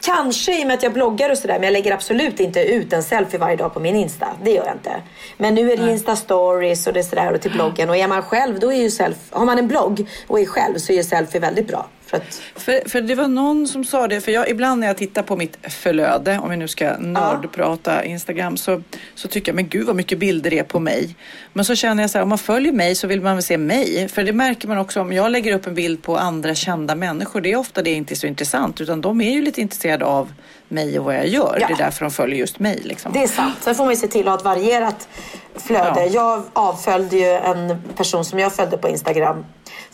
Kanske 0.00 0.60
i 0.60 0.62
och 0.62 0.66
med 0.66 0.74
att 0.74 0.82
jag 0.82 0.92
bloggar 0.92 1.30
och 1.30 1.38
sådär, 1.38 1.54
men 1.54 1.62
jag 1.62 1.72
lägger 1.72 1.92
absolut 1.92 2.40
inte 2.40 2.60
ut 2.60 2.92
en 2.92 3.02
selfie 3.02 3.40
varje 3.40 3.56
dag 3.56 3.74
på 3.74 3.80
min 3.80 3.96
Insta. 3.96 4.28
Det 4.42 4.50
gör 4.50 4.64
jag 4.64 4.74
inte. 4.74 5.02
Men 5.36 5.54
nu 5.54 5.72
är 5.72 5.76
det 5.76 5.92
Insta-stories 5.92 6.86
och 6.86 6.92
det 6.92 7.04
sådär 7.04 7.32
och 7.32 7.40
till 7.40 7.52
bloggen. 7.52 7.90
Och 7.90 7.96
är 7.96 8.08
man 8.08 8.22
själv, 8.22 8.60
då 8.60 8.72
är 8.72 8.76
ju 8.76 8.90
selfie... 8.90 9.22
Har 9.30 9.46
man 9.46 9.58
en 9.58 9.68
blogg 9.68 10.08
och 10.26 10.40
är 10.40 10.46
själv 10.46 10.78
så 10.78 10.92
är 10.92 11.02
selfie 11.02 11.40
väldigt 11.40 11.68
bra. 11.68 11.86
För, 12.08 12.16
att... 12.16 12.42
för, 12.54 12.88
för, 12.88 13.00
det 13.00 13.14
var 13.14 13.28
någon 13.28 13.68
som 13.68 13.84
sa 13.84 14.08
det, 14.08 14.20
för 14.20 14.32
jag, 14.32 14.48
ibland 14.48 14.80
när 14.80 14.86
jag 14.86 14.96
tittar 14.96 15.22
på 15.22 15.36
mitt 15.36 15.58
förlöde, 15.62 16.38
om 16.38 16.50
vi 16.50 16.56
nu 16.56 16.68
ska 16.68 16.96
nördprata 16.98 17.94
ja. 17.94 18.02
Instagram, 18.02 18.56
så, 18.56 18.82
så 19.14 19.28
tycker 19.28 19.52
jag, 19.52 19.56
men 19.56 19.68
gud 19.68 19.86
vad 19.86 19.96
mycket 19.96 20.18
bilder 20.18 20.50
det 20.50 20.58
är 20.58 20.62
på 20.62 20.80
mig. 20.80 21.16
Men 21.52 21.64
så 21.64 21.74
känner 21.74 22.02
jag 22.02 22.10
så 22.10 22.18
här, 22.18 22.22
om 22.22 22.28
man 22.28 22.38
följer 22.38 22.72
mig 22.72 22.94
så 22.94 23.06
vill 23.06 23.20
man 23.20 23.36
väl 23.36 23.42
se 23.42 23.58
mig. 23.58 24.08
För 24.08 24.24
det 24.24 24.32
märker 24.32 24.68
man 24.68 24.78
också 24.78 25.00
om 25.00 25.12
jag 25.12 25.30
lägger 25.30 25.54
upp 25.54 25.66
en 25.66 25.74
bild 25.74 26.02
på 26.02 26.16
andra 26.16 26.54
kända 26.54 26.94
människor, 26.94 27.40
det 27.40 27.52
är 27.52 27.56
ofta 27.56 27.82
det 27.82 27.90
inte 27.90 28.14
är 28.14 28.16
så 28.16 28.26
intressant, 28.26 28.80
utan 28.80 29.00
de 29.00 29.20
är 29.20 29.32
ju 29.32 29.42
lite 29.42 29.60
intresserade 29.60 30.04
av 30.04 30.32
mig 30.68 30.98
och 30.98 31.04
vad 31.04 31.14
jag 31.14 31.26
gör. 31.26 31.58
Ja. 31.60 31.66
Det 31.68 31.74
är 31.74 31.78
därför 31.78 32.04
de 32.04 32.10
följer 32.10 32.38
just 32.38 32.58
mig. 32.58 32.80
Liksom. 32.84 33.12
Det 33.12 33.22
är 33.22 33.28
sant. 33.28 33.56
Sen 33.60 33.74
får 33.74 33.84
man 33.84 33.92
ju 33.92 34.00
se 34.00 34.08
till 34.08 34.28
att 34.28 34.32
ha 34.32 34.38
ett 34.52 34.58
varierat 34.58 35.08
flöde. 35.56 36.04
Ja. 36.04 36.06
Jag 36.06 36.42
avföljde 36.52 37.16
ju 37.16 37.26
en 37.26 37.82
person 37.96 38.24
som 38.24 38.38
jag 38.38 38.54
följde 38.54 38.78
på 38.78 38.88
Instagram 38.88 39.44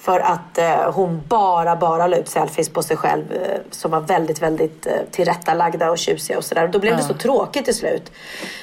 för 0.04 0.20
att 0.20 0.58
eh, 0.58 0.92
hon 0.92 1.22
bara, 1.28 1.76
bara 1.76 2.06
la 2.06 2.16
ut 2.16 2.28
selfies 2.28 2.68
på 2.68 2.82
sig 2.82 2.96
själv 2.96 3.32
eh, 3.32 3.60
som 3.70 3.90
var 3.90 4.00
väldigt, 4.00 4.42
väldigt 4.42 4.86
eh, 4.86 4.92
tillrättalagda 5.10 5.90
och 5.90 5.98
tjusiga 5.98 6.38
och 6.38 6.44
sådär. 6.44 6.68
Då 6.68 6.78
blev 6.78 6.92
ja. 6.92 6.96
det 6.96 7.04
så 7.04 7.14
tråkigt 7.14 7.64
till 7.64 7.74
slut. 7.74 8.12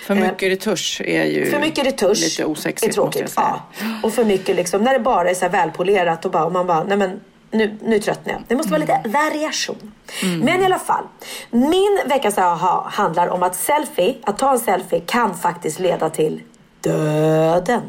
För 0.06 0.15
eh, 0.15 0.21
mycket 0.21 0.49
retusch 0.49 1.01
är 1.06 1.25
ju 1.25 1.45
för 1.45 1.60
mycket 1.60 1.86
retusch 1.86 2.21
lite 2.21 2.45
osexigt 2.45 2.91
är 2.91 2.93
tråkigt. 2.93 3.21
Måste 3.21 3.41
jag 3.41 3.47
säga. 3.47 3.62
Ja. 3.80 4.08
Och 4.08 4.13
för 4.13 4.25
mycket 4.25 4.56
liksom, 4.56 4.84
när 4.84 4.93
det 4.93 4.99
bara 4.99 5.30
är 5.30 5.34
så 5.34 5.49
välpolerat 5.49 6.25
och, 6.25 6.32
bara, 6.32 6.45
och 6.45 6.51
man 6.51 6.67
bara, 6.67 6.84
nej 6.84 6.97
men 6.97 7.19
nu, 7.51 7.77
nu 7.82 7.99
tröttnar 7.99 8.34
jag. 8.34 8.41
Det 8.47 8.56
måste 8.56 8.71
vara 8.71 8.82
lite 8.82 8.93
mm. 8.93 9.12
variation. 9.12 9.91
Mm. 10.23 10.39
Men 10.39 10.62
i 10.62 10.65
alla 10.65 10.80
fall. 10.80 11.04
Min 11.49 11.99
veckans 12.06 12.38
aha 12.38 12.88
handlar 12.91 13.27
om 13.27 13.43
att 13.43 13.56
selfie, 13.56 14.15
att 14.23 14.38
ta 14.38 14.51
en 14.51 14.60
selfie 14.60 14.99
kan 14.99 15.38
faktiskt 15.38 15.80
leda 15.80 16.10
till 16.10 16.41
döden. 16.82 17.82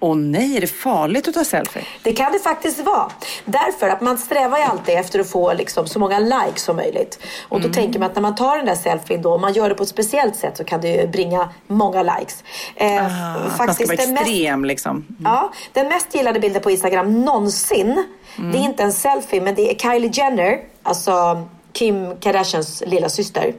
Åh 0.00 0.16
nej, 0.16 0.56
är 0.56 0.60
det 0.60 0.66
farligt 0.66 1.28
att 1.28 1.34
ta 1.34 1.44
selfie? 1.44 1.84
Det 2.02 2.12
kan 2.12 2.32
det 2.32 2.38
faktiskt 2.38 2.80
vara. 2.80 3.10
Därför 3.44 3.88
att 3.88 4.00
man 4.00 4.18
strävar 4.18 4.58
ju 4.58 4.64
alltid 4.64 4.94
efter 4.94 5.18
att 5.18 5.30
få 5.30 5.52
liksom 5.52 5.86
så 5.86 5.98
många 5.98 6.18
likes 6.18 6.62
som 6.62 6.76
möjligt. 6.76 7.18
Och 7.48 7.60
då 7.60 7.66
mm. 7.66 7.72
tänker 7.72 7.98
man 7.98 8.10
att 8.10 8.14
när 8.14 8.22
man 8.22 8.34
tar 8.34 8.56
den 8.56 8.66
där 8.66 8.74
selfien 8.74 9.22
då, 9.22 9.34
om 9.34 9.40
man 9.40 9.52
gör 9.52 9.68
det 9.68 9.74
på 9.74 9.82
ett 9.82 9.88
speciellt 9.88 10.36
sätt 10.36 10.56
så 10.56 10.64
kan 10.64 10.80
det 10.80 10.88
ju 10.88 11.06
bringa 11.06 11.48
många 11.66 12.02
likes. 12.02 12.44
Eh, 12.76 13.06
ah, 13.06 13.34
faktiskt, 13.56 13.58
man 13.58 13.74
ska 13.74 13.84
vara 13.86 13.94
extrem 13.94 14.60
mest, 14.60 14.68
liksom. 14.68 14.90
Mm. 14.96 15.32
Ja, 15.32 15.52
den 15.72 15.88
mest 15.88 16.14
gillade 16.14 16.40
bilden 16.40 16.62
på 16.62 16.70
Instagram 16.70 17.24
någonsin. 17.24 18.04
Mm. 18.38 18.52
Det 18.52 18.58
är 18.58 18.62
inte 18.62 18.82
en 18.82 18.92
selfie 18.92 19.40
men 19.40 19.54
det 19.54 19.70
är 19.70 19.74
Kylie 19.74 20.10
Jenner, 20.14 20.58
alltså 20.82 21.44
Kim 21.72 22.16
Kardashians 22.20 22.82
lilla 22.86 23.08
syster. 23.08 23.54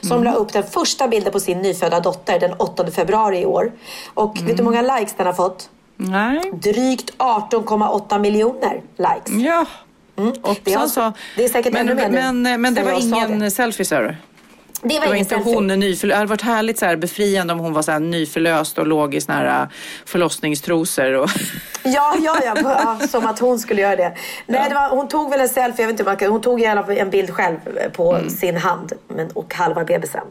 Som 0.00 0.12
mm. 0.12 0.24
la 0.24 0.32
upp 0.32 0.52
den 0.52 0.62
första 0.62 1.08
bilden 1.08 1.32
på 1.32 1.40
sin 1.40 1.58
nyfödda 1.58 2.00
dotter 2.00 2.38
den 2.38 2.52
8 2.52 2.90
februari 2.90 3.38
i 3.38 3.46
år. 3.46 3.72
Och 4.14 4.36
mm. 4.36 4.46
vet 4.46 4.56
du 4.56 4.62
hur 4.62 4.70
många 4.70 4.96
likes 4.98 5.14
den 5.16 5.26
har 5.26 5.32
fått? 5.32 5.68
Nej. 6.10 6.40
Drygt 6.52 7.12
18,8 7.18 8.18
miljoner 8.18 8.80
likes. 8.96 9.44
Ja. 9.46 9.66
Mm. 10.18 10.32
Det, 10.64 10.72
har, 10.72 10.86
så, 10.86 11.12
det 11.36 11.44
är 11.44 11.48
säkert 11.48 11.72
men, 11.72 11.88
ännu 11.88 11.94
mer 11.94 12.10
Men, 12.10 12.42
men, 12.42 12.60
men 12.60 12.74
det 12.74 12.82
var 12.82 13.00
ingen 13.00 13.50
selfie, 13.50 13.86
sa 13.86 13.98
du? 14.00 14.14
Det 14.84 14.94
var, 14.98 15.00
Det 15.00 15.08
var 15.08 15.14
inte 15.14 15.34
selfie. 15.34 15.54
hon 15.54 15.66
nyförlöst. 15.66 16.02
Det 16.02 16.14
hade 16.16 16.28
varit 16.28 16.42
härligt 16.42 16.78
så 16.78 16.86
här 16.86 16.96
befriande 16.96 17.52
om 17.52 17.58
hon 17.58 17.72
var 17.72 17.82
så 17.82 17.92
här 17.92 18.00
nyförlöst 18.00 18.78
och 18.78 18.86
låg 18.86 19.14
i 19.14 19.20
såna 19.20 19.38
här 19.38 19.62
äh, 19.62 19.68
förlossningstrosor. 20.06 21.12
Och... 21.12 21.30
Ja, 21.84 22.14
ja, 22.20 22.36
ja, 22.44 22.54
ja, 23.00 23.06
som 23.08 23.26
att 23.26 23.38
hon 23.38 23.58
skulle 23.58 23.82
göra 23.82 23.96
det. 23.96 24.12
Nej, 24.46 24.68
det 24.68 24.74
var, 24.74 24.88
hon 24.90 25.08
tog 25.08 25.30
väl 25.30 25.40
en 25.40 25.48
selfie, 25.48 25.82
jag 25.82 25.86
vet 25.86 25.92
inte, 25.94 26.02
vad 26.04 26.10
man 26.12 26.18
kan- 26.18 26.30
hon 26.30 26.40
tog 26.40 26.60
i 26.60 26.66
alla 26.66 26.82
fall 26.82 26.96
en 26.98 27.10
bild 27.10 27.30
själv 27.30 27.56
på 27.92 28.12
Mm. 28.14 28.30
sin 28.30 28.56
hand 28.56 28.92
men, 29.08 29.30
och 29.30 29.54
halva 29.54 29.84
bebisen. 29.84 30.24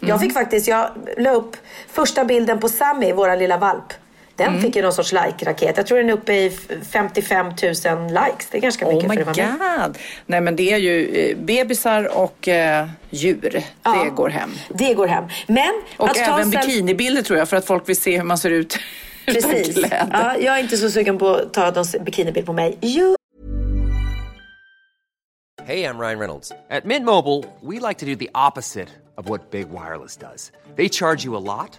Jag 0.00 0.20
fick 0.20 0.32
faktiskt, 0.32 0.68
jag 0.68 0.88
la 1.18 1.30
upp 1.30 1.56
första 1.92 2.24
bilden 2.24 2.60
på 2.60 2.68
Sammy, 2.68 3.12
våra 3.12 3.34
lilla 3.34 3.58
valp. 3.58 3.92
Den 4.36 4.48
Mm. 4.48 4.62
fick 4.62 4.76
ju 4.76 4.82
någon 4.82 4.92
sorts 4.92 5.12
like-raket. 5.12 5.76
Jag 5.76 5.86
tror 5.86 5.98
den 5.98 6.08
är 6.08 6.12
uppe 6.12 6.32
i 6.32 6.46
f- 6.46 6.76
55 6.92 7.46
000 7.46 7.54
likes. 7.54 8.48
Det 8.50 8.56
är 8.56 8.60
ganska 8.60 8.86
mycket 8.86 9.04
Oh 9.04 9.08
my 9.08 9.14
för 9.24 9.30
att 9.30 9.36
vara 9.36 9.46
med. 9.58 9.86
god. 9.86 9.98
Nej 10.26 10.40
men 10.40 10.56
det 10.56 10.72
är 10.72 10.76
ju 10.78 11.14
eh, 11.30 11.36
bebisar 11.36 12.18
och 12.18 12.48
eh, 12.48 12.88
djur. 13.10 13.62
Ja. 13.82 14.04
Det 14.04 14.10
går 14.10 14.28
hem. 14.28 14.50
Det 14.68 14.94
går 14.94 15.06
hem. 15.06 15.24
Men 15.46 15.82
Och 15.96 16.08
att 16.08 16.14
ta 16.14 16.20
även 16.22 16.40
en 16.40 16.52
selfie- 16.52 16.66
bikinibilder 16.66 17.22
tror 17.22 17.38
jag 17.38 17.48
för 17.48 17.56
att 17.56 17.66
folk 17.66 17.88
vill 17.88 17.96
se 17.96 18.16
hur 18.16 18.24
man 18.24 18.38
ser 18.38 18.50
ut 18.50 18.78
Precis. 19.26 19.76
Ja, 20.12 20.36
jag 20.36 20.56
är 20.56 20.60
inte 20.62 20.76
så 20.76 20.90
sugen 20.90 21.18
på 21.18 21.28
att 21.34 21.54
ta 21.54 21.70
någon 21.70 22.04
bikinibild 22.04 22.46
på 22.46 22.52
mig. 22.52 22.78
Jo, 22.80 23.16
Hey, 25.66 25.84
I'm 25.84 25.98
Ryan 25.98 26.18
Reynolds. 26.18 26.52
At 26.70 26.84
Mint 26.84 27.04
Mobile, 27.04 27.42
we 27.60 27.80
like 27.88 27.98
to 27.98 28.06
do 28.06 28.14
the 28.14 28.28
opposite 28.34 28.88
of 29.16 29.28
what 29.28 29.50
Big 29.50 29.66
Wireless 29.70 30.16
does. 30.16 30.52
They 30.76 30.88
charge 30.88 31.24
you 31.24 31.34
a 31.36 31.40
lot, 31.40 31.78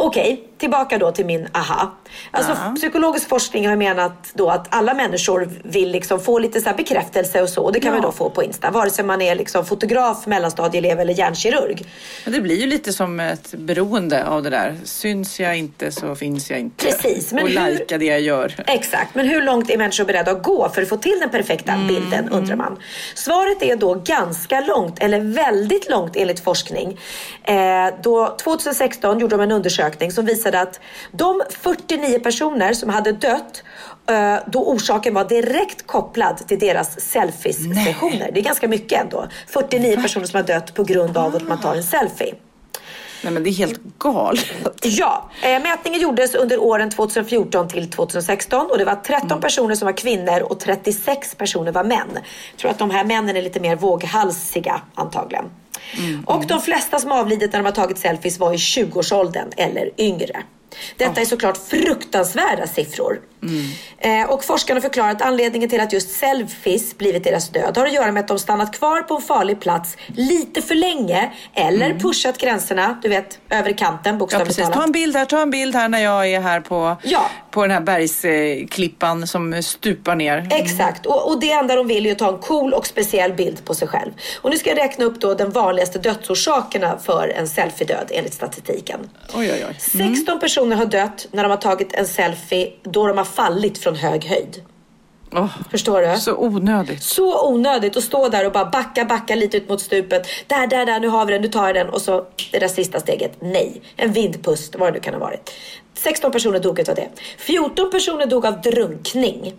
Okej, 0.00 0.44
tillbaka 0.58 0.98
då 0.98 1.10
till 1.12 1.26
min 1.26 1.48
aha. 1.54 1.92
Alltså, 2.30 2.52
Ja. 2.52 2.74
Psykologisk 2.76 3.28
forskning 3.28 3.68
har 3.68 3.76
menat 3.76 4.30
då 4.34 4.50
att 4.50 4.66
alla 4.70 4.94
människor 4.94 5.50
vill 5.64 5.90
liksom 5.90 6.20
få 6.20 6.38
lite 6.38 6.60
så 6.60 6.70
bekräftelse 6.76 7.42
och 7.42 7.48
så. 7.48 7.62
Och 7.62 7.72
det 7.72 7.80
kan 7.80 7.86
Ja. 7.88 7.92
man 7.92 8.02
då 8.02 8.12
få 8.12 8.30
på 8.30 8.42
Insta. 8.42 8.70
Vare 8.70 8.90
sig 8.90 9.04
man 9.04 9.22
är 9.22 9.34
liksom 9.34 9.64
fotograf, 9.66 10.26
mellanstadieelev 10.26 11.00
eller 11.00 11.14
hjärnkirurg. 11.14 11.84
Men 12.24 12.32
det 12.34 12.40
blir 12.40 12.56
ju 12.60 12.66
lite 12.66 12.92
som 12.92 13.20
ett 13.20 13.54
beroende 13.54 14.26
av 14.26 14.42
det 14.42 14.50
där. 14.50 14.76
Syns 14.84 15.40
jag 15.40 15.58
inte 15.58 15.92
så 15.92 16.14
finns 16.14 16.50
jag 16.50 16.60
inte. 16.60 16.86
Precis, 16.86 17.32
men 17.32 17.42
och 17.42 17.48
hur- 17.48 17.54
lajka 17.54 17.98
det 17.98 18.04
jag 18.04 18.20
gör. 18.20 18.54
Exakt, 18.66 19.14
men 19.14 19.28
hur 19.28 19.42
långt 19.42 19.70
är 19.70 19.78
människor 19.78 20.04
beredda 20.04 20.30
att 20.30 20.42
gå 20.42 20.68
för 20.68 20.82
att 20.82 20.88
få 20.88 20.96
till 20.96 21.16
den 21.20 21.30
perfekta 21.30 21.72
bilden 21.88 22.28
undrar 22.28 22.56
man. 22.56 22.76
Svaret 23.14 23.62
är 23.62 23.76
då 23.76 23.94
ganska 23.94 24.60
långt, 24.60 24.98
eller 24.98 25.20
väldigt 25.20 25.90
långt 25.90 26.16
enligt 26.16 26.40
forskning. 26.44 26.98
Eh, 27.44 27.54
då 28.02 28.36
2016 28.44 29.18
gjorde 29.18 29.36
de 29.36 29.42
en 29.42 29.52
undersökning 29.52 29.87
som 30.12 30.26
visade 30.26 30.60
att 30.60 30.80
de 31.12 31.42
49 31.50 32.18
personer 32.18 32.72
som 32.72 32.90
hade 32.90 33.12
dött 33.12 33.62
eh, 34.10 34.36
då 34.46 34.68
orsaken 34.68 35.14
var 35.14 35.24
direkt 35.24 35.86
kopplad 35.86 36.48
till 36.48 36.58
deras 36.58 37.00
selfies-sessioner. 37.00 38.30
Det 38.32 38.40
är 38.40 38.44
ganska 38.44 38.68
mycket 38.68 39.00
ändå. 39.00 39.26
49 39.46 40.02
personer 40.02 40.26
som 40.26 40.36
har 40.36 40.46
dött 40.46 40.74
på 40.74 40.84
grund 40.84 41.16
av 41.16 41.36
att 41.36 41.48
man 41.48 41.60
tar 41.60 41.74
en 41.74 41.84
selfie. 41.84 42.34
Nej 43.24 43.32
men 43.32 43.42
det 43.42 43.50
är 43.50 43.54
helt 43.54 43.80
galet. 43.98 44.46
Ja, 44.82 45.30
eh, 45.42 45.62
mätningen 45.62 46.00
gjordes 46.00 46.34
under 46.34 46.58
åren 46.62 46.90
2014 46.90 47.68
till 47.68 47.90
2016 47.90 48.70
och 48.70 48.78
det 48.78 48.84
var 48.84 48.96
13 48.96 49.40
personer 49.40 49.74
som 49.74 49.86
var 49.86 49.96
kvinnor 49.96 50.42
och 50.42 50.60
36 50.60 51.34
personer 51.34 51.72
var 51.72 51.84
män. 51.84 52.08
Jag 52.14 52.58
tror 52.60 52.70
att 52.70 52.78
de 52.78 52.90
här 52.90 53.04
männen 53.04 53.36
är 53.36 53.42
lite 53.42 53.60
mer 53.60 53.76
våghalsiga 53.76 54.80
antagligen. 54.94 55.44
Och 56.26 56.46
de 56.46 56.60
flesta 56.60 56.98
som 56.98 57.12
avlidit 57.12 57.52
när 57.52 57.58
de 57.58 57.64
har 57.64 57.72
tagit 57.72 57.98
selfies 57.98 58.38
var 58.38 58.52
i 58.52 58.56
20-årsåldern 58.56 59.48
eller 59.56 59.90
yngre. 59.98 60.42
Detta 60.96 61.20
är 61.20 61.24
såklart 61.24 61.56
fruktansvärda 61.70 62.66
siffror. 62.66 63.20
Eh, 63.98 64.30
och 64.30 64.44
forskarna 64.44 64.80
förklarar 64.80 65.10
att 65.10 65.22
anledningen 65.22 65.68
till 65.70 65.80
att 65.80 65.92
just 65.92 66.10
selfies 66.10 66.98
blivit 66.98 67.24
deras 67.24 67.48
död 67.48 67.76
har 67.76 67.86
att 67.86 67.92
göra 67.92 68.12
med 68.12 68.20
att 68.20 68.28
de 68.28 68.38
stannat 68.38 68.78
kvar 68.78 69.02
på 69.02 69.14
en 69.16 69.22
farlig 69.22 69.60
plats 69.60 69.96
lite 70.06 70.62
för 70.62 70.74
länge 70.74 71.32
eller 71.54 71.94
pushat 71.98 72.38
gränserna, 72.38 72.98
du 73.02 73.08
vet, 73.08 73.38
över 73.50 73.72
kanten 73.72 74.12
Ja 74.14 74.18
bokstavligt 74.18 74.58
ta 74.58 74.64
talat. 74.66 74.86
en 74.86 74.92
bild 74.92 75.16
här, 75.16 75.24
ta 75.24 75.40
en 75.42 75.50
bild 75.50 75.74
här 75.74 75.88
när 75.88 75.98
jag 75.98 76.30
är 76.30 76.40
här 76.40 76.60
på, 76.60 76.96
Ja. 77.02 77.30
på 77.50 77.62
den 77.62 77.70
här 77.70 77.80
bergsklippan 77.80 79.26
som 79.26 79.62
stupar 79.62 80.14
ner. 80.16 80.48
Exakt, 80.50 81.06
och, 81.06 81.28
och 81.30 81.40
det 81.40 81.50
enda 81.52 81.74
de 81.76 81.86
vill 81.86 82.06
är 82.06 82.12
att 82.12 82.18
ta 82.18 82.28
en 82.32 82.38
cool 82.38 82.74
och 82.74 82.86
speciell 82.86 83.32
bild 83.32 83.64
på 83.64 83.74
sig 83.74 83.88
själv. 83.88 84.12
Och 84.42 84.50
nu 84.50 84.58
ska 84.58 84.70
jag 84.70 84.78
räkna 84.78 85.04
upp 85.04 85.20
då 85.20 85.34
den 85.34 85.50
vanligaste 85.50 85.98
dödsorsakerna 85.98 86.98
för 87.04 87.28
en 87.28 87.48
selfie-död 87.48 88.10
enligt 88.10 88.34
statistiken. 88.34 89.00
Oj, 89.34 89.50
oj, 89.52 89.64
oj. 89.68 89.76
16 90.14 90.40
personer 90.40 90.67
har 90.76 90.86
dött 90.86 91.26
när 91.32 91.42
de 91.42 91.48
har 91.50 91.56
tagit 91.56 91.94
en 91.94 92.06
selfie 92.06 92.72
då 92.82 93.06
de 93.06 93.18
har 93.18 93.24
fallit 93.24 93.78
från 93.78 93.94
hög 93.94 94.24
höjd. 94.24 94.62
Åh, 95.32 95.48
Förstår 95.70 96.02
du? 96.02 96.20
så 96.20 96.36
onödigt. 96.36 97.02
Så 97.02 97.48
onödigt 97.48 97.96
att 97.96 98.02
stå 98.04 98.28
där 98.28 98.46
och 98.46 98.52
bara 98.52 98.64
backa, 98.64 99.04
backa 99.04 99.34
lite 99.34 99.56
ut 99.56 99.68
mot 99.68 99.80
stupet. 99.80 100.26
Där, 100.46 100.66
där, 100.66 100.86
där, 100.86 101.00
nu 101.00 101.08
har 101.08 101.26
vi 101.26 101.32
den, 101.32 101.42
nu 101.42 101.48
tar 101.48 101.66
jag 101.66 101.74
den. 101.74 101.88
Och 101.88 102.02
så 102.02 102.26
det 102.52 102.58
där 102.58 102.68
sista 102.68 103.00
steget, 103.00 103.32
nej. 103.40 103.82
En 103.96 104.12
vindpust, 104.12 104.76
vad 104.78 104.88
det 104.88 104.92
nu 104.92 105.00
kan 105.00 105.14
ha 105.14 105.20
varit. 105.20 105.50
16 105.94 106.32
personer 106.32 106.58
dog 106.58 106.78
utav 106.80 106.94
det. 106.94 107.08
14 107.38 107.90
personer 107.90 108.26
dog 108.26 108.46
av 108.46 108.60
drunkning. 108.60 109.54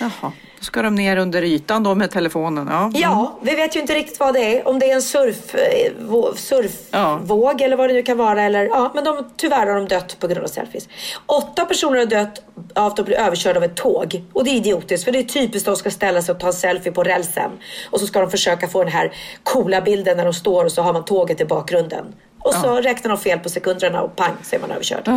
Jaha, 0.00 0.32
då 0.58 0.64
ska 0.64 0.82
de 0.82 0.94
ner 0.94 1.16
under 1.16 1.42
ytan 1.42 1.82
då 1.82 1.94
med 1.94 2.10
telefonen. 2.10 2.68
Ja, 2.70 2.90
Ja, 2.94 3.38
vi 3.42 3.54
vet 3.54 3.76
ju 3.76 3.80
inte 3.80 3.94
riktigt 3.94 4.20
vad 4.20 4.34
det 4.34 4.58
är. 4.58 4.68
Om 4.68 4.78
det 4.78 4.90
är 4.90 4.94
en 4.94 5.02
surf, 5.02 5.54
eh, 5.54 5.92
vå- 6.00 6.34
surfvåg 6.36 7.60
eller 7.60 7.76
vad 7.76 7.90
det 7.90 7.94
nu 7.94 8.02
kan 8.02 8.18
vara. 8.18 8.42
Eller, 8.42 8.64
ja, 8.64 8.90
men 8.94 9.04
de, 9.04 9.30
tyvärr 9.36 9.66
har 9.66 9.74
de 9.74 9.88
dött 9.88 10.16
på 10.20 10.26
grund 10.26 10.44
av 10.44 10.48
selfies. 10.48 10.88
Åtta 11.26 11.64
personer 11.64 11.98
har 11.98 12.06
dött 12.06 12.42
av 12.74 12.86
att 12.86 12.96
de 12.96 13.02
blir 13.02 13.16
överkörda 13.16 13.56
av 13.58 13.64
ett 13.64 13.76
tåg. 13.76 14.22
Och 14.32 14.44
det 14.44 14.50
är 14.50 14.54
idiotiskt 14.54 15.04
för 15.04 15.12
det 15.12 15.18
är 15.18 15.22
typiskt 15.24 15.68
att 15.68 15.74
de 15.74 15.78
ska 15.78 15.90
ställa 15.90 16.22
sig 16.22 16.32
och 16.34 16.40
ta 16.40 16.46
en 16.46 16.52
selfie 16.52 16.92
på 16.92 17.02
rälsen. 17.02 17.50
Och 17.90 18.00
så 18.00 18.06
ska 18.06 18.20
de 18.20 18.30
försöka 18.30 18.68
få 18.68 18.84
den 18.84 18.92
här 18.92 19.12
coola 19.42 19.80
bilden 19.80 20.16
när 20.16 20.24
de 20.24 20.34
står 20.34 20.64
och 20.64 20.72
så 20.72 20.82
har 20.82 20.92
man 20.92 21.04
tåget 21.04 21.40
i 21.40 21.44
bakgrunden. 21.44 22.04
Och 22.40 22.54
så 22.54 22.74
räknar 22.80 23.08
de 23.08 23.18
fel 23.18 23.38
på 23.38 23.48
sekunderna 23.48 24.02
och 24.02 24.16
pang 24.16 24.32
så 24.42 24.56
är 24.56 24.60
man 24.60 24.70
överkörd. 24.70 25.08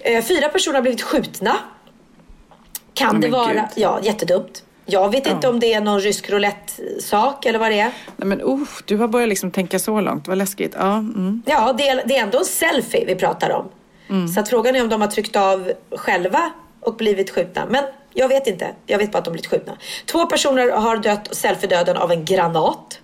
Eh, 0.00 0.24
Fyra 0.24 0.48
personer 0.48 0.74
har 0.74 0.82
blivit 0.82 1.02
skjutna. 1.02 1.56
Kan 2.94 3.20
det 3.20 3.28
vara... 3.28 3.52
gud. 3.52 3.62
Ja, 3.74 3.98
jättedumt. 4.02 4.62
Jag 4.86 5.10
vet 5.10 5.26
inte 5.26 5.48
om 5.48 5.60
det 5.60 5.74
är 5.74 5.80
någon 5.80 6.00
rysk 6.00 6.30
roulette-sak 6.30 7.46
eller 7.46 7.58
vad 7.58 7.70
det 7.70 7.80
är. 7.80 7.90
Nej, 8.16 8.28
men 8.28 8.40
uh, 8.40 8.60
du 8.84 8.96
har 8.96 9.08
börjat 9.08 9.28
liksom 9.28 9.50
tänka 9.50 9.78
så 9.78 10.00
långt, 10.00 10.28
vad 10.28 10.38
läskigt. 10.38 10.74
Ja, 10.78 10.92
mm. 10.96 11.42
Ja, 11.46 11.72
det 11.72 11.88
är, 11.88 12.02
det 12.06 12.16
är 12.16 12.22
ändå 12.22 12.38
en 12.38 12.44
selfie 12.44 13.04
vi 13.06 13.14
pratar 13.14 13.50
om. 13.50 13.68
Så 14.34 14.40
att 14.40 14.48
frågan 14.48 14.76
är 14.76 14.82
om 14.82 14.88
de 14.88 15.00
har 15.00 15.08
tryckt 15.08 15.36
av 15.36 15.72
själva 15.90 16.50
och 16.80 16.96
blivit 16.96 17.30
skjutna. 17.30 17.66
Men 17.70 17.84
jag 18.14 18.28
vet 18.28 18.46
inte. 18.46 18.70
Jag 18.86 18.98
vet 18.98 19.12
bara 19.12 19.18
att 19.18 19.24
de 19.24 19.30
blivit 19.30 19.50
skjutna. 19.50 19.72
Två 20.06 20.26
personer 20.26 20.70
har 20.70 20.96
dött 20.96 21.28
selfie-döden 21.36 21.96
av 21.96 22.12
en 22.12 22.24
granat. 22.24 22.98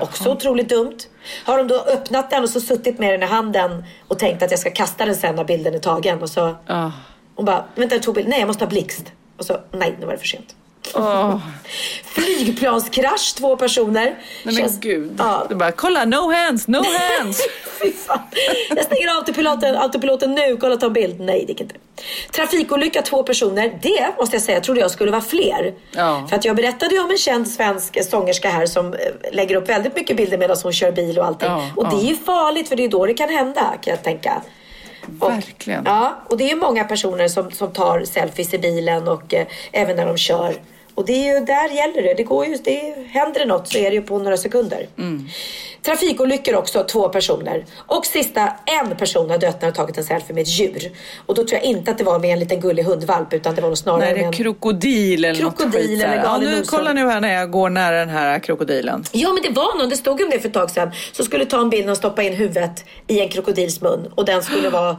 Också 0.00 0.30
otroligt 0.32 0.68
dumt. 0.68 0.96
Har 1.44 1.58
de 1.58 1.68
då 1.68 1.74
öppnat 1.74 2.30
den 2.30 2.42
och 2.42 2.48
så 2.50 2.60
suttit 2.60 2.98
med 2.98 3.12
den 3.14 3.22
i 3.22 3.26
handen 3.26 3.84
och 4.08 4.18
tänkt 4.18 4.42
att 4.42 4.50
jag 4.50 4.60
ska 4.60 4.70
kasta 4.70 5.06
den 5.06 5.16
sen 5.16 5.34
när 5.34 5.44
bilden 5.44 5.74
är 5.74 5.78
tagen. 5.78 6.22
Och 6.22 6.30
så 6.30 6.56
Ah. 6.66 6.90
hon 7.34 7.44
bara, 7.44 7.64
vänta 7.74 7.94
jag 7.94 8.02
tog 8.02 8.14
bild. 8.14 8.28
Nej 8.28 8.38
jag 8.38 8.46
måste 8.46 8.64
ha 8.64 8.70
blixt. 8.70 9.12
Och 9.38 9.44
så, 9.44 9.60
nej 9.72 9.96
nu 10.00 10.06
var 10.06 10.12
det 10.12 10.18
för 10.18 10.26
sent. 10.26 10.54
Åh, 10.94 11.38
Flygplanskrasch, 12.04 13.34
två 13.36 13.56
personer. 13.56 14.04
nej 14.04 14.14
men 14.44 14.54
Känns- 14.54 14.80
gud. 14.80 15.14
Ja, 15.18 15.46
Du 15.48 15.54
bara, 15.54 15.72
kolla, 15.72 16.04
no 16.04 16.32
hands, 16.32 16.68
no 16.68 16.76
hands. 17.18 17.40
Jag 18.76 18.84
stänger 18.84 19.08
av 19.10 19.16
autopiloten, 19.16 19.76
autopiloten 19.76 20.34
nu, 20.34 20.56
kolla 20.60 20.76
ta 20.76 20.86
en 20.86 20.92
bild. 20.92 21.20
Nej 21.20 21.40
det 21.46 21.52
gick 21.52 21.60
inte. 21.60 21.74
Trafikolycka 22.32 23.02
två 23.02 23.22
personer. 23.22 23.78
Det 23.82 24.14
måste 24.18 24.36
jag 24.36 24.42
säga, 24.42 24.60
trodde 24.60 24.80
jag 24.80 24.90
skulle 24.90 25.10
vara 25.10 25.20
fler. 25.22 25.74
Ja. 25.92 26.26
För 26.28 26.36
att 26.36 26.44
jag 26.44 26.56
berättade 26.56 26.94
ju 26.94 27.00
om 27.00 27.10
en 27.10 27.18
känd 27.18 27.48
svensk 27.48 28.04
sångerska 28.10 28.50
här 28.50 28.66
som 28.66 28.92
eh, 28.94 28.98
lägger 29.32 29.54
upp 29.56 29.68
väldigt 29.68 29.96
mycket 29.96 30.16
bilder 30.16 30.38
medan 30.38 30.56
hon 30.62 30.72
kör 30.72 30.92
bil 30.92 31.18
och 31.18 31.26
allting. 31.26 31.48
Ja, 31.48 31.70
och 31.76 31.88
det 31.90 31.96
är 31.96 32.08
ju 32.08 32.16
farligt 32.16 32.68
för 32.68 32.76
det 32.76 32.84
är 32.84 32.88
då 32.88 33.06
det 33.06 33.14
kan 33.14 33.28
hända 33.28 33.74
kan 33.82 33.90
jag 33.90 34.02
tänka. 34.02 34.42
Och, 35.20 35.30
Verkligen. 35.30 35.82
Ja, 35.84 36.14
och 36.26 36.36
det 36.36 36.50
är 36.50 36.56
många 36.56 36.84
personer 36.84 37.28
som, 37.28 37.50
som 37.50 37.72
tar 37.72 38.04
selfies 38.04 38.54
i 38.54 38.58
bilen 38.58 39.08
och 39.08 39.34
eh, 39.34 39.46
även 39.72 39.96
när 39.96 40.06
de 40.06 40.16
kör. 40.16 40.54
Och 40.96 41.06
det 41.06 41.12
är 41.12 41.34
ju, 41.34 41.46
där 41.46 41.68
gäller 41.68 42.02
det. 42.02 42.14
Det 42.14 42.22
går 42.22 42.46
ju, 42.46 42.56
det, 42.64 42.94
händer 43.08 43.40
det 43.40 43.46
något 43.46 43.68
så 43.68 43.78
är 43.78 43.90
det 43.90 43.96
ju 43.96 44.02
på 44.02 44.18
några 44.18 44.36
sekunder. 44.36 44.88
Trafikolyckor 45.82 46.54
också, 46.54 46.84
två 46.84 47.08
personer. 47.08 47.64
Och 47.76 48.06
sista, 48.06 48.52
en 48.82 48.96
person 48.96 49.30
har 49.30 49.38
dött 49.38 49.60
när 49.60 49.68
har 49.68 49.74
tagit 49.74 49.98
en 49.98 50.04
selfie 50.04 50.34
med 50.34 50.42
ett 50.42 50.48
djur. 50.48 50.92
Och 51.26 51.34
då 51.34 51.44
tror 51.44 51.60
jag 51.62 51.64
inte 51.64 51.90
att 51.90 51.98
det 51.98 52.04
var 52.04 52.18
med 52.18 52.30
en 52.32 52.38
liten 52.38 52.60
gullig 52.60 52.82
hundvalp 52.82 53.32
utan 53.32 53.54
det 53.54 53.60
var 53.60 53.68
nog 53.68 53.78
snarare 53.78 54.00
Nej, 54.00 54.14
det 54.14 54.20
är 54.20 54.24
en... 54.26 54.32
krokodil 54.32 55.24
eller 55.24 55.42
något 55.42 55.58
Krokodil 55.58 55.88
skit. 55.88 56.00
så 56.00 56.06
här. 56.06 56.12
eller 56.12 56.24
ja, 56.24 56.38
nu. 56.38 56.62
Kolla 56.66 56.92
nu 56.92 57.08
här 57.08 57.20
när 57.20 57.32
jag 57.32 57.50
går 57.50 57.70
nära 57.70 57.96
den 57.96 58.08
här 58.08 58.38
krokodilen. 58.38 59.04
Ja 59.12 59.32
men 59.32 59.42
det 59.42 59.60
var 59.60 59.78
någon, 59.78 59.88
det 59.88 59.96
stod 59.96 60.22
om 60.22 60.30
det 60.30 60.40
för 60.40 60.48
ett 60.48 60.54
tag 60.54 60.70
sedan. 60.70 60.90
Så 61.12 61.24
skulle 61.24 61.44
ta 61.44 61.60
en 61.60 61.70
bild 61.70 61.90
och 61.90 61.96
stoppa 61.96 62.22
in 62.22 62.32
huvudet 62.32 62.84
i 63.06 63.20
en 63.20 63.28
krokodils 63.28 63.80
mun. 63.80 64.12
Och 64.14 64.24
den 64.24 64.42
skulle 64.42 64.70
vara 64.80 64.96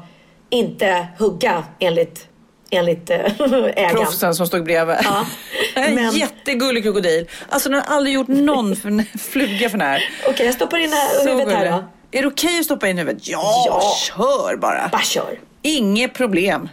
inte 0.50 1.08
hugga 1.18 1.64
enligt, 1.80 2.28
enligt 2.72 3.09
äh, 3.09 3.18
ägaren. 3.76 3.95
Proffsen 3.95 4.36
som 4.36 4.47
stod 4.47 4.63
bredvid. 4.63 4.95
Ja, 5.03 5.26
en 5.76 5.95
men- 5.95 6.15
jättegullig 6.15 6.84
krokodil. 6.84 7.30
Alltså 7.49 7.70
den 7.70 7.82
har 7.88 7.95
aldrig 7.95 8.15
gjort 8.15 8.28
någon 8.28 8.76
för, 8.76 9.18
fluga 9.32 9.70
för 9.70 9.78
när. 9.78 10.03
Okej 10.28 10.45
jag 10.45 10.55
stoppar 10.55 10.78
in 10.78 10.89
det 10.89 10.95
här 10.95 11.09
Så 11.09 11.30
huvudet 11.30 11.53
här 11.53 11.72
då. 11.72 11.84
Är 12.11 12.22
det 12.22 12.28
okej 12.28 12.59
att 12.59 12.65
stoppa 12.65 12.88
in 12.88 12.97
huvudet? 12.97 13.28
Ja, 13.28 13.63
Ja. 13.68 13.93
kör 14.07 14.55
bara. 14.57 14.89
Bara 14.91 15.01
kör. 15.01 15.39
Inget 15.61 16.13
problem. 16.13 16.70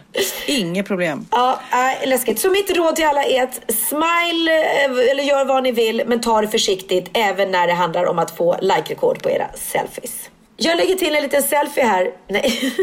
Inget 0.47 0.87
problem. 0.87 1.27
Ja, 1.31 1.59
äh, 2.01 2.07
läskigt. 2.09 2.39
Så 2.39 2.49
mitt 2.49 2.71
råd 2.77 2.95
till 2.95 3.05
alla 3.05 3.23
är 3.23 3.43
att 3.43 3.71
smile 3.71 4.51
eh, 4.63 5.11
eller 5.11 5.23
gör 5.23 5.45
vad 5.45 5.63
ni 5.63 5.71
vill 5.71 6.03
men 6.07 6.21
ta 6.21 6.41
det 6.41 6.47
försiktigt 6.47 7.09
även 7.13 7.51
när 7.51 7.67
det 7.67 7.73
handlar 7.73 8.05
om 8.05 8.19
att 8.19 8.37
få 8.37 8.57
like-rekord 8.61 9.23
på 9.23 9.29
era 9.29 9.47
selfies. 9.55 10.29
Jag 10.57 10.77
lägger 10.77 10.95
till 10.95 11.15
en 11.15 11.23
liten 11.23 11.43
selfie 11.43 11.83
här. 11.85 12.07
Nej. 12.29 12.73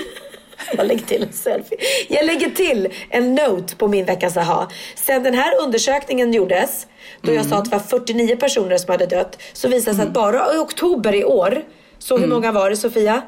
Jag 0.76 0.86
lägger 0.86 1.06
till 1.06 1.22
en 1.22 1.32
selfie. 1.32 1.78
Jag 2.08 2.26
lägger 2.26 2.50
till 2.50 2.88
en 3.08 3.34
note 3.34 3.76
på 3.76 3.88
min 3.88 4.04
veckans 4.04 4.36
aha. 4.36 4.68
Sen 4.94 5.22
den 5.22 5.34
här 5.34 5.62
undersökningen 5.62 6.32
gjordes, 6.32 6.86
då 7.20 7.32
jag 7.32 7.46
sa 7.46 7.56
att 7.56 7.64
det 7.64 7.70
var 7.70 7.78
49 7.98 8.36
personer 8.36 8.78
som 8.78 8.90
hade 8.90 9.06
dött, 9.06 9.42
så 9.52 9.68
visade 9.68 9.90
det 9.92 9.96
sig 9.96 10.06
att 10.06 10.12
bara 10.14 10.54
i 10.54 10.58
oktober 10.58 11.14
i 11.14 11.24
år 11.24 11.62
Så 11.98 12.18
hur 12.18 12.26
många 12.26 12.52
var 12.52 12.70
det 12.70 12.76
Sofia? 12.76 13.22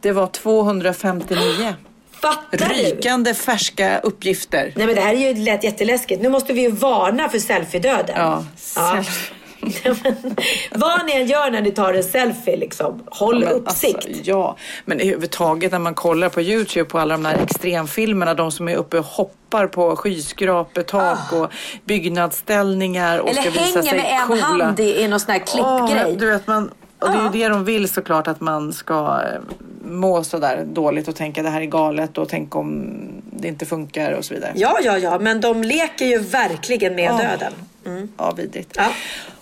Det 0.00 0.12
var 0.12 0.26
259. 0.26 1.38
Fattar 2.22 2.68
du? 2.68 2.74
Rykande 2.74 3.34
färska 3.34 3.98
uppgifter. 3.98 4.72
Nej 4.76 4.86
men 4.86 4.94
det 4.96 5.00
här 5.00 5.14
är 5.14 5.34
ju 5.34 5.44
lätt 5.44 5.64
jätteläskigt. 5.64 6.22
Nu 6.22 6.28
måste 6.28 6.52
vi 6.52 6.60
ju 6.60 6.70
varna 6.70 7.28
för 7.28 7.38
selfiedöden. 7.38 8.14
Ja, 8.16 8.44
Ja. 8.76 9.04
Vad 10.70 11.06
ni 11.06 11.12
än 11.12 11.26
gör 11.26 11.50
när 11.50 11.60
ni 11.62 11.70
tar 11.70 11.94
en 11.94 12.04
selfie 12.04 12.56
liksom, 12.56 13.02
håll 13.06 13.42
Ja, 13.42 13.50
uppsikt. 13.50 13.96
Alltså, 13.96 14.22
ja, 14.24 14.56
men 14.84 15.00
överhuvudtaget 15.00 15.72
när 15.72 15.78
man 15.78 15.94
kollar 15.94 16.28
på 16.28 16.40
Youtube 16.40 16.84
på 16.90 16.98
alla 16.98 17.14
de 17.14 17.24
här 17.24 17.38
extremfilmerna, 17.42 18.34
de 18.34 18.52
som 18.52 18.68
är 18.68 18.76
uppe 18.76 18.98
och 18.98 19.04
hoppar 19.04 19.66
på 19.66 19.96
skyskrapetak 19.96 21.32
och 21.32 21.50
byggnadsställningar 21.84 23.18
och 23.18 23.28
Ah. 23.28 23.30
Eller 23.30 23.42
ska 23.42 23.50
visa 23.50 23.62
hänger 23.62 23.82
sig 23.82 23.98
med 23.98 24.20
en 24.20 24.26
coola. 24.26 24.64
hand 24.64 24.80
i, 24.80 25.00
i 25.02 25.08
någon 25.08 25.20
sån 25.20 25.32
här 25.32 25.38
klippgrej. 25.38 26.12
Åh, 26.12 26.18
du 26.18 26.26
vet, 26.30 26.46
man, 26.46 26.70
och 27.00 27.10
det 27.10 27.18
är 27.18 27.22
ju 27.22 27.28
det 27.28 27.48
de 27.48 27.64
vill 27.64 27.88
såklart 27.88 28.28
att 28.28 28.40
man 28.40 28.72
ska 28.72 29.22
eh, 29.24 29.40
må 29.84 30.24
sådär 30.24 30.64
dåligt 30.72 31.08
och 31.08 31.16
tänka 31.16 31.42
det 31.42 31.50
här 31.50 31.60
är 31.60 31.64
galet 31.66 32.18
och 32.18 32.28
tänk 32.28 32.56
om 32.56 32.96
det 33.30 33.48
inte 33.48 33.66
funkar 33.66 34.12
och 34.12 34.24
så 34.24 34.34
vidare. 34.34 34.52
Ja, 34.54 34.78
ja, 34.82 34.98
ja, 34.98 35.18
men 35.18 35.40
de 35.40 35.62
leker 35.62 36.06
ju 36.06 36.18
verkligen 36.18 36.94
med 36.94 37.04
Ja. 37.04 37.18
döden. 37.18 37.52
Ja, 38.16 38.30
vidrigt. 38.36 38.74
Ja. 38.76 38.88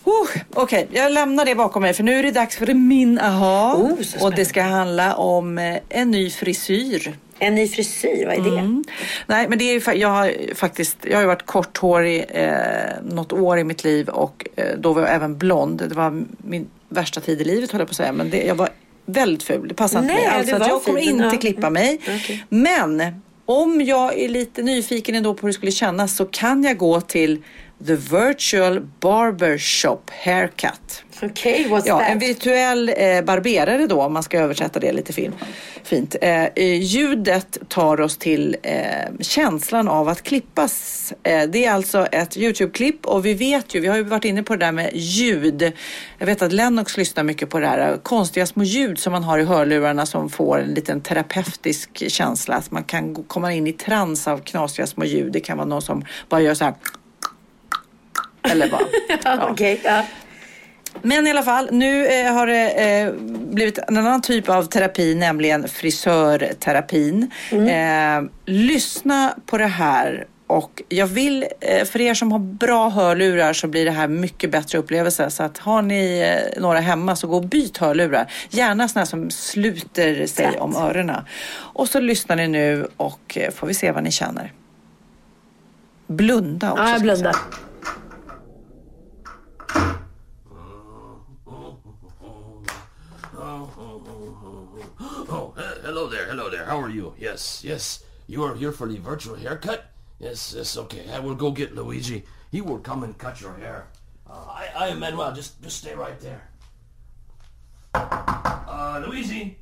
Oh, 0.04 0.28
Okej, 0.54 0.88
jag 0.92 1.12
lämnar 1.12 1.44
det 1.44 1.54
bakom 1.54 1.82
mig 1.82 1.94
för 1.94 2.02
nu 2.02 2.18
är 2.18 2.22
det 2.22 2.30
dags 2.30 2.56
för 2.56 2.74
min 2.74 3.18
aha. 3.18 3.74
Oh, 3.74 4.24
och 4.24 4.34
det 4.34 4.44
ska 4.44 4.62
handla 4.62 5.14
om 5.14 5.58
eh, 5.58 5.76
en 5.88 6.10
ny 6.10 6.30
frisyr. 6.30 7.16
En 7.38 7.54
ny 7.54 7.68
frisyr, 7.68 8.26
vad 8.26 8.34
är 8.34 8.50
det? 8.50 8.58
Mm. 8.58 8.84
Nej, 9.26 9.48
men 9.48 9.58
det 9.58 9.64
är 9.64 9.94
jag 9.94 10.08
har 10.08 10.54
faktiskt, 10.54 10.96
jag 11.02 11.16
har 11.16 11.20
ju 11.20 11.26
varit 11.26 11.46
korthårig 11.46 12.24
eh, 12.28 12.50
något 13.02 13.32
år 13.32 13.58
i 13.58 13.64
mitt 13.64 13.84
liv 13.84 14.08
och 14.08 14.46
eh, 14.56 14.64
då 14.78 14.92
var 14.92 15.02
jag 15.02 15.14
även 15.14 15.38
blond. 15.38 15.82
Det 15.88 15.94
var 15.94 16.22
min 16.38 16.66
värsta 16.88 17.20
tid 17.20 17.40
i 17.40 17.44
livet 17.44 17.72
höll 17.72 17.80
jag 17.80 17.88
på 17.88 17.92
att 17.92 17.96
säga, 17.96 18.12
men 18.12 18.30
det, 18.30 18.42
jag 18.42 18.54
var 18.54 18.68
väldigt 19.06 19.42
ful. 19.42 19.68
Det 19.68 19.74
passade 19.74 20.04
inte 20.04 20.14
mig 20.14 20.26
alls. 20.26 20.46
du 20.46 20.50
Så 20.50 20.56
att 20.56 20.60
var 20.60 20.68
jag 20.68 20.82
kommer 20.84 21.00
inte 21.00 21.24
ja. 21.24 21.40
klippa 21.40 21.70
mig. 21.70 22.00
Mm, 22.06 22.18
okej. 22.18 22.44
Men 22.48 23.02
om 23.46 23.80
jag 23.80 24.18
är 24.18 24.28
lite 24.28 24.62
nyfiken 24.62 25.14
ändå 25.14 25.34
på 25.34 25.40
hur 25.40 25.48
det 25.48 25.52
skulle 25.52 25.72
kännas 25.72 26.16
så 26.16 26.24
kan 26.24 26.64
jag 26.64 26.78
gå 26.78 27.00
till 27.00 27.42
The 27.86 27.94
Virtual 27.96 28.80
Barber 29.00 29.58
Shop 29.58 29.98
Haircut. 30.24 31.04
Okej, 31.22 31.66
what's 31.68 31.82
Ja, 31.86 31.98
that? 31.98 32.08
en 32.08 32.18
virtuell 32.18 32.88
eh, 32.96 33.22
barberare 33.24 33.86
då 33.86 34.02
om 34.02 34.12
man 34.12 34.22
ska 34.22 34.38
översätta 34.38 34.80
det 34.80 34.92
lite 34.92 35.12
fin, 35.12 35.32
fint. 35.84 36.16
Eh, 36.20 36.44
eh, 36.44 36.80
ljudet 36.82 37.58
tar 37.68 38.00
oss 38.00 38.16
till 38.16 38.56
eh, 38.62 38.74
känslan 39.20 39.88
av 39.88 40.08
att 40.08 40.22
klippas. 40.22 41.12
Eh, 41.22 41.42
det 41.48 41.64
är 41.64 41.72
alltså 41.72 42.06
ett 42.06 42.36
Youtube-klipp 42.36 43.06
och 43.06 43.26
vi 43.26 43.34
vet 43.34 43.74
ju, 43.74 43.80
vi 43.80 43.86
har 43.88 43.96
ju 43.96 44.02
varit 44.02 44.24
inne 44.24 44.42
på 44.42 44.56
det 44.56 44.66
där 44.66 44.72
med 44.72 44.90
ljud. 44.94 45.72
Jag 46.18 46.26
vet 46.26 46.42
att 46.42 46.52
Lennox 46.52 46.96
lyssnar 46.96 47.24
mycket 47.24 47.50
på 47.50 47.60
det 47.60 47.66
här 47.66 47.92
eh, 47.92 47.98
konstiga 47.98 48.46
små 48.46 48.64
ljud 48.64 48.98
som 48.98 49.12
man 49.12 49.24
har 49.24 49.38
i 49.38 49.44
hörlurarna 49.44 50.06
som 50.06 50.30
får 50.30 50.58
en 50.60 50.74
liten 50.74 51.00
terapeutisk 51.00 52.10
känsla. 52.10 52.54
Att 52.54 52.70
man 52.70 52.84
kan 52.84 53.14
komma 53.14 53.52
in 53.52 53.66
i 53.66 53.72
trans 53.72 54.28
av 54.28 54.38
knasiga 54.38 54.86
små 54.86 55.04
ljud. 55.04 55.32
Det 55.32 55.40
kan 55.40 55.56
vara 55.56 55.68
någon 55.68 55.82
som 55.82 56.04
bara 56.28 56.40
gör 56.40 56.54
så 56.54 56.64
här. 56.64 56.74
Eller 58.50 58.68
bara. 58.68 58.80
ja. 59.24 59.48
Okej, 59.50 59.80
ja. 59.84 60.02
Men 61.02 61.26
i 61.26 61.30
alla 61.30 61.42
fall, 61.42 61.68
nu 61.72 62.06
eh, 62.06 62.32
har 62.32 62.46
det 62.46 62.70
eh, 62.70 63.12
blivit 63.50 63.78
en 63.78 63.96
annan 63.96 64.22
typ 64.22 64.48
av 64.48 64.62
terapi, 64.62 65.14
nämligen 65.14 65.68
frisörterapin. 65.68 67.30
Eh, 67.52 68.22
lyssna 68.46 69.34
på 69.46 69.58
det 69.58 69.66
här 69.66 70.26
och 70.48 70.82
jag 70.88 71.06
vill, 71.06 71.46
eh, 71.60 71.84
för 71.84 72.00
er 72.00 72.14
som 72.14 72.32
har 72.32 72.38
bra 72.38 72.88
hörlurar 72.88 73.52
så 73.52 73.68
blir 73.68 73.84
det 73.84 73.90
här 73.90 74.08
mycket 74.08 74.50
bättre 74.50 74.78
upplevelse. 74.78 75.30
Så 75.30 75.42
att 75.42 75.58
har 75.58 75.82
ni 75.82 76.20
eh, 76.20 76.62
några 76.62 76.80
hemma 76.80 77.16
så 77.16 77.26
gå 77.26 77.36
och 77.36 77.44
byt 77.44 77.76
hörlurar. 77.76 78.32
Gärna 78.50 78.88
sådana 78.88 79.06
som 79.06 79.30
sluter 79.30 80.26
sig 80.26 80.46
Rätt. 80.46 80.60
om 80.60 80.76
öronen. 80.76 81.22
Och 81.50 81.88
så 81.88 82.00
lyssnar 82.00 82.36
ni 82.36 82.48
nu 82.48 82.88
och 82.96 83.38
eh, 83.38 83.50
får 83.50 83.66
vi 83.66 83.74
se 83.74 83.92
vad 83.92 84.02
ni 84.02 84.10
känner. 84.10 84.52
Blunda 86.06 86.72
också. 86.72 86.82
ja, 86.84 86.90
jag 86.90 87.02
blundar. 87.02 87.36
Oh, 95.30 95.54
hello 95.82 96.08
there, 96.08 96.26
hello 96.26 96.50
there. 96.50 96.64
How 96.64 96.80
are 96.80 96.88
you? 96.88 97.14
Yes, 97.18 97.62
yes. 97.64 98.02
You 98.26 98.44
are 98.44 98.54
here 98.54 98.72
for 98.72 98.88
the 98.88 98.98
virtual 98.98 99.36
haircut? 99.36 99.90
Yes, 100.18 100.54
yes, 100.56 100.76
okay. 100.76 101.10
I 101.12 101.18
will 101.20 101.34
go 101.34 101.50
get 101.50 101.74
Luigi. 101.74 102.24
He 102.50 102.60
will 102.60 102.78
come 102.78 103.04
and 103.04 103.16
cut 103.16 103.40
your 103.40 103.54
hair. 103.54 103.88
Uh, 104.28 104.32
I, 104.32 104.68
I 104.76 104.88
am 104.88 105.00
Manuel. 105.00 105.32
Just, 105.32 105.62
just 105.62 105.78
stay 105.78 105.94
right 105.94 106.18
there. 106.20 106.50
Uh, 107.94 109.02
Luigi. 109.06 109.58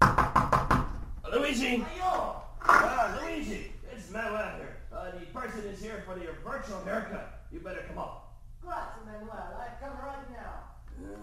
Uh, 0.00 0.84
Luigi. 1.32 1.84
Uh, 2.02 3.18
Luigi. 3.20 3.72
It's 3.92 4.10
Manuel 4.10 4.56
here. 4.56 4.76
Uh, 4.92 5.10
the 5.10 5.26
person 5.38 5.64
is 5.66 5.80
here 5.82 6.02
for 6.06 6.18
your 6.18 6.34
virtual 6.44 6.82
haircut. 6.84 7.44
You 7.52 7.60
better 7.60 7.84
come 7.88 7.98
up. 7.98 8.25
Grazie, 8.66 9.00
Manuel. 9.06 9.60
I 9.60 9.68
come 9.80 9.96
right 10.04 10.28
now. 10.32 10.64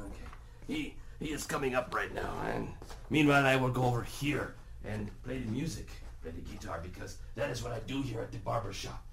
Okay. 0.06 0.30
He 0.66 0.96
he 1.20 1.34
is 1.34 1.46
coming 1.46 1.76
up 1.76 1.94
right 1.94 2.14
now, 2.16 2.32
and 2.48 2.70
meanwhile 3.10 3.46
I 3.46 3.58
will 3.58 3.70
go 3.70 3.84
over 3.84 4.02
here 4.02 4.56
and 4.86 5.12
play 5.24 5.40
the 5.40 5.52
music, 5.52 5.90
play 6.22 6.32
the 6.32 6.40
guitar, 6.40 6.80
because 6.82 7.18
that 7.36 7.50
is 7.50 7.62
what 7.62 7.74
I 7.74 7.80
do 7.80 8.02
here 8.02 8.22
at 8.22 8.32
the 8.32 8.38
barber 8.38 8.72
shop. 8.72 9.04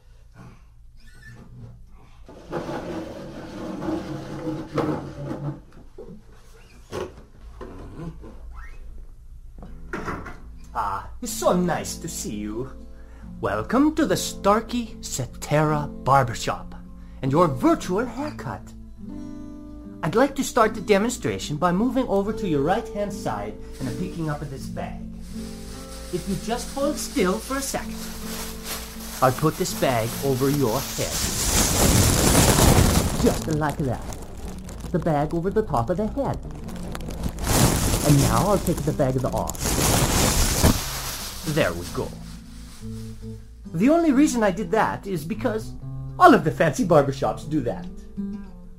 Ah, 10.72 11.10
it's 11.20 11.32
so 11.32 11.52
nice 11.52 11.96
to 11.96 12.06
see 12.06 12.36
you. 12.36 12.70
Welcome 13.40 13.96
to 13.96 14.06
the 14.06 14.16
Starkey 14.16 14.96
Cetera 15.00 15.88
Barbershop 16.04 16.79
and 17.22 17.30
your 17.32 17.48
virtual 17.48 18.04
haircut. 18.04 18.62
I'd 20.02 20.14
like 20.14 20.34
to 20.36 20.44
start 20.44 20.74
the 20.74 20.80
demonstration 20.80 21.56
by 21.56 21.72
moving 21.72 22.06
over 22.08 22.32
to 22.32 22.48
your 22.48 22.62
right-hand 22.62 23.12
side 23.12 23.54
and 23.80 23.98
picking 23.98 24.30
up 24.30 24.40
this 24.40 24.66
bag. 24.66 25.02
If 26.12 26.26
you 26.28 26.36
just 26.44 26.74
hold 26.74 26.96
still 26.96 27.38
for 27.38 27.58
a 27.58 27.60
second, 27.60 27.94
I'll 29.22 29.38
put 29.38 29.56
this 29.58 29.74
bag 29.74 30.08
over 30.24 30.48
your 30.48 30.80
head. 30.80 31.12
Just 33.22 33.48
like 33.48 33.76
that. 33.78 34.02
The 34.90 34.98
bag 34.98 35.34
over 35.34 35.50
the 35.50 35.62
top 35.62 35.90
of 35.90 35.98
the 35.98 36.06
head. 36.06 36.38
And 38.08 38.18
now 38.22 38.48
I'll 38.48 38.58
take 38.58 38.78
the 38.78 38.92
bag 38.92 39.16
of 39.16 39.22
the 39.22 39.28
off. 39.28 39.60
There 41.54 41.72
we 41.74 41.84
go. 41.94 42.08
The 43.74 43.90
only 43.90 44.12
reason 44.12 44.42
I 44.42 44.50
did 44.50 44.70
that 44.70 45.06
is 45.06 45.24
because 45.24 45.74
all 46.20 46.34
of 46.34 46.44
the 46.44 46.50
fancy 46.50 46.84
barbershops 46.84 47.48
do 47.48 47.62
that. 47.62 47.86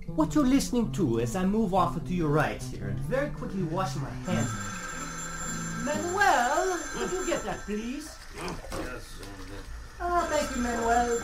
What 0.06 0.36
you're 0.36 0.46
listening 0.46 0.92
to 0.92 1.20
as 1.22 1.36
I 1.36 1.44
move 1.44 1.74
off 1.74 1.96
to 1.96 2.14
your 2.14 2.30
right 2.30 2.62
here 2.62 2.89
and 2.89 3.00
very 3.00 3.32
quickly 3.32 3.64
wash 3.64 3.96
my 3.96 4.12
hands. 4.30 4.52
Manuel, 5.84 6.78
could 6.94 7.12
you 7.12 7.26
get 7.26 7.44
that, 7.46 7.60
please? 7.66 8.16
Yes. 8.36 9.22
Ah, 10.00 10.28
thank 10.30 10.56
you, 10.56 10.62
Manuel. 10.62 11.18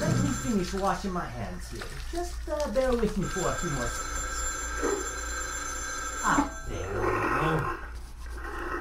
Let 0.00 0.14
me 0.24 0.30
finish 0.42 0.74
washing 0.74 1.12
my 1.12 1.24
hands 1.24 1.70
here. 1.70 1.82
Just 2.10 2.34
uh, 2.48 2.68
bear 2.72 2.90
with 2.90 3.16
me 3.16 3.24
for 3.24 3.46
a 3.48 3.54
few 3.54 3.70
more 3.70 3.86
seconds. 3.86 4.34
Ah, 6.24 6.50
there 6.68 6.88
we 6.88 7.06
go. 7.06 7.78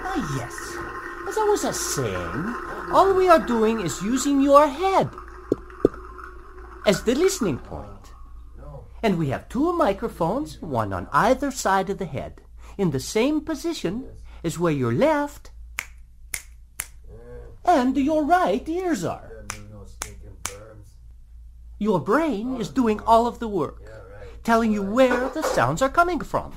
Ah, 0.10 0.38
yes. 0.40 0.56
As 1.30 1.38
I 1.38 1.44
was 1.44 1.62
saying, 1.96 2.94
all 2.94 3.14
we 3.14 3.30
are 3.30 3.46
doing 3.46 3.82
is 3.82 4.02
using 4.02 4.42
your 4.42 4.68
head 4.68 5.10
as 6.88 7.04
the 7.04 7.14
listening 7.14 7.60
point. 7.60 7.92
And 9.04 9.20
we 9.20 9.30
have 9.30 9.50
two 9.50 9.74
microphones, 9.74 10.60
one 10.62 10.94
on 10.94 11.08
either 11.12 11.52
side 11.52 11.90
of 11.90 12.00
the 12.00 12.06
head, 12.06 12.42
in 12.78 12.92
the 12.92 13.00
same 13.00 13.42
position 13.42 14.08
as 14.44 14.58
where 14.58 14.74
your 14.74 14.94
left 14.94 15.52
and 17.66 17.96
your 17.98 18.24
right 18.24 18.68
ears 18.68 19.04
are. 19.04 19.46
Your 21.78 22.00
brain 22.00 22.60
is 22.60 22.70
doing 22.70 23.00
all 23.02 23.28
of 23.28 23.38
the 23.38 23.48
work, 23.48 23.84
telling 24.44 24.72
you 24.72 24.82
where 24.82 25.30
the 25.30 25.44
sounds 25.44 25.82
are 25.82 25.90
coming 25.90 26.22
from. 26.22 26.54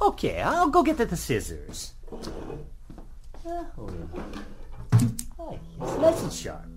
Okay, 0.00 0.40
I'll 0.40 0.70
go 0.70 0.82
get 0.82 0.96
the 0.96 1.16
scissors. 1.16 1.92
Oh, 5.38 5.58
nice 6.00 6.22
and 6.22 6.32
sharp. 6.32 6.67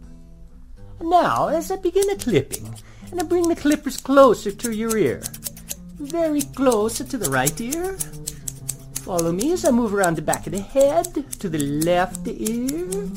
Now, 1.03 1.47
as 1.47 1.71
I 1.71 1.77
begin 1.77 2.07
the 2.07 2.15
clipping, 2.15 2.75
and 3.11 3.19
I 3.19 3.23
bring 3.23 3.47
the 3.47 3.55
clippers 3.55 3.97
closer 3.97 4.51
to 4.51 4.71
your 4.71 4.97
ear, 4.97 5.21
very 5.97 6.41
close 6.41 6.97
to 6.97 7.17
the 7.17 7.29
right 7.29 7.59
ear. 7.59 7.97
Follow 9.03 9.31
me 9.31 9.51
as 9.51 9.65
I 9.65 9.71
move 9.71 9.93
around 9.93 10.15
the 10.15 10.21
back 10.21 10.45
of 10.45 10.53
the 10.53 10.61
head 10.61 11.13
to 11.39 11.49
the 11.49 11.57
left 11.57 12.27
ear, 12.27 13.09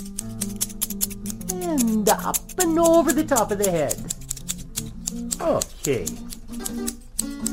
and 1.63 2.09
up 2.09 2.37
and 2.59 2.79
over 2.79 3.13
the 3.13 3.25
top 3.25 3.51
of 3.51 3.59
the 3.59 3.71
head. 3.71 3.97
Okay. 5.41 6.07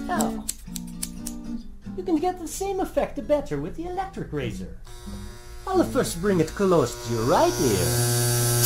Now, 0.08 0.46
You 1.98 2.04
can 2.04 2.16
get 2.16 2.40
the 2.40 2.48
same 2.48 2.80
effect 2.80 3.28
better 3.28 3.60
with 3.62 3.76
the 3.76 3.86
electric 3.86 4.34
razor. 4.34 4.78
I'll 5.68 5.84
first 5.84 6.20
bring 6.22 6.40
it 6.40 6.48
close 6.48 7.08
to 7.08 7.14
your 7.14 7.24
right 7.26 7.54
ear. 7.62 8.61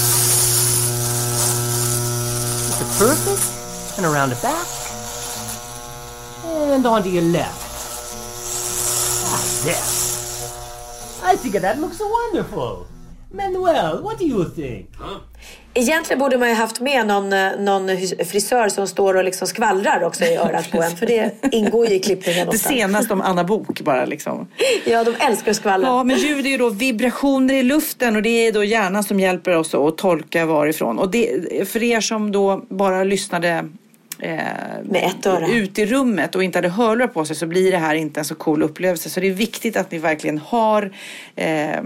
The 2.76 2.86
perfect, 3.00 3.98
and 3.98 4.06
around 4.06 4.30
the 4.32 4.36
back, 4.42 4.68
and 6.46 6.86
onto 6.86 7.10
your 7.10 7.24
left. 7.24 7.62
Ah, 9.28 9.42
there. 9.64 9.86
I 11.24 11.36
think 11.38 11.56
that 11.56 11.80
looks 11.80 12.00
wonderful. 12.02 12.88
Manuel, 13.32 14.02
what 14.04 14.18
do 14.18 14.26
you 14.28 14.44
think? 14.46 14.90
Egentligen 15.78 16.20
borde 16.20 16.38
man 16.38 16.50
ju 16.50 16.56
haft 16.56 16.80
med 16.80 17.08
någon, 17.08 17.34
eh, 17.34 17.52
någon 17.60 17.98
frisör 18.26 18.70
som 18.70 18.88
står 18.88 19.14
och 19.14 19.24
liksom 19.24 19.48
skvallrar 19.48 20.04
också 20.04 20.24
i 20.24 20.36
örat 20.38 20.72
på 20.72 20.82
en. 20.82 20.98
För 20.98 21.06
det 21.06 21.32
ingår 21.52 21.88
ju 21.88 21.96
i 21.96 22.00
klippningen 22.00 22.48
Det 22.52 22.58
senaste 22.58 23.14
om 23.14 23.22
Anna 23.22 23.44
Bok 23.44 23.82
bara 23.82 24.06
liksom. 24.06 24.48
Ja, 24.86 25.04
de 25.04 25.16
älskar 25.20 25.52
att 25.52 25.58
skvallra. 25.58 25.88
Ja, 25.88 26.04
men 26.04 26.18
ljud 26.18 26.46
är 26.46 26.50
ju 26.50 26.58
då 26.58 26.70
vibrationer 26.70 27.54
i 27.54 27.64
luften 27.64 28.16
och 28.16 28.22
det 28.22 28.30
är 28.30 28.52
då 28.52 28.64
hjärnan 28.64 29.04
som 29.04 29.20
hjälper 29.20 29.56
oss 29.56 29.76
att 29.76 29.98
tolka 29.98 30.46
varifrån. 30.46 31.00
Och 31.00 31.12
det, 31.12 31.70
för 31.70 31.84
er 31.84 32.02
som 32.02 32.32
då 32.32 32.66
bara 32.70 33.04
lyssnade 33.04 33.66
eh, 34.20 35.50
ut 35.50 35.80
i 35.80 35.86
rummet 35.86 36.36
och 36.36 36.44
inte 36.44 36.58
hade 36.58 36.70
hörlurar 36.70 37.08
på 37.08 37.26
sig 37.26 37.36
så 37.36 37.48
blir 37.48 37.72
det 37.72 37.78
här 37.78 37.96
inte 37.96 38.20
en 38.20 38.26
så 38.26 38.36
cool 38.36 38.64
upplevelse. 38.64 39.10
Så 39.10 39.20
det 39.20 39.28
är 39.28 39.34
viktigt 39.34 39.78
att 39.78 39.92
ni 39.92 39.98
verkligen 39.98 40.38
har 40.38 40.92
eh, 41.36 41.82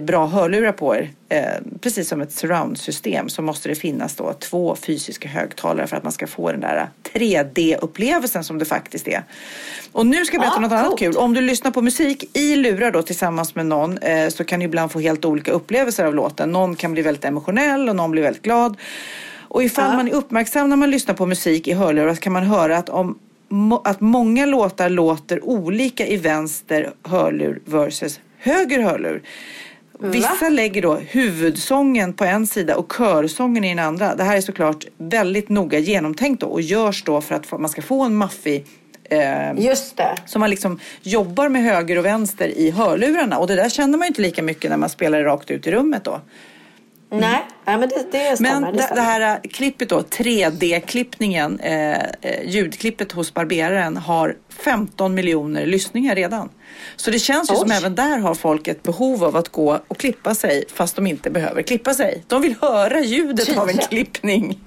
bra 0.00 0.26
hörlurar 0.26 0.72
på 0.72 0.96
er. 0.96 1.10
Eh, 1.28 1.42
precis 1.80 2.08
som 2.08 2.20
ett 2.20 2.32
surroundsystem 2.32 3.28
så 3.28 3.42
måste 3.42 3.68
det 3.68 3.74
finnas 3.74 4.16
då 4.16 4.32
två 4.32 4.76
fysiska 4.76 5.28
högtalare 5.28 5.86
för 5.86 5.96
att 5.96 6.02
man 6.02 6.12
ska 6.12 6.26
få 6.26 6.52
den 6.52 6.60
där 6.60 6.88
3D-upplevelsen 7.12 8.42
som 8.42 8.58
det 8.58 8.64
faktiskt 8.64 9.08
är. 9.08 9.22
Och 9.92 10.06
nu 10.06 10.24
ska 10.24 10.36
jag 10.36 10.40
berätta 10.40 10.56
Ja, 10.56 10.60
något 10.60 10.72
annat 10.72 10.98
kul. 10.98 11.16
Om 11.16 11.34
du 11.34 11.40
lyssnar 11.40 11.70
på 11.70 11.82
musik 11.82 12.36
i 12.36 12.56
lurar 12.56 12.90
då 12.90 13.02
tillsammans 13.02 13.54
med 13.54 13.66
någon 13.66 13.98
eh, 13.98 14.28
så 14.28 14.44
kan 14.44 14.60
du 14.60 14.66
ibland 14.66 14.92
få 14.92 15.00
helt 15.00 15.24
olika 15.24 15.52
upplevelser 15.52 16.04
av 16.04 16.14
låten. 16.14 16.52
Någon 16.52 16.76
kan 16.76 16.92
bli 16.92 17.02
väldigt 17.02 17.24
emotionell 17.24 17.88
och 17.88 17.96
någon 17.96 18.10
blir 18.10 18.22
väldigt 18.22 18.42
glad. 18.42 18.76
Och 19.40 19.62
ifall 19.62 19.96
man 19.96 20.08
är 20.08 20.12
uppmärksam 20.12 20.68
när 20.68 20.76
man 20.76 20.90
lyssnar 20.90 21.14
på 21.14 21.26
musik 21.26 21.68
i 21.68 21.72
hörlurar 21.72 22.14
så 22.14 22.20
kan 22.20 22.32
man 22.32 22.42
höra 22.42 22.76
att 22.76 22.88
om 22.88 23.18
att 23.84 24.00
många 24.00 24.46
låtar 24.46 24.88
låter 24.88 25.44
olika 25.44 26.06
i 26.06 26.16
vänster 26.16 26.92
hörlur 27.02 27.60
versus 27.64 28.20
höger 28.38 28.82
hörlur. 28.82 29.22
Vissa 30.00 30.48
lägger 30.48 30.82
då 30.82 30.94
huvudsången 30.94 32.12
på 32.12 32.24
en 32.24 32.46
sida 32.46 32.76
och 32.76 32.92
körsången 32.98 33.64
i 33.64 33.68
den 33.68 33.78
andra. 33.78 34.14
Det 34.14 34.24
här 34.24 34.36
är 34.36 34.40
såklart 34.40 34.86
väldigt 34.98 35.48
noga 35.48 35.78
genomtänkt 35.78 36.40
då 36.40 36.46
och 36.46 36.60
görs 36.60 37.04
då 37.04 37.20
för 37.20 37.34
att 37.34 37.60
man 37.60 37.68
ska 37.68 37.82
få 37.82 38.02
en 38.02 38.14
maffig 38.14 38.66
eh, 39.04 39.54
Just 39.56 39.96
det. 39.96 40.16
så 40.26 40.38
man 40.38 40.50
liksom 40.50 40.80
jobbar 41.02 41.48
med 41.48 41.62
höger 41.62 41.98
och 41.98 42.04
vänster 42.04 42.48
i 42.48 42.70
hörlurarna 42.70 43.38
och 43.38 43.46
det 43.46 43.56
där 43.56 43.68
känner 43.68 43.98
man 43.98 44.06
ju 44.06 44.08
inte 44.08 44.22
lika 44.22 44.42
mycket 44.42 44.70
när 44.70 44.76
man 44.76 44.88
spelar 44.88 45.22
rakt 45.22 45.50
ut 45.50 45.66
i 45.66 45.70
rummet 45.70 46.04
då. 46.04 46.20
Nej, 47.10 47.46
nej, 47.64 47.78
men 47.78 47.88
det, 47.88 48.12
det 48.12 48.36
stämmer. 48.36 48.60
Men 48.60 48.76
det 48.76 48.82
stämmer. 48.82 48.96
det 48.96 49.06
här 49.06 49.40
äh, 49.42 49.50
klippet 49.50 49.88
då, 49.88 50.00
3D-klippningen, 50.00 51.60
eh, 51.60 51.92
eh, 52.20 52.48
ljudklippet 52.48 53.12
hos 53.12 53.34
barberaren 53.34 53.96
har 53.96 54.36
15 54.48 55.14
miljoner 55.14 55.66
lyssningar 55.66 56.14
redan. 56.14 56.48
Så 56.96 57.10
det 57.10 57.18
känns 57.18 57.50
ju 57.50 57.54
som 57.54 57.70
Oj. 57.70 57.76
även 57.76 57.94
där 57.94 58.18
har 58.18 58.34
folk 58.34 58.68
ett 58.68 58.82
behov 58.82 59.24
av 59.24 59.36
att 59.36 59.48
gå 59.48 59.80
och 59.88 59.98
klippa 59.98 60.34
sig 60.34 60.64
fast 60.72 60.96
de 60.96 61.06
inte 61.06 61.30
behöver 61.30 61.62
klippa 61.62 61.94
sig. 61.94 62.24
De 62.26 62.42
vill 62.42 62.54
höra 62.60 63.00
ljudet 63.00 63.48
av 63.48 63.68
en 63.68 63.78
Tydligen. 63.78 63.88
klippning. 63.88 64.60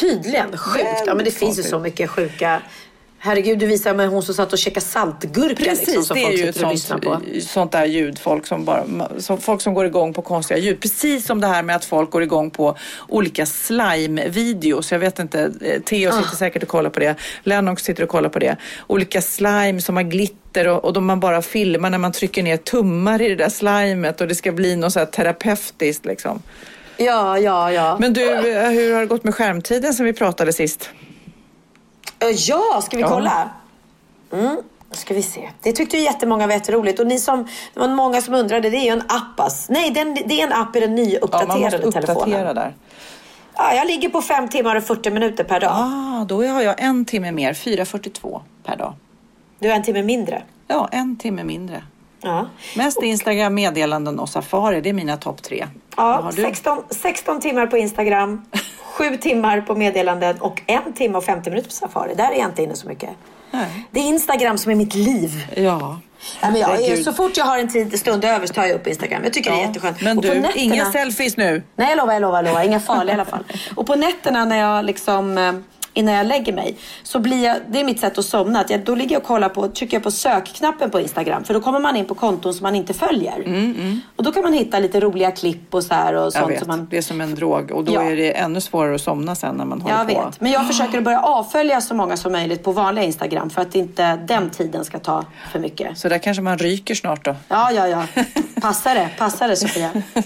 Tydligen. 0.00 0.56
Sjukt. 0.56 1.02
Ja, 1.06 1.14
men 1.14 1.24
det 1.24 1.30
finns 1.30 1.58
ju 1.58 1.62
så 1.62 1.78
mycket 1.78 2.10
sjuka... 2.10 2.62
Herregud, 3.22 3.58
du 3.58 3.66
visade 3.66 3.96
mig 3.96 4.06
hon 4.06 4.22
som 4.22 4.34
satt 4.34 4.52
och 4.52 4.58
käkade 4.58 4.86
saltgurka. 4.86 5.64
Precis, 5.64 5.86
liksom, 5.86 6.04
som 6.04 6.16
det 6.16 6.22
är 6.22 6.26
folk 6.26 6.38
ju 6.38 6.48
ett 6.48 6.54
sitter 6.54 6.70
och 6.72 6.78
sånt, 6.78 7.04
på. 7.04 7.20
sånt 7.40 7.72
där 7.72 7.84
ljud. 7.84 8.18
Folk 8.18 8.46
som, 8.46 8.64
bara, 8.64 8.84
som, 9.18 9.40
folk 9.40 9.60
som 9.60 9.74
går 9.74 9.86
igång 9.86 10.14
på 10.14 10.22
konstiga 10.22 10.58
ljud. 10.58 10.80
Precis 10.80 11.26
som 11.26 11.40
det 11.40 11.46
här 11.46 11.62
med 11.62 11.76
att 11.76 11.84
folk 11.84 12.10
går 12.10 12.22
igång 12.22 12.50
på 12.50 12.76
olika 13.08 13.44
slime-videos. 13.46 14.92
Jag 14.92 14.98
vet 14.98 15.18
inte, 15.18 15.40
eh, 15.60 15.80
Theo 15.82 16.10
sitter 16.12 16.28
Ah. 16.32 16.36
säkert 16.36 16.62
och 16.62 16.68
kollar 16.68 16.90
på 16.90 17.00
det. 17.00 17.14
Lennox 17.42 17.82
sitter 17.82 18.02
och 18.02 18.08
kollar 18.08 18.28
på 18.28 18.38
det. 18.38 18.56
Olika 18.86 19.22
slime 19.22 19.80
som 19.80 19.96
har 19.96 20.02
glitter 20.02 20.68
och, 20.68 20.84
och 20.84 20.92
de 20.92 21.06
man 21.06 21.20
bara 21.20 21.42
filmar 21.42 21.90
när 21.90 21.98
man 21.98 22.12
trycker 22.12 22.42
ner 22.42 22.56
tummar 22.56 23.22
i 23.22 23.28
det 23.28 23.34
där 23.36 23.48
slimet 23.48 24.20
och 24.20 24.28
det 24.28 24.34
ska 24.34 24.52
bli 24.52 24.76
något 24.76 24.92
så 24.92 24.98
här 24.98 25.06
terapeutiskt 25.06 26.06
liksom. 26.06 26.42
Ja, 26.96 27.38
ja, 27.38 27.72
ja. 27.72 27.96
Men 28.00 28.12
du, 28.12 28.30
eh, 28.56 28.70
hur 28.70 28.92
har 28.94 29.00
det 29.00 29.06
gått 29.06 29.24
med 29.24 29.34
skärmtiden 29.34 29.94
sen 29.94 30.06
vi 30.06 30.12
pratade 30.12 30.52
sist? 30.52 30.90
Ja, 32.48 32.80
ska 32.82 32.96
vi 32.96 33.02
kolla? 33.02 33.50
Mm. 34.32 34.56
Ska 34.92 35.14
vi 35.14 35.22
se. 35.22 35.50
Det 35.62 35.72
tyckte 35.72 35.96
ju 35.96 36.02
jättemånga 36.02 36.46
var 36.46 36.54
jätteroligt. 36.54 37.00
Och 37.00 37.06
ni 37.06 37.18
som, 37.18 37.48
det 37.74 37.80
var 37.80 37.88
många 37.88 38.20
som 38.20 38.34
undrade, 38.34 38.70
det 38.70 38.76
är 38.76 38.84
ju 38.84 38.90
en 38.90 39.02
app. 39.08 39.40
ass. 39.40 39.66
Nej, 39.68 39.90
den, 39.90 40.14
det 40.14 40.40
är 40.40 40.46
en 40.46 40.52
app 40.52 40.76
i 40.76 40.80
den 40.80 40.90
Ja, 40.90 40.96
man 40.96 41.04
nyuppdaterade 41.06 41.60
måste 41.60 41.76
uppdatera 41.76 42.06
telefonen. 42.14 42.54
där. 42.54 42.74
Ja, 43.56 43.74
jag 43.74 43.86
ligger 43.86 44.08
på 44.08 44.22
fem 44.22 44.48
timmar 44.48 44.76
och 44.76 44.84
40 44.84 45.10
minuter 45.10 45.44
per 45.44 45.60
dag. 45.60 45.70
Ah, 45.74 46.24
då 46.24 46.44
har 46.46 46.62
jag 46.62 46.80
en 46.82 47.04
timme 47.04 47.32
mer, 47.32 47.52
4.42 47.52 48.40
per 48.64 48.76
dag. 48.76 48.94
Du 49.58 49.68
har 49.68 49.76
en 49.76 49.82
timme 49.82 50.02
mindre. 50.02 50.42
Ja, 50.66 50.88
en 50.92 51.16
timme 51.16 51.44
mindre. 51.44 51.82
Ja. 52.22 52.48
Mest 52.76 53.02
Instagram, 53.02 53.54
meddelanden 53.54 54.18
och 54.20 54.28
Safari, 54.28 54.80
det 54.80 54.88
är 54.88 54.92
mina 54.92 55.16
topp 55.16 55.42
tre. 55.42 55.66
Ja, 55.96 56.02
har 56.22 56.32
du? 56.32 56.42
16, 56.42 56.78
16 56.90 57.40
timmar 57.40 57.66
på 57.66 57.78
Instagram, 57.78 58.44
7 58.82 59.16
timmar 59.16 59.60
på 59.60 59.74
meddelanden 59.74 60.40
och 60.40 60.62
en 60.66 60.92
timme 60.92 61.18
och 61.18 61.24
50 61.24 61.50
minuter 61.50 61.68
på 61.68 61.74
Safari. 61.74 62.14
Där 62.14 62.32
är 62.32 62.38
jag 62.38 62.48
inte 62.48 62.62
inne 62.62 62.74
så 62.74 62.88
mycket. 62.88 63.10
Nej. 63.50 63.86
Det 63.90 64.00
är 64.00 64.04
Instagram 64.04 64.58
som 64.58 64.72
är 64.72 64.76
mitt 64.76 64.94
liv. 64.94 65.46
Ja. 65.56 65.98
Ja, 66.40 66.50
men 66.50 66.60
jag, 66.60 66.98
så 67.04 67.12
fort 67.12 67.36
jag 67.36 67.44
har 67.44 67.58
en 67.58 67.68
tid, 67.68 68.00
stund 68.00 68.24
över 68.24 68.46
så 68.46 68.54
tar 68.54 68.64
jag 68.66 68.74
upp 68.74 68.86
Instagram. 68.86 69.24
Jag 69.24 69.32
tycker 69.32 69.50
det 69.50 69.56
är 69.56 69.60
Ja, 69.60 69.66
jätteskönt. 69.66 70.02
Men 70.02 70.16
Och 70.18 70.22
du, 70.22 70.28
nätterna- 70.34 70.50
inga 70.56 70.92
selfies 70.92 71.36
nu. 71.36 71.62
Nej, 71.76 71.88
jag 71.90 71.96
lovar, 71.96 72.12
jag 72.12 72.20
lovar, 72.22 72.36
jag 72.36 72.44
lovar. 72.44 72.62
Inga 72.64 72.80
farliga 72.80 73.10
i 73.10 73.14
alla 73.14 73.24
fall. 73.24 73.44
Och 73.76 73.86
på 73.86 73.94
nätterna 73.94 74.44
när 74.44 74.58
jag 74.58 74.84
liksom, 74.84 75.38
eh, 75.38 75.52
innan 75.94 76.14
jag 76.14 76.26
lägger 76.26 76.52
mig, 76.52 76.76
så 77.02 77.18
blir 77.18 77.44
jag, 77.44 77.56
det 77.68 77.80
är 77.80 77.84
mitt 77.84 78.00
sätt 78.00 78.18
att 78.18 78.24
somna. 78.24 78.60
Att 78.60 78.70
jag, 78.70 78.84
då 78.84 78.94
ligger 78.94 79.12
jag 79.12 79.20
och 79.20 79.26
kollar 79.26 79.48
på, 79.48 79.68
trycker 79.68 79.96
jag 79.96 80.02
på 80.02 80.10
sökknappen 80.10 80.90
på 80.90 81.00
Instagram. 81.00 81.44
För 81.44 81.54
då 81.54 81.60
kommer 81.60 81.80
man 81.80 81.96
in 81.96 82.04
på 82.04 82.14
konton 82.14 82.54
som 82.54 82.62
man 82.62 82.74
inte 82.74 82.94
följer. 82.94 83.44
Och 84.16 84.24
då 84.24 84.32
kan 84.32 84.42
man 84.42 84.52
hitta 84.52 84.78
lite 84.78 85.00
roliga 85.00 85.30
klipp 85.30 85.74
och 85.74 85.82
så 85.84 85.94
här 85.94 86.14
och 86.14 86.24
Jag 86.24 86.32
sånt 86.32 86.50
vet, 86.50 86.58
som 86.58 86.68
man... 86.68 86.86
det 86.90 86.96
är 86.96 87.02
som 87.02 87.20
en 87.20 87.34
drog 87.34 87.70
och 87.70 87.84
då 87.84 87.94
Ja. 87.94 88.02
är 88.02 88.16
det 88.16 88.32
ännu 88.32 88.60
svårare 88.60 88.94
att 88.94 89.00
somna 89.00 89.34
sen 89.34 89.54
när 89.54 89.64
man 89.64 89.80
håller 89.80 89.96
Jag 89.96 90.08
på. 90.14 90.24
vet, 90.24 90.40
men 90.40 90.52
jag 90.52 90.66
försöker 90.66 90.98
att 90.98 91.04
börja 91.04 91.20
avfölja 91.20 91.80
så 91.80 91.94
många 91.94 92.16
som 92.16 92.32
möjligt 92.32 92.64
på 92.64 92.72
vanliga 92.72 93.04
Instagram 93.04 93.50
för 93.50 93.62
att 93.62 93.74
inte 93.74 94.16
den 94.16 94.50
tiden 94.50 94.84
ska 94.84 94.98
ta 94.98 95.24
för 95.52 95.58
mycket. 95.58 95.98
Så 95.98 96.08
där 96.08 96.18
kanske 96.18 96.42
man 96.42 96.58
ryker 96.58 96.94
snart 96.94 97.24
då. 97.24 97.36
Ja, 97.48 97.70
ja, 97.72 97.88
ja. 97.88 98.04
Passa 98.62 98.94
det, 98.94 99.08
passa 99.18 99.46
det 99.46 99.56
Sofia. 99.56 99.90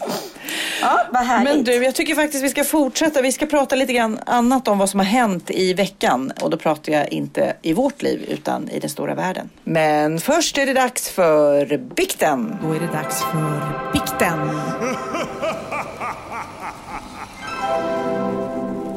Ja, 0.80 1.00
vad 1.10 1.22
härligt. 1.26 1.54
Men 1.54 1.64
du, 1.64 1.84
jag 1.84 1.94
tycker 1.94 2.14
faktiskt 2.14 2.44
vi 2.44 2.48
ska 2.48 2.64
fortsätta. 2.64 3.22
Vi 3.22 3.32
ska 3.32 3.46
prata 3.46 3.76
lite 3.76 3.92
grann 3.92 4.18
annat 4.26 4.68
om 4.68 4.78
vad 4.78 4.88
som 4.90 5.00
har 5.00 5.04
hänt 5.06 5.50
i 5.54 5.74
veckan. 5.74 6.32
Och 6.42 6.50
då 6.50 6.56
pratar 6.56 6.92
jag 6.92 7.12
inte 7.12 7.56
i 7.62 7.72
vårt 7.72 8.02
liv 8.02 8.24
utan 8.28 8.70
i 8.70 8.78
den 8.78 8.90
stora 8.90 9.14
världen. 9.14 9.50
Men 9.64 10.18
först 10.18 10.58
är 10.58 10.66
det 10.66 10.72
dags 10.72 11.10
för 11.10 11.76
bikten. 11.76 12.56
Då 12.62 12.72
är 12.72 12.80
det 12.80 12.86
dags 12.86 13.22
för 13.22 13.92
bikten. 13.92 14.38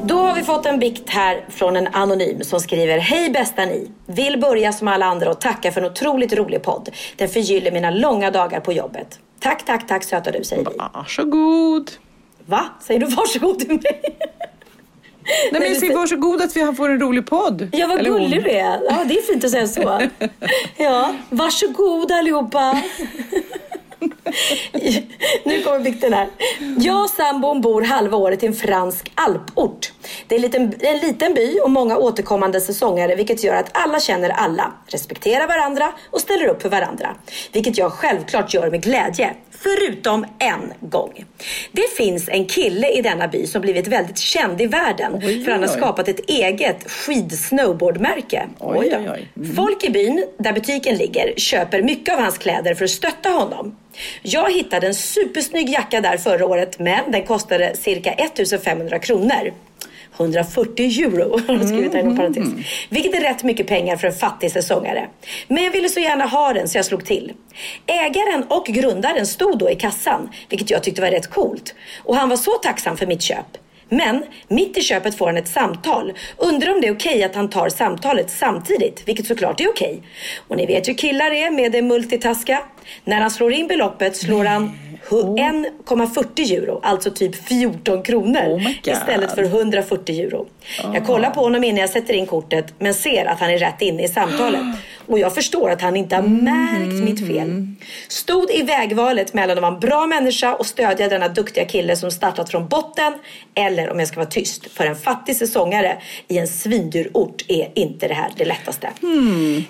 Då 0.04 0.18
har 0.18 0.34
vi 0.34 0.42
fått 0.42 0.66
en 0.66 0.78
bikt 0.78 1.10
här 1.10 1.44
från 1.48 1.76
en 1.76 1.86
anonym 1.86 2.44
som 2.44 2.60
skriver 2.60 2.98
Hej 2.98 3.30
bästa 3.30 3.64
ni! 3.64 3.90
Vill 4.06 4.40
börja 4.40 4.72
som 4.72 4.88
alla 4.88 5.06
andra 5.06 5.30
och 5.30 5.40
tacka 5.40 5.72
för 5.72 5.80
en 5.80 5.86
otroligt 5.86 6.32
rolig 6.32 6.62
podd. 6.62 6.88
Den 7.16 7.28
förgyller 7.28 7.72
mina 7.72 7.90
långa 7.90 8.30
dagar 8.30 8.60
på 8.60 8.72
jobbet. 8.72 9.18
Tack, 9.40 9.66
tack, 9.66 9.86
tack 9.86 10.04
söta 10.04 10.30
du 10.30 10.44
säger 10.44 10.64
vi. 10.64 10.76
Varsågod. 10.94 11.90
Va? 12.46 12.64
Säger 12.80 13.00
du 13.00 13.06
varsågod 13.06 13.58
till 13.58 13.68
mig? 13.68 14.18
Nej, 15.52 15.60
men 15.60 15.74
säger 15.74 15.94
varsågod 15.94 16.42
att 16.42 16.56
vi 16.56 16.72
får 16.76 16.88
en 16.88 17.00
rolig 17.00 17.26
podd. 17.26 17.68
Ja, 17.72 17.86
vad 17.86 17.98
Eller 17.98 18.10
gullig 18.10 18.44
du 18.44 18.50
är. 18.50 18.80
Ja, 18.90 19.04
det 19.04 19.18
är 19.18 19.22
fint 19.22 19.44
att 19.44 19.50
säga 19.50 19.66
så. 19.68 20.00
Ja, 20.76 21.14
varsågod 21.30 22.12
allihopa. 22.12 22.82
nu 25.44 25.62
kommer 25.62 25.80
bikten 25.80 26.12
här. 26.12 26.28
Jag 26.78 27.02
och 27.04 27.10
sambon 27.10 27.60
bor 27.60 27.82
halva 27.82 28.16
året 28.16 28.42
i 28.42 28.46
en 28.46 28.54
fransk 28.54 29.12
alport. 29.14 29.92
Det 30.26 30.34
är 30.34 30.38
en 30.38 30.42
liten, 30.42 30.74
en 30.80 30.98
liten 30.98 31.34
by 31.34 31.58
och 31.60 31.70
många 31.70 31.96
återkommande 31.96 32.60
säsonger 32.60 33.16
vilket 33.16 33.44
gör 33.44 33.54
att 33.54 33.70
alla 33.72 34.00
känner 34.00 34.30
alla, 34.30 34.72
respekterar 34.86 35.46
varandra 35.46 35.92
och 36.10 36.20
ställer 36.20 36.46
upp 36.46 36.62
för 36.62 36.68
varandra. 36.68 37.14
Vilket 37.52 37.78
jag 37.78 37.92
självklart 37.92 38.54
gör 38.54 38.70
med 38.70 38.82
glädje. 38.82 39.34
Förutom 39.60 40.26
en 40.38 40.72
gång. 40.80 41.24
Det 41.72 41.96
finns 41.96 42.28
en 42.28 42.46
kille 42.46 42.88
i 42.88 43.02
denna 43.02 43.28
by 43.28 43.46
som 43.46 43.62
blivit 43.62 43.86
väldigt 43.86 44.18
känd 44.18 44.60
i 44.60 44.66
världen 44.66 45.20
för 45.20 45.50
han 45.50 45.62
har 45.62 45.68
oj. 45.68 45.76
skapat 45.76 46.08
ett 46.08 46.30
eget 46.30 46.90
skidsnowboardmärke. 46.90 48.46
Oj, 48.58 48.78
Oj 48.78 48.96
oj, 48.96 49.10
oj. 49.14 49.28
Mm. 49.36 49.56
Folk 49.56 49.84
i 49.84 49.90
byn 49.90 50.24
där 50.38 50.52
butiken 50.52 50.96
ligger 50.96 51.34
köper 51.36 51.82
mycket 51.82 52.14
av 52.14 52.20
hans 52.20 52.38
kläder 52.38 52.74
för 52.74 52.84
att 52.84 52.90
stötta 52.90 53.28
honom. 53.28 53.76
Jag 54.22 54.52
hittade 54.52 54.86
en 54.86 54.94
supersnygg 54.94 55.68
jacka 55.68 56.00
där 56.00 56.16
förra 56.16 56.46
året 56.46 56.78
men 56.78 57.12
den 57.12 57.22
kostade 57.22 57.76
cirka 57.76 58.12
1500 58.12 58.98
kronor. 58.98 59.52
140 60.18 61.04
euro 61.04 61.38
har 61.46 61.66
skrivit 61.66 61.92
här 61.92 62.00
inom 62.00 62.16
parentes. 62.16 62.48
Vilket 62.88 63.14
är 63.14 63.20
rätt 63.20 63.44
mycket 63.44 63.66
pengar 63.66 63.96
för 63.96 64.06
en 64.06 64.14
fattig 64.14 64.52
säsongare. 64.52 65.08
Men 65.48 65.64
jag 65.64 65.70
ville 65.70 65.88
så 65.88 66.00
gärna 66.00 66.26
ha 66.26 66.52
den 66.52 66.68
så 66.68 66.78
jag 66.78 66.84
slog 66.84 67.04
till. 67.04 67.32
Ägaren 67.86 68.44
och 68.48 68.66
grundaren 68.66 69.26
stod 69.26 69.58
då 69.58 69.70
i 69.70 69.74
kassan, 69.74 70.30
vilket 70.48 70.70
jag 70.70 70.82
tyckte 70.82 71.00
var 71.00 71.10
rätt 71.10 71.30
coolt. 71.30 71.74
Och 72.04 72.16
han 72.16 72.28
var 72.28 72.36
så 72.36 72.50
tacksam 72.50 72.96
för 72.96 73.06
mitt 73.06 73.22
köp. 73.22 73.58
Men 73.88 74.24
mitt 74.48 74.78
i 74.78 74.80
köpet 74.80 75.18
får 75.18 75.26
han 75.26 75.36
ett 75.36 75.48
samtal. 75.48 76.12
Undrar 76.36 76.74
om 76.74 76.80
det 76.80 76.88
är 76.88 76.94
okej 76.94 77.22
att 77.22 77.34
han 77.34 77.50
tar 77.50 77.68
samtalet 77.68 78.30
samtidigt, 78.30 79.02
vilket 79.06 79.26
såklart 79.26 79.60
är 79.60 79.68
okej. 79.68 80.02
Och 80.48 80.56
ni 80.56 80.66
vet 80.66 80.88
hur 80.88 80.94
killar 80.94 81.30
är 81.30 81.50
med 81.50 81.72
det 81.72 81.82
multitaska. 81.82 82.62
När 83.04 83.20
han 83.20 83.30
slår 83.30 83.52
in 83.52 83.66
beloppet 83.66 84.16
slår 84.16 84.44
han 84.44 84.78
1,40 85.10 86.52
euro, 86.52 86.80
alltså 86.82 87.10
typ 87.10 87.48
14 87.48 88.02
kronor 88.02 88.62
istället 88.84 89.34
för 89.34 89.42
140 89.42 90.20
euro. 90.20 90.46
Jag 90.94 91.06
kollar 91.06 91.30
på 91.30 91.40
honom 91.40 91.64
innan 91.64 91.80
jag 91.80 91.90
sätter 91.90 92.14
in 92.14 92.26
kortet 92.26 92.74
men 92.78 92.94
ser 92.94 93.24
att 93.24 93.40
han 93.40 93.50
är 93.50 93.58
rätt 93.58 93.82
inne 93.82 94.04
i 94.04 94.08
samtalet. 94.08 94.60
Och 95.08 95.18
jag 95.18 95.34
förstår 95.34 95.70
att 95.70 95.82
han 95.82 95.96
inte 95.96 96.16
har 96.16 96.22
märkt 96.22 97.04
mitt 97.04 97.26
fel. 97.26 97.66
Stod 98.08 98.50
i 98.50 98.62
vägvalet 98.62 99.34
mellan 99.34 99.56
att 99.56 99.62
vara 99.62 99.74
en 99.74 99.80
bra 99.80 100.06
människa 100.06 100.54
och 100.54 100.66
stödja 100.66 101.08
denna 101.08 101.28
duktiga 101.28 101.64
kille 101.64 101.96
som 101.96 102.10
startat 102.10 102.50
från 102.50 102.68
botten 102.68 103.12
eller 103.54 103.90
om 103.90 103.98
jag 103.98 104.08
ska 104.08 104.16
vara 104.16 104.30
tyst. 104.30 104.70
För 104.70 104.86
en 104.86 104.96
fattig 104.96 105.36
säsongare 105.36 105.98
i 106.28 106.38
en 106.38 106.48
svindyr 106.48 107.10
ort 107.14 107.44
är 107.48 107.70
inte 107.74 108.08
det 108.08 108.14
här 108.14 108.30
det 108.36 108.44
lättaste. 108.44 108.88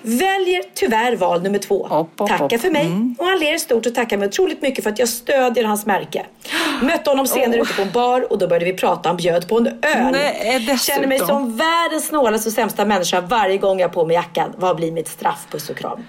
Väljer 0.01 0.63
tyvärr 0.73 1.15
val 1.15 1.41
nummer 1.41 1.59
två. 1.59 2.07
Tackar 2.27 2.57
för 2.57 2.71
mig 2.71 2.91
och 3.17 3.25
han 3.25 3.39
ler 3.39 3.57
stort 3.57 3.85
och 3.85 3.95
tackar 3.95 4.17
mig 4.17 4.27
otroligt 4.27 4.61
mycket 4.61 4.83
för 4.83 4.91
att 4.91 4.99
jag 4.99 5.09
stödjer 5.09 5.63
hans 5.63 5.85
märke. 5.85 6.25
Mötte 6.81 7.09
honom 7.09 7.27
senare 7.27 7.61
ute 7.61 7.73
på 7.73 7.81
en 7.81 7.91
bar 7.91 8.31
och 8.31 8.37
då 8.37 8.47
började 8.47 8.65
vi 8.65 8.73
prata. 8.73 9.09
Han 9.09 9.17
bjöd 9.17 9.47
på 9.47 9.57
en 9.57 9.67
öl. 9.67 10.11
Nej. 10.11 10.77
Känner 10.77 11.07
mig 11.07 11.19
som 11.19 11.57
världens 11.57 12.07
snålaste 12.07 12.49
och 12.49 12.53
sämsta 12.53 12.85
människa 12.85 13.21
varje 13.21 13.57
gång 13.57 13.79
jag 13.79 13.87
har 13.87 13.93
på 13.93 14.05
mig 14.05 14.13
jackan. 14.13 14.53
Vad 14.57 14.75
blir 14.75 14.91
mitt 14.91 15.07
straff? 15.07 15.28
Puss 15.51 15.69
och 15.69 15.77
kram. 15.77 16.05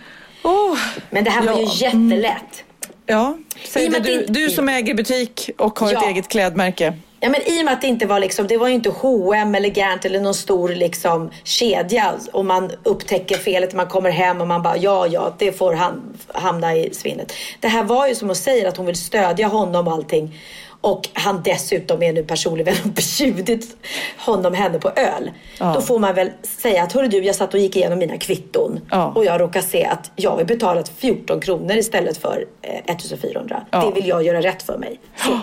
Men 1.10 1.24
det 1.24 1.30
här 1.30 1.42
var 1.42 1.54
ju 1.58 1.62
Ja. 1.64 1.72
jättelätt. 1.74 2.64
Ja, 3.06 3.36
säg 3.68 3.88
det, 3.88 3.98
du, 4.00 4.24
du 4.28 4.50
som 4.50 4.68
äger 4.68 4.94
butik 4.94 5.50
och 5.58 5.78
har 5.78 5.86
ett 5.88 5.92
Ja. 6.02 6.08
eget 6.08 6.28
klädmärke. 6.28 6.94
Ja 7.22 7.28
men 7.28 7.40
i 7.48 7.60
och 7.60 7.64
med 7.64 7.74
att 7.74 7.80
det 7.80 7.86
inte 7.86 8.06
var 8.06 8.20
liksom, 8.20 8.46
det 8.46 8.56
var 8.56 8.68
ju 8.68 8.74
inte 8.74 8.90
H&M 8.90 9.54
eller 9.54 9.68
Gant 9.68 10.04
eller 10.04 10.20
någon 10.20 10.34
stor 10.34 10.68
liksom 10.68 11.30
kedja 11.44 12.14
och 12.32 12.44
man 12.44 12.70
upptäcker 12.84 13.36
felet 13.36 13.72
när 13.72 13.76
man 13.76 13.86
kommer 13.86 14.10
hem 14.10 14.40
och 14.40 14.46
man 14.48 14.62
bara 14.62 14.76
ja 14.76 15.06
ja 15.06 15.34
det 15.38 15.52
får 15.52 15.72
han 15.74 16.18
hamna 16.34 16.76
i 16.76 16.94
svinnet. 16.94 17.32
Det 17.60 17.68
här 17.68 17.84
var 17.84 18.06
ju 18.06 18.14
som 18.14 18.28
hon 18.28 18.36
säger 18.36 18.68
att 18.68 18.76
hon 18.76 18.86
vill 18.86 18.96
stödja 18.96 19.46
honom 19.48 19.86
och 19.86 19.92
allting 19.92 20.34
och 20.80 21.08
han 21.12 21.42
dessutom 21.44 22.02
är 22.02 22.12
nu 22.12 22.24
personlig 22.24 22.64
vän 22.64 22.74
och 22.84 22.90
bjudit 22.90 23.76
honom 24.18 24.54
henne 24.54 24.78
på 24.78 24.88
öl. 24.88 25.30
Ja. 25.58 25.72
Då 25.74 25.80
får 25.80 25.98
man 25.98 26.14
väl 26.14 26.30
säga 26.42 26.82
att 26.82 26.92
hörru 26.92 27.08
du 27.08 27.24
jag 27.24 27.34
satt 27.36 27.54
och 27.54 27.60
gick 27.60 27.76
igenom 27.76 27.98
mina 27.98 28.18
kvitton 28.18 28.80
Ja. 28.90 29.12
och 29.14 29.24
jag 29.24 29.40
råkar 29.40 29.60
se 29.60 29.84
att 29.84 30.10
jag 30.16 30.30
har 30.30 30.44
betalat 30.44 30.88
14 30.98 31.40
kronor 31.40 31.76
istället 31.76 32.16
för 32.16 32.46
eh, 32.62 32.94
1400. 32.94 33.62
Ja. 33.70 33.80
Det 33.84 33.92
vill 34.00 34.08
jag 34.08 34.22
göra 34.22 34.40
rätt 34.42 34.62
för 34.62 34.78
mig. 34.78 35.00
Så. 35.16 35.38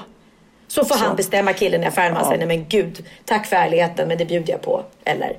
Så 0.67 0.85
får 0.85 0.95
han 0.95 1.15
bestämma 1.15 1.53
killen 1.53 1.83
i 1.83 1.85
affären. 1.85 2.13
Man 2.13 2.21
Ja. 2.23 2.29
säger, 2.29 2.45
nej 2.47 2.57
men 2.57 2.67
gud, 2.69 3.05
tack 3.25 3.45
för 3.47 3.55
ärligheten 3.55 4.07
men 4.07 4.17
det 4.17 4.25
bjuder 4.25 4.51
jag 4.53 4.61
på. 4.61 4.83
Eller? 5.05 5.37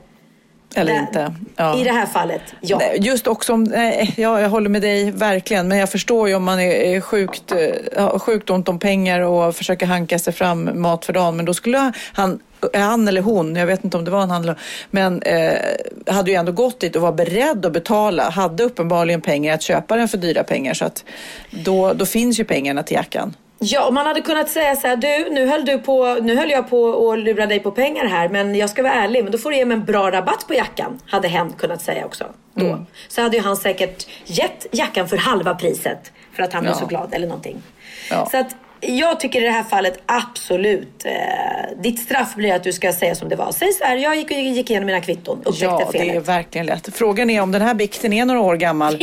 Eller 0.74 0.92
Där- 0.92 1.00
inte. 1.00 1.34
Ja. 1.56 1.80
I 1.80 1.84
det 1.84 1.92
här 1.92 2.06
fallet, 2.06 2.42
ja. 2.60 2.82
Just 2.96 3.26
också 3.26 3.52
om, 3.52 3.64
nej, 3.64 4.14
ja, 4.16 4.40
jag 4.40 4.48
håller 4.48 4.70
med 4.70 4.82
dig 4.82 5.10
verkligen. 5.10 5.68
Men 5.68 5.78
jag 5.78 5.90
förstår 5.90 6.28
ju 6.28 6.34
om 6.34 6.44
man 6.44 6.60
är, 6.60 7.00
sjukt, 7.00 7.52
eh, 7.96 8.18
sjukt 8.18 8.50
ont 8.50 8.68
om 8.68 8.78
pengar 8.78 9.20
och 9.20 9.56
försöker 9.56 9.86
hanka 9.86 10.18
sig 10.18 10.32
fram 10.32 10.82
mat 10.82 11.04
för 11.04 11.12
dagen. 11.12 11.36
Men 11.36 11.44
då 11.44 11.54
skulle 11.54 11.92
han, 12.12 12.40
han 12.74 13.08
eller 13.08 13.22
hon, 13.22 13.56
jag 13.56 13.66
vet 13.66 13.84
inte 13.84 13.96
om 13.96 14.04
det 14.04 14.10
var 14.10 14.22
en 14.22 14.30
han 14.30 14.42
eller 14.42 14.58
men 14.90 15.22
eh, 15.22 15.58
hade 16.06 16.30
ju 16.30 16.36
ändå 16.36 16.52
gått 16.52 16.80
dit 16.80 16.96
och 16.96 17.02
var 17.02 17.12
beredd 17.12 17.66
att 17.66 17.72
betala. 17.72 18.30
Hade 18.30 18.64
uppenbarligen 18.64 19.20
pengar 19.20 19.54
att 19.54 19.62
köpa 19.62 19.96
den 19.96 20.08
för 20.08 20.18
dyra 20.18 20.44
pengar. 20.44 20.74
Så 20.74 20.84
att 20.84 21.04
då, 21.50 21.92
då 21.92 22.06
finns 22.06 22.40
ju 22.40 22.44
pengarna 22.44 22.82
till 22.82 22.94
jackan. 22.94 23.34
Ja, 23.60 23.86
och 23.86 23.94
man 23.94 24.06
hade 24.06 24.20
kunnat 24.20 24.50
säga 24.50 24.76
så 24.76 24.86
här, 24.86 24.96
du, 24.96 25.30
nu 25.30 25.46
höll, 25.46 25.64
du 25.64 25.78
på, 25.78 26.14
nu 26.22 26.36
höll 26.36 26.50
jag 26.50 26.70
på 26.70 27.10
att 27.12 27.18
lura 27.18 27.46
dig 27.46 27.60
på 27.60 27.70
pengar 27.70 28.04
här, 28.04 28.28
men 28.28 28.54
jag 28.54 28.70
ska 28.70 28.82
vara 28.82 28.92
ärlig, 28.92 29.22
men 29.22 29.32
då 29.32 29.38
får 29.38 29.50
du 29.50 29.56
ge 29.56 29.64
mig 29.64 29.74
en 29.76 29.84
bra 29.84 30.10
rabatt 30.10 30.46
på 30.46 30.54
jackan. 30.54 31.00
Hade 31.06 31.28
hen 31.28 31.52
kunnat 31.52 31.82
säga 31.82 32.04
också. 32.06 32.24
Då. 32.54 32.66
Mm. 32.66 32.86
Så 33.08 33.22
hade 33.22 33.36
ju 33.36 33.42
han 33.42 33.56
säkert 33.56 34.06
gett 34.24 34.66
jackan 34.72 35.08
för 35.08 35.16
halva 35.16 35.54
priset 35.54 36.12
för 36.32 36.42
att 36.42 36.52
han 36.52 36.64
Ja. 36.64 36.74
så 36.74 36.86
glad 36.86 37.14
eller 37.14 37.26
någonting. 37.26 37.62
Ja. 38.10 38.28
Så 38.30 38.36
att 38.38 38.56
jag 38.80 39.20
tycker 39.20 39.40
i 39.40 39.44
det 39.44 39.50
här 39.50 39.62
fallet 39.62 39.98
absolut, 40.06 41.04
eh, 41.04 41.80
ditt 41.82 42.00
straff 42.00 42.34
blir 42.34 42.54
att 42.54 42.64
du 42.64 42.72
ska 42.72 42.92
säga 42.92 43.14
som 43.14 43.28
det 43.28 43.36
var. 43.36 43.52
Säg 43.52 43.72
så 43.72 43.84
här, 43.84 43.96
jag 43.96 44.16
gick, 44.16 44.30
gick 44.30 44.70
igenom 44.70 44.86
mina 44.86 45.00
kvitton, 45.00 45.38
upptäckte 45.38 45.64
Ja, 45.64 45.90
felet. 45.92 46.08
det 46.08 46.16
är 46.16 46.20
verkligen 46.20 46.66
lätt. 46.66 46.88
Frågan 46.96 47.30
är 47.30 47.40
om 47.40 47.52
den 47.52 47.62
här 47.62 47.74
bikten 47.74 48.12
är 48.12 48.24
några 48.24 48.40
år 48.40 48.56
gammal. 48.56 48.98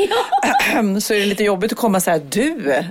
så 1.01 1.13
är 1.13 1.19
det 1.19 1.25
lite 1.25 1.43
jobbigt 1.43 1.71
att 1.71 1.77
komma 1.77 1.99
så 1.99 2.11
här, 2.11 2.21
du. 2.29 2.73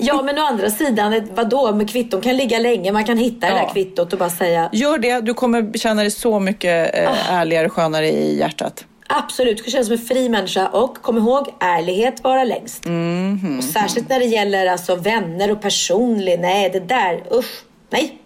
Ja, 0.00 0.22
men 0.22 0.38
å 0.38 0.42
andra 0.42 0.70
sidan, 0.70 1.28
vadå, 1.34 1.72
med 1.74 1.90
kvitton 1.90 2.20
kan 2.20 2.36
ligga 2.36 2.58
länge. 2.58 2.92
Man 2.92 3.04
kan 3.04 3.18
hitta 3.18 3.46
det 3.46 3.52
Ja. 3.52 3.58
där 3.62 3.72
kvittot 3.72 4.12
och 4.12 4.18
bara 4.18 4.30
säga 4.30 4.68
Gör 4.72 4.98
det, 4.98 5.20
du 5.20 5.34
kommer 5.34 5.78
känna 5.78 6.02
dig 6.02 6.10
så 6.10 6.40
mycket 6.40 6.94
Ah. 6.94 6.98
eh, 6.98 7.32
ärligare, 7.32 7.68
skönare 7.68 8.08
i 8.08 8.38
hjärtat. 8.38 8.84
Absolut, 9.08 9.56
du 9.56 9.62
ska 9.62 9.70
känna 9.70 9.84
som 9.84 9.92
en 9.92 9.98
fri 9.98 10.28
människa. 10.28 10.68
Och 10.68 11.02
kom 11.02 11.18
ihåg, 11.18 11.54
ärlighet 11.60 12.24
vara 12.24 12.44
längst. 12.44 12.84
Mhm. 12.84 13.58
Och 13.58 13.64
särskilt 13.64 14.08
när 14.08 14.18
det 14.18 14.24
gäller 14.26 14.66
alltså 14.66 14.94
vänner 14.96 15.50
och 15.50 15.62
personlig. 15.62 16.40
Nej, 16.40 16.70
det 16.70 16.80
där, 16.80 17.22
usch, 17.32 17.62
nej. 17.90 18.18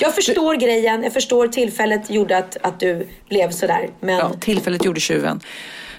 Jag 0.00 0.14
förstår 0.14 0.54
grejen, 0.54 1.02
jag 1.02 1.12
förstår 1.12 1.48
tillfället 1.48 2.10
gjorde 2.10 2.38
att, 2.38 2.56
att 2.62 2.80
du 2.80 3.06
blev 3.28 3.50
sådär. 3.50 3.90
Men, 4.00 4.16
Ja, 4.16 4.30
tillfället 4.40 4.84
gjorde 4.84 5.00
tjuven. 5.00 5.40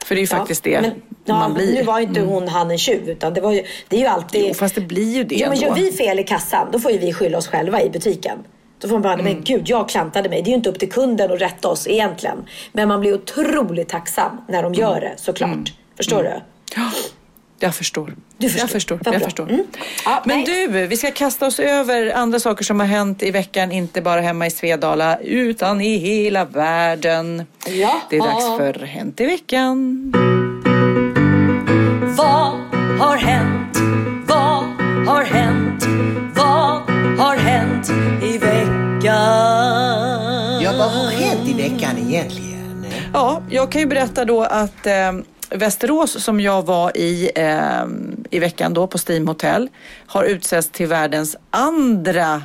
För 0.05 0.15
det 0.15 0.19
är 0.19 0.23
ju 0.23 0.27
Ja, 0.31 0.37
faktiskt 0.37 0.63
det 0.63 0.81
men, 0.81 0.91
ja, 1.25 1.39
man 1.39 1.53
blir. 1.53 1.73
Nu 1.73 1.83
var 1.83 1.99
ju 1.99 2.05
inte 2.05 2.21
hon 2.21 2.47
han 2.47 2.71
en 2.71 2.77
tjuv, 2.77 3.09
utan 3.09 3.33
det 3.33 3.41
var 3.41 3.51
ju, 3.51 3.63
det 3.87 3.95
är 3.95 3.99
ju 3.99 4.05
alltid... 4.07 4.45
Jo, 4.47 4.53
fast 4.53 4.75
det 4.75 4.81
blir 4.81 5.15
ju 5.15 5.23
det 5.23 5.35
Jo, 5.35 5.49
men 5.49 5.57
gör 5.57 5.73
vi 5.75 5.91
fel 5.91 6.19
i 6.19 6.23
kassan, 6.23 6.67
då 6.71 6.79
får 6.79 6.91
ju 6.91 6.97
vi 6.97 7.13
skylla 7.13 7.37
oss 7.37 7.47
själva 7.47 7.81
i 7.81 7.89
butiken. 7.89 8.37
Då 8.79 8.87
får 8.87 8.95
man 8.95 9.01
bara, 9.01 9.13
Mm. 9.13 9.25
men 9.25 9.43
gud, 9.43 9.61
jag 9.69 9.89
klantade 9.89 10.29
mig. 10.29 10.41
Det 10.41 10.47
är 10.47 10.51
ju 10.51 10.55
inte 10.57 10.69
upp 10.69 10.79
till 10.79 10.91
kunden 10.91 11.31
att 11.31 11.41
rätta 11.41 11.67
oss 11.67 11.87
egentligen. 11.87 12.37
Men 12.71 12.87
man 12.87 12.99
blir 12.99 13.13
otroligt 13.13 13.89
tacksam 13.89 14.41
när 14.47 14.63
de 14.63 14.73
gör 14.73 15.01
det, 15.01 15.13
såklart. 15.17 15.73
Förstår 15.97 16.23
du? 16.23 16.33
Ja, 16.75 16.91
jag 17.59 17.75
förstår. 17.75 18.15
Du 18.37 18.49
förstår. 18.49 18.63
Jag 18.63 18.69
förstår. 18.69 18.99
Jag 19.05 19.21
förstår. 19.21 19.49
Mm. 19.49 19.63
Ja, 20.05 20.23
Men 20.25 20.37
nej. 20.37 20.67
du, 20.67 20.87
vi 20.87 20.97
ska 20.97 21.11
kasta 21.11 21.45
oss 21.45 21.59
över 21.59 22.11
andra 22.15 22.39
saker 22.39 22.63
som 22.63 22.79
har 22.79 22.87
hänt 22.87 23.23
i 23.23 23.31
veckan, 23.31 23.71
inte 23.71 24.01
bara 24.01 24.21
hemma 24.21 24.47
i 24.47 24.51
Svedala, 24.51 25.17
utan 25.17 25.81
i 25.81 25.97
hela 25.97 26.45
världen. 26.45 27.43
Ja. 27.67 28.01
Det 28.09 28.15
är 28.17 28.21
dags 28.21 28.45
för 28.57 28.85
Hänt 28.85 29.21
i 29.21 29.25
veckan. 29.25 30.11
Vad 32.17 32.51
har 32.99 33.17
hänt? 33.17 33.56
Veckan 41.57 41.97
egentligen? 41.97 42.85
Ja, 43.13 43.41
jag 43.49 43.71
kan 43.71 43.81
ju 43.81 43.87
berätta 43.87 44.25
då 44.25 44.43
att 44.43 44.87
eh, 44.87 45.13
Västerås 45.49 46.23
som 46.23 46.39
jag 46.39 46.65
var 46.65 46.97
i 46.97 47.31
eh, 47.35 47.85
i 48.29 48.39
veckan 48.39 48.73
då 48.73 48.87
på 48.87 48.97
Steam 49.07 49.27
Hotel 49.27 49.69
har 50.07 50.23
utsetts 50.23 50.69
till 50.69 50.87
världens 50.87 51.37
andra 51.49 52.41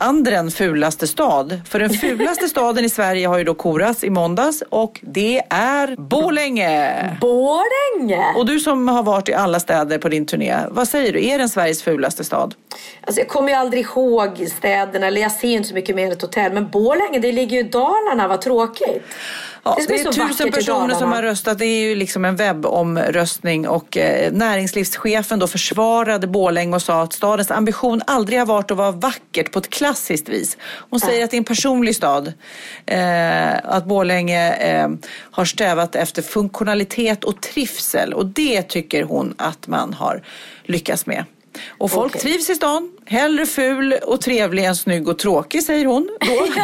andren 0.00 0.50
fulaste 0.50 1.06
stad. 1.06 1.60
För 1.68 1.78
den 1.78 1.90
fulaste 1.90 2.48
staden 2.48 2.84
i 2.84 2.88
Sverige 2.88 3.26
har 3.26 3.38
ju 3.38 3.44
då 3.44 3.54
korats 3.54 4.04
i 4.04 4.10
måndags 4.10 4.62
och 4.68 5.00
det 5.02 5.42
är 5.50 5.96
Borlänge. 5.96 7.16
Borlänge! 7.20 8.34
Och 8.36 8.46
du 8.46 8.60
som 8.60 8.88
har 8.88 9.02
varit 9.02 9.28
i 9.28 9.34
alla 9.34 9.60
städer 9.60 9.98
på 9.98 10.08
din 10.08 10.26
turné, 10.26 10.56
vad 10.70 10.88
säger 10.88 11.12
du? 11.12 11.26
Är 11.26 11.38
den 11.38 11.48
Sveriges 11.48 11.82
fulaste 11.82 12.24
stad? 12.24 12.54
Alltså 13.00 13.20
jag 13.20 13.28
kommer 13.28 13.48
ju 13.48 13.54
aldrig 13.54 13.84
ihåg 13.84 14.48
städerna, 14.56 15.06
eller 15.06 15.20
jag 15.20 15.32
ser 15.32 15.48
inte 15.48 15.68
så 15.68 15.74
mycket 15.74 15.96
mer 15.96 16.06
än 16.06 16.12
ett 16.12 16.22
hotell. 16.22 16.52
Men 16.52 16.68
Borlänge, 16.70 17.18
det 17.18 17.32
ligger 17.32 17.56
ju 17.56 17.60
i 17.60 17.68
Dalarna, 17.68 18.28
vad 18.28 18.40
tråkigt. 18.40 19.02
Ja, 19.62 19.74
som 19.74 19.84
det 19.88 20.00
är 20.00 20.28
tusen 20.28 20.52
personer 20.52 20.94
som 20.94 21.12
har 21.12 21.22
röstat. 21.22 21.58
Det 21.58 21.64
är 21.64 21.88
ju 21.88 21.94
liksom 21.94 22.24
en 22.24 22.36
webbomröstning 22.36 23.68
och 23.68 23.96
eh, 23.96 24.32
näringslivschefen 24.32 25.38
då 25.38 25.46
försvarade 25.46 26.26
Borlänge 26.26 26.74
och 26.74 26.82
sa 26.82 27.02
att 27.02 27.12
stadens 27.12 27.50
ambition 27.50 28.02
aldrig 28.06 28.38
har 28.38 28.46
varit 28.46 28.70
att 28.70 28.76
vara 28.76 28.90
vackert 28.90 29.52
på 29.52 29.58
ett 29.58 29.70
klassiskt 29.70 30.28
vis. 30.28 30.56
Hon 30.62 31.00
säger 31.00 31.24
att 31.24 31.30
det 31.30 31.36
är 31.36 31.38
en 31.38 31.44
personlig 31.44 31.96
stad. 31.96 32.32
Eh, 32.86 33.56
att 33.64 33.84
Borlänge 33.84 34.52
eh, 34.52 34.88
har 35.30 35.44
strävat 35.44 35.94
efter 35.94 36.22
funktionalitet 36.22 37.24
och 37.24 37.40
trivsel 37.40 38.14
och 38.14 38.26
det 38.26 38.62
tycker 38.62 39.02
hon 39.02 39.34
att 39.38 39.66
man 39.66 39.92
har 39.94 40.22
lyckats 40.64 41.06
med. 41.06 41.24
Och 41.68 41.90
folk 41.90 42.14
Okej. 42.14 42.20
trivs 42.20 42.50
i 42.50 42.54
stan. 42.54 42.92
Hellre 43.04 43.46
ful 43.46 43.92
och 43.92 44.20
trevlig 44.20 44.64
än 44.64 44.76
snygg 44.76 45.08
och 45.08 45.18
tråkig 45.18 45.62
säger 45.62 45.86
hon. 45.86 46.08
Då. 46.20 46.46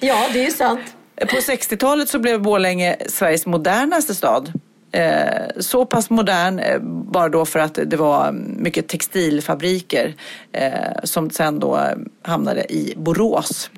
Ja, 0.00 0.28
det 0.32 0.40
är 0.40 0.44
ju 0.44 0.50
sant. 0.50 0.80
På 1.20 1.36
60-talet 1.36 2.08
så 2.08 2.18
blev 2.18 2.42
Borlänge 2.42 2.96
Sveriges 3.08 3.46
modernaste 3.46 4.14
stad. 4.14 4.52
Eh, 4.92 5.60
så 5.60 5.86
pass 5.86 6.10
modern 6.10 6.58
eh, 6.58 6.78
bara 6.82 7.28
då 7.28 7.44
för 7.44 7.58
att 7.58 7.78
det 7.86 7.96
var 7.96 8.32
mycket 8.32 8.88
textilfabriker 8.88 10.14
eh, 10.52 10.70
som 11.04 11.30
sen 11.30 11.58
då 11.58 11.80
hamnade 12.22 12.72
i 12.72 12.94
Borås. 12.96 13.70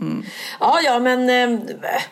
Jaha. 0.00 0.22
Ja, 0.60 0.80
ja, 0.84 0.98
men 0.98 1.30
eh, 1.30 1.60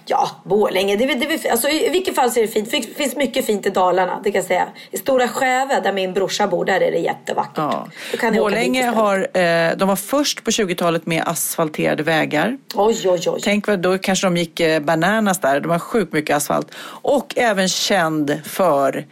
ja, 0.07 0.31
Borlänge. 0.45 0.97
Det, 0.97 1.07
det, 1.15 1.51
alltså, 1.51 1.69
I 1.69 1.89
vilket 1.89 2.15
fall 2.15 2.31
så 2.31 2.39
är 2.39 2.43
det 2.43 2.49
fint. 2.49 2.71
Det 2.71 2.95
finns 2.97 3.17
mycket 3.17 3.47
fint 3.47 3.67
i 3.67 3.71
Dalarna, 3.71 4.21
det 4.25 4.33
kan 4.33 4.43
säga. 4.43 4.69
I 4.91 4.99
Stora 4.99 5.29
Skäve, 5.29 5.81
där 5.81 5.93
min 5.93 6.13
brorsa 6.13 6.47
bor, 6.47 6.65
där 6.65 6.81
är 6.81 6.91
det 6.93 6.99
jättevackert. 6.99 7.89
Ja. 8.23 8.31
Borlänge 8.33 8.87
har, 8.87 9.19
eh, 9.19 9.77
de 9.77 9.89
var 9.89 9.97
först 9.97 10.45
på 10.45 10.51
20-talet 10.51 11.07
med 11.07 11.23
asfalterade 11.27 12.03
vägar. 12.03 12.59
Oj, 12.75 13.01
oj, 13.05 13.21
oj. 13.27 13.41
Tänk 13.43 13.67
vad, 13.67 13.79
då 13.79 13.99
kanske 13.99 14.27
de 14.27 14.37
gick 14.37 14.61
eh, 14.61 14.81
bananas 14.81 15.39
där. 15.39 15.61
De 15.61 15.71
har 15.71 15.79
sjukt 15.79 16.13
mycket 16.13 16.37
asfalt. 16.37 16.75
Och 17.03 17.35
även 17.37 17.69
känd 17.69 18.41
för 18.45 19.07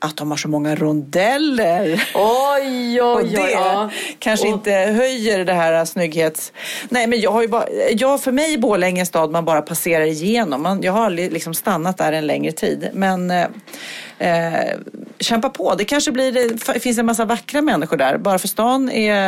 att 0.00 0.16
de 0.16 0.30
har 0.30 0.38
så 0.38 0.48
många 0.48 0.74
rondeller. 0.74 2.08
Oj, 2.14 3.02
oj, 3.02 3.02
Och 3.02 3.16
oj. 3.20 3.28
det 3.30 3.50
ja. 3.50 3.90
kanske 4.18 4.46
Och- 4.46 4.52
inte 4.52 4.70
höjer 4.72 5.44
det 5.44 5.52
här 5.52 5.84
snygghets... 5.84 6.52
Nej, 6.88 7.06
men 7.06 7.20
jag 7.20 7.30
har 7.32 7.46
bara... 7.46 7.64
Jag, 7.92 8.20
för 8.22 8.32
mig 8.32 8.54
är 8.54 8.58
Borlänge 8.58 9.00
en 9.00 9.06
stad 9.06 9.30
man 9.30 9.44
bara 9.44 9.62
passerar 9.62 10.04
igenom. 10.04 10.62
Man, 10.62 10.82
jag 10.82 10.92
har 10.92 11.04
aldrig 11.04 11.32
liksom 11.32 11.54
stannat 11.54 11.98
där 11.98 12.12
en 12.12 12.26
längre 12.26 12.52
tid. 12.52 12.88
Men 12.92 13.30
eh, 13.30 13.46
eh, 14.18 14.70
kämpa 15.20 15.48
på. 15.50 15.74
Det 15.74 15.84
kanske 15.84 16.12
blir... 16.12 16.32
Det 16.74 16.80
finns 16.80 16.98
en 16.98 17.06
massa 17.06 17.24
vackra 17.24 17.62
människor 17.62 17.96
där. 17.96 18.18
Bara 18.18 18.38
för 18.38 18.48
stan 18.48 18.90
är, 18.90 19.18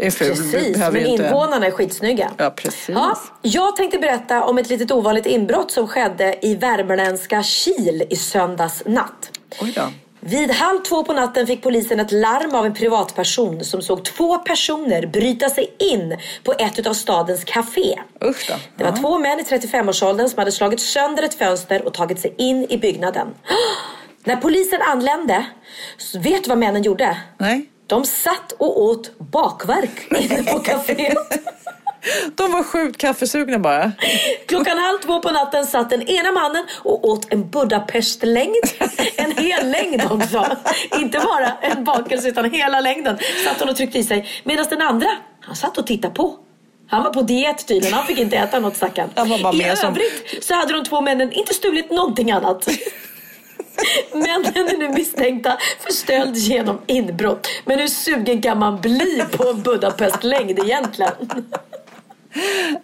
är 0.00 0.10
ful. 0.10 0.28
Precis, 0.28 0.76
men 0.78 0.96
inte- 1.06 1.24
invånarna 1.24 1.66
är 1.66 1.70
skitsnygga. 1.70 2.30
Ja, 2.36 2.50
precis. 2.50 2.88
Ja, 2.88 3.18
jag 3.42 3.76
tänkte 3.76 3.98
berätta 3.98 4.44
om 4.44 4.58
ett 4.58 4.68
litet 4.68 4.90
ovanligt 4.90 5.26
inbrott 5.26 5.70
som 5.70 5.88
skedde 5.88 6.36
i 6.42 6.54
värmländska 6.54 7.42
Kil 7.42 8.02
i 8.10 8.16
söndags 8.16 8.82
natt. 8.86 9.30
Oj 9.60 9.72
då. 9.76 9.82
Vid 10.20 10.50
halv 10.50 10.80
två 10.80 11.04
på 11.04 11.12
natten 11.12 11.46
fick 11.46 11.62
polisen 11.62 12.00
ett 12.00 12.12
larm 12.12 12.54
av 12.54 12.66
en 12.66 12.74
privatperson 12.74 13.64
som 13.64 13.82
såg 13.82 14.04
två 14.04 14.38
personer 14.38 15.06
bryta 15.06 15.50
sig 15.50 15.74
in 15.78 16.16
på 16.44 16.52
ett 16.52 16.86
av 16.86 16.94
stadens 16.94 17.44
café. 17.44 17.98
Usch 18.24 18.46
då. 18.48 18.54
Det 18.76 18.84
var 18.84 18.96
två 18.96 19.18
män 19.18 19.40
i 19.40 19.42
35-årsåldern 19.42 20.28
som 20.28 20.38
hade 20.38 20.52
slagit 20.52 20.80
sönder 20.80 21.22
ett 21.22 21.34
fönster 21.34 21.86
och 21.86 21.94
tagit 21.94 22.20
sig 22.20 22.34
in 22.38 22.66
i 22.70 22.78
byggnaden. 22.78 23.28
När 24.24 24.36
polisen 24.36 24.82
anlände, 24.82 25.46
vet 26.14 26.44
du 26.44 26.48
vad 26.48 26.58
männen 26.58 26.82
gjorde? 26.82 27.18
Nej. 27.38 27.70
De 27.86 28.04
satt 28.04 28.52
och 28.52 28.82
åt 28.82 29.18
bakverk 29.18 30.12
inne 30.20 30.42
på 30.42 30.58
kaféet. 30.64 31.16
De 32.34 32.52
var 32.52 32.62
sjukt 32.62 32.98
kaffesugna 33.00 33.58
bara. 33.58 33.92
Klockan 34.46 34.78
halv 34.78 34.98
två 34.98 35.20
på 35.20 35.30
natten 35.30 35.66
satt 35.66 35.90
den 35.90 36.02
ena 36.02 36.32
mannen 36.32 36.64
och 36.82 37.04
åt 37.08 37.32
en 37.32 37.50
Budapestlängd. 37.50 38.56
En 39.16 39.32
hel 39.36 39.70
längd 39.70 40.02
också. 40.10 40.56
Inte 41.00 41.18
bara 41.18 41.52
en 41.60 41.84
bakelse 41.84 42.28
utan 42.28 42.50
hela 42.50 42.80
längden. 42.80 43.18
Satt 43.44 43.60
hon 43.60 43.68
och 43.68 43.76
tryckte 43.76 43.98
i 43.98 44.04
sig. 44.04 44.28
Medan 44.44 44.66
den 44.70 44.82
andra, 44.82 45.08
han 45.40 45.56
satt 45.56 45.78
och 45.78 45.86
tittade 45.86 46.14
på. 46.14 46.36
Han 46.88 47.02
var 47.04 47.12
på 47.12 47.22
diet 47.22 47.66
tydligen. 47.68 47.94
Han 47.94 48.06
fick 48.06 48.18
inte 48.18 48.36
äta 48.36 48.60
något 48.60 48.76
bara 49.42 49.54
I 49.54 49.58
med 49.58 49.78
som- 49.78 49.88
övrigt 49.88 50.44
så 50.44 50.54
hade 50.54 50.72
de 50.72 50.84
två 50.84 51.00
männen 51.00 51.32
inte 51.32 51.54
stulit 51.54 51.90
någonting 51.90 52.30
annat. 52.30 52.68
Männen 54.12 54.56
är 54.56 54.78
nu 54.78 54.88
misstänkta 54.88 55.58
för 55.80 55.92
stöld 55.92 56.36
genom 56.36 56.80
inbrott. 56.86 57.48
Men 57.64 57.78
hur 57.78 57.88
sugen 57.88 58.42
kan 58.42 58.58
man 58.58 58.80
bli 58.80 59.24
på 59.32 59.48
en 59.48 59.62
Budapestlängd 59.62 60.58
egentligen? 60.58 61.12
Gud, 62.36 62.78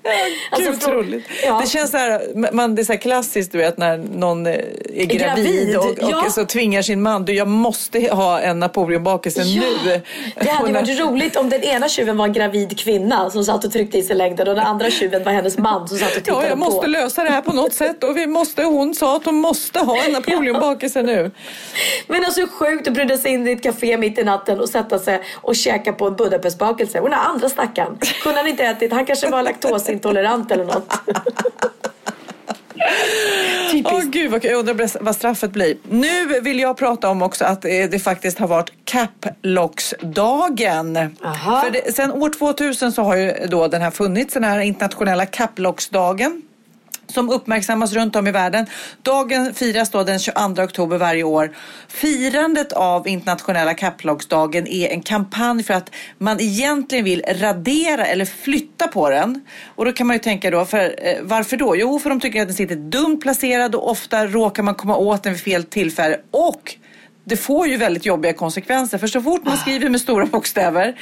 Alltså, 0.50 0.88
frå- 0.90 0.94
roligt. 0.94 1.24
Ja. 1.44 1.60
Det 1.64 1.68
känns 1.70 1.90
så 1.90 1.96
här, 1.96 2.22
man, 2.52 2.74
det 2.74 2.82
är 2.82 2.84
så 2.84 2.96
klassiskt 2.98 3.52
du 3.52 3.58
vet 3.58 3.78
när 3.78 3.98
någon 3.98 4.46
eh, 4.46 4.52
är 4.52 5.04
gravid, 5.04 5.18
gravid, 5.18 5.76
och, 5.76 5.84
och 5.86 5.96
ja. 6.10 6.30
så 6.30 6.44
tvingar 6.44 6.82
sin 6.82 7.02
man, 7.02 7.24
du 7.24 7.32
jag 7.34 7.48
måste 7.48 8.08
ha 8.14 8.40
en 8.40 8.60
Napoleonbakelse 8.60 9.42
Ja, 9.42 9.62
nu. 9.84 10.00
Det 10.34 10.50
hade 10.50 10.68
ju 10.68 10.74
varit 10.74 11.00
roligt 11.00 11.36
om 11.36 11.50
den 11.50 11.62
ena 11.62 11.88
tjuven 11.88 12.16
var 12.16 12.26
en 12.26 12.32
gravid 12.32 12.78
kvinna 12.78 13.30
som 13.30 13.44
satt 13.44 13.64
och 13.64 13.72
tryckte 13.72 13.98
i 13.98 14.02
sig 14.02 14.16
längden 14.16 14.48
och 14.48 14.54
den 14.54 14.64
andra 14.66 14.90
tjuven 14.90 15.24
var 15.24 15.32
hennes 15.32 15.58
man 15.58 15.88
som 15.88 15.98
satt 15.98 16.08
och 16.16 16.24
tittade 16.24 16.42
Ja, 16.44 16.48
jag 16.48 16.58
måste 16.58 16.80
på. 16.80 16.86
lösa 16.86 17.24
det 17.24 17.30
här 17.30 17.40
på 17.40 17.52
något 17.52 17.72
sätt 17.74 18.04
och 18.04 18.16
vi 18.16 18.26
måste, 18.26 18.62
hon 18.62 18.94
sa 18.94 19.16
att 19.16 19.24
hon 19.24 19.34
måste 19.34 19.78
ha 19.78 20.04
en 20.04 20.12
Napoleonbakelse 20.12 21.02
nu. 21.02 21.30
Men 22.06 22.24
alltså 22.24 22.46
sjukt 22.46 22.88
att 22.88 22.94
bryta 22.94 23.16
sig 23.16 23.32
in 23.32 23.48
i 23.48 23.52
ett 23.52 23.62
café 23.62 23.96
mitt 23.96 24.18
i 24.18 24.24
natten 24.24 24.60
och 24.60 24.68
sätta 24.68 24.98
sig 24.98 25.22
och 25.34 25.56
käka 25.56 25.92
på 25.92 26.06
en 26.06 26.16
Budapestbakelse. 26.16 27.00
Och 27.00 27.10
den 27.10 27.18
andra 27.18 27.48
stackaren, 27.48 27.98
kunde 28.22 28.38
han 28.38 28.48
inte 28.48 28.64
ätit? 28.64 28.92
Han 28.92 29.06
kanske 29.06 29.30
var 29.30 29.41
laktosintolerant 29.42 30.50
eller 30.50 30.64
något. 30.64 30.92
Åh 33.84 34.02
gud 34.02 34.30
vad 34.30 34.44
jag 34.44 34.58
undrar 34.58 35.04
vad 35.04 35.14
straffet 35.14 35.50
blir. 35.50 35.76
Nu 35.90 36.40
vill 36.40 36.60
jag 36.60 36.76
prata 36.76 37.08
om 37.08 37.22
också 37.22 37.44
att 37.44 37.64
eh, 37.64 37.70
det 37.70 38.02
faktiskt 38.02 38.38
har 38.38 38.48
varit 38.48 38.72
Caplocksdagen. 38.84 41.16
För 41.64 41.70
det, 41.70 41.92
sen 41.94 42.12
år 42.12 42.30
2000 42.30 42.92
så 42.92 43.02
har 43.02 43.16
ju 43.16 43.32
då 43.50 43.68
den 43.68 43.82
här 43.82 43.90
funnits, 43.90 44.34
den 44.34 44.44
här 44.44 44.60
internationella 44.60 45.26
Caplocksdagen 45.26 46.42
som 47.12 47.30
uppmärksammas 47.30 47.92
runt 47.92 48.16
om 48.16 48.26
i 48.26 48.30
världen. 48.30 48.66
Dagen 49.02 49.54
firas 49.54 49.90
då 49.90 50.02
den 50.02 50.18
22 50.18 50.62
oktober 50.62 50.98
varje 50.98 51.22
år. 51.22 51.56
Firandet 51.88 52.72
av 52.72 53.08
internationella 53.08 53.74
kapplagsdagen 53.74 54.66
är 54.66 54.88
en 54.88 55.02
kampanj 55.02 55.62
för 55.62 55.74
att 55.74 55.90
man 56.18 56.40
egentligen 56.40 57.04
vill 57.04 57.22
radera 57.28 58.06
eller 58.06 58.24
flytta 58.24 58.88
på 58.88 59.10
den. 59.10 59.40
Och 59.66 59.84
då 59.84 59.92
kan 59.92 60.06
man 60.06 60.16
ju 60.16 60.20
tänka 60.20 60.50
då, 60.50 60.64
för, 60.64 60.94
eh, 60.98 61.16
varför 61.22 61.56
då? 61.56 61.76
Jo, 61.76 61.98
för 61.98 62.10
de 62.10 62.20
tycker 62.20 62.42
att 62.42 62.48
den 62.48 62.56
sitter 62.56 62.76
dumt 62.76 63.20
placerad 63.20 63.74
och 63.74 63.90
ofta 63.90 64.26
råkar 64.26 64.62
man 64.62 64.74
komma 64.74 64.96
åt 64.96 65.22
den 65.22 65.32
vid 65.32 65.42
fel 65.42 65.64
tillfälle. 65.64 66.20
Och 66.30 66.76
det 67.24 67.36
får 67.36 67.66
ju 67.68 67.76
väldigt 67.76 68.06
jobbiga 68.06 68.32
konsekvenser. 68.32 68.98
För 68.98 69.06
så 69.06 69.20
fort 69.20 69.44
man 69.44 69.56
skriver 69.56 69.88
med 69.88 70.00
stora 70.00 70.26
bokstäver 70.26 70.94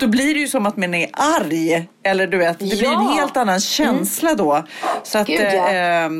då 0.00 0.06
blir 0.06 0.34
det 0.34 0.40
ju 0.40 0.48
som 0.48 0.66
att 0.66 0.76
man 0.76 0.94
är 0.94 1.10
arg. 1.12 1.88
Eller 2.02 2.26
du 2.26 2.36
vet, 2.36 2.58
det 2.58 2.64
blir 2.64 2.84
en 2.84 2.92
Ja. 2.92 3.12
helt 3.16 3.36
annan 3.36 3.60
känsla 3.60 4.34
då. 4.34 4.64
Så 5.02 5.18
att 5.18 5.26
Gud, 5.26 5.40
ja. 5.40 5.70
eh, 5.70 6.04
eh, 6.04 6.10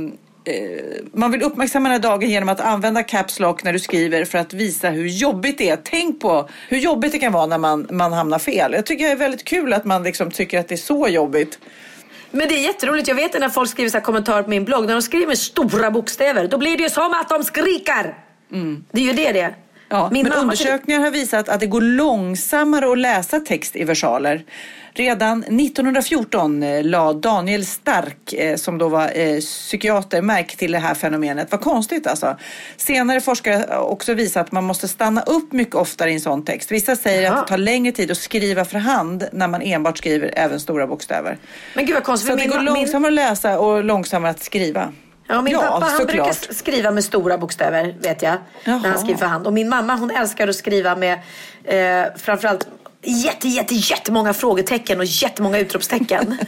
man 1.14 1.30
vill 1.30 1.42
uppmärksamma 1.42 1.88
den 1.88 1.92
här 2.03 2.11
dagen 2.11 2.30
genom 2.30 2.48
att 2.48 2.61
använda 2.61 3.03
Caps 3.03 3.40
Lock 3.40 3.64
när 3.64 3.72
du 3.72 3.78
skriver 3.78 4.24
för 4.24 4.38
att 4.38 4.53
visa 4.55 4.90
hur 4.90 5.07
jobbigt 5.07 5.59
det 5.59 5.68
är. 5.70 5.78
Tänk 5.84 6.20
på 6.20 6.48
hur 6.68 6.78
jobbigt 6.78 7.12
det 7.12 7.18
kan 7.18 7.32
vara 7.32 7.46
när 7.46 7.59
man, 7.59 7.86
man 7.90 8.12
hamnar 8.12 8.38
fel. 8.38 8.72
Jag 8.72 8.86
tycker 8.86 9.05
det 9.07 9.12
är 9.12 9.16
väldigt 9.16 9.44
kul 9.44 9.72
att 9.72 9.84
man 9.84 10.03
liksom 10.03 10.30
tycker 10.30 10.61
att 10.61 10.68
det 10.68 10.74
är 10.74 10.76
så 10.76 11.09
jobbigt. 11.09 11.59
Men 12.30 12.48
det 12.48 12.55
är 12.55 12.62
jätteroligt. 12.62 13.09
Jag 13.09 13.14
vet 13.14 13.40
när 13.40 13.48
folk 13.48 13.70
skriver 13.70 13.90
så 13.90 14.01
kommentarer 14.01 14.42
på 14.42 14.51
min 14.51 14.64
blogg. 14.64 14.86
När 14.86 14.92
de 14.94 15.03
skriver 15.03 15.26
med 15.26 15.38
stora 15.38 15.90
bokstäver, 15.90 16.48
då 16.48 16.59
blir 16.59 16.76
det 16.76 16.82
ju 16.82 16.90
som 16.90 17.14
att 17.14 17.28
de 17.28 17.44
skriker. 17.44 18.14
Det 18.92 19.01
är 19.01 19.05
ju 19.05 19.12
det 19.12 19.32
det 19.32 19.40
är. 19.40 19.55
Ja, 19.92 20.09
Min 20.12 20.22
men 20.22 20.32
undersökningar 20.32 21.01
har 21.01 21.11
visat 21.11 21.48
att 21.48 21.61
det 21.61 21.66
går 21.66 21.80
långsammare 21.80 22.92
att 22.92 22.98
läsa 22.98 23.40
text 23.40 23.76
i 23.76 23.84
versaler. 23.84 24.44
Redan 24.92 25.44
1914 25.44 26.62
eh, 26.62 26.84
la 26.84 27.12
Daniel 27.12 27.66
Stark, 27.66 28.32
eh, 28.32 28.57
som 28.57 28.78
då 28.78 28.88
var 28.88 29.11
eh, 29.18 29.40
psykiater, 29.40 30.22
märke 30.22 30.57
till 30.57 30.72
det 30.72 30.78
här 30.78 30.94
fenomenet. 30.94 31.48
Vad 31.51 31.61
konstigt 31.61 32.07
alltså. 32.07 32.36
Senare 32.76 33.20
forskare 33.20 33.64
har 33.68 33.80
också 33.90 34.14
visat 34.14 34.46
att 34.46 34.53
man 34.53 34.64
måste 34.64 34.88
stanna 34.88 35.22
upp 35.22 35.53
mycket 35.53 35.74
oftare 35.74 36.11
i 36.11 36.14
en 36.14 36.20
sån 36.20 36.44
text. 36.44 36.72
Vissa 36.72 36.96
säger 36.96 37.30
att 37.32 37.46
det 37.46 37.48
tar 37.51 37.59
längre 37.59 37.92
tid 37.92 38.11
att 38.11 38.16
skriva 38.18 38.64
för 38.64 38.78
hand 38.78 39.28
när 39.32 39.48
man 39.48 39.62
enbart 39.62 39.98
skriver 39.98 40.32
även 40.36 40.61
stora 40.61 40.86
bokstäver. 40.86 41.38
Men 41.74 41.86
gud 41.86 41.94
vad 41.94 42.05
konstigt. 42.05 42.30
Så 42.30 42.36
det 42.36 42.46
går 42.46 42.57
ma- 42.57 42.62
min- 42.64 42.74
långsammare 42.74 43.09
att 43.11 43.14
läsa 43.14 43.59
och 43.59 43.84
långsammare 43.84 44.30
att 44.30 44.42
skriva. 44.42 44.92
Ja, 45.30 45.42
min 45.42 45.54
pappa 45.54 45.86
han 45.86 45.90
såklart. 45.90 46.06
brukar 46.08 46.54
skriva 46.54 46.90
med 46.90 47.04
stora 47.04 47.38
bokstäver 47.38 47.94
vet 48.00 48.22
jag. 48.22 48.36
När 48.64 48.78
han 48.88 48.98
skriver 48.98 49.18
för 49.18 49.26
hand. 49.26 49.46
Och 49.46 49.52
min 49.52 49.68
mamma 49.68 49.94
hon 49.96 50.10
älskar 50.10 50.48
att 50.48 50.56
skriva 50.56 50.96
med 50.96 51.18
eh, 51.64 52.06
framförallt 52.16 52.68
jätte, 53.03 53.48
jätte, 53.48 53.74
jättemånga 53.74 54.34
frågetecken 54.34 54.98
och 54.98 55.05
jättemånga 55.05 55.59
utropstecken. 55.59 56.36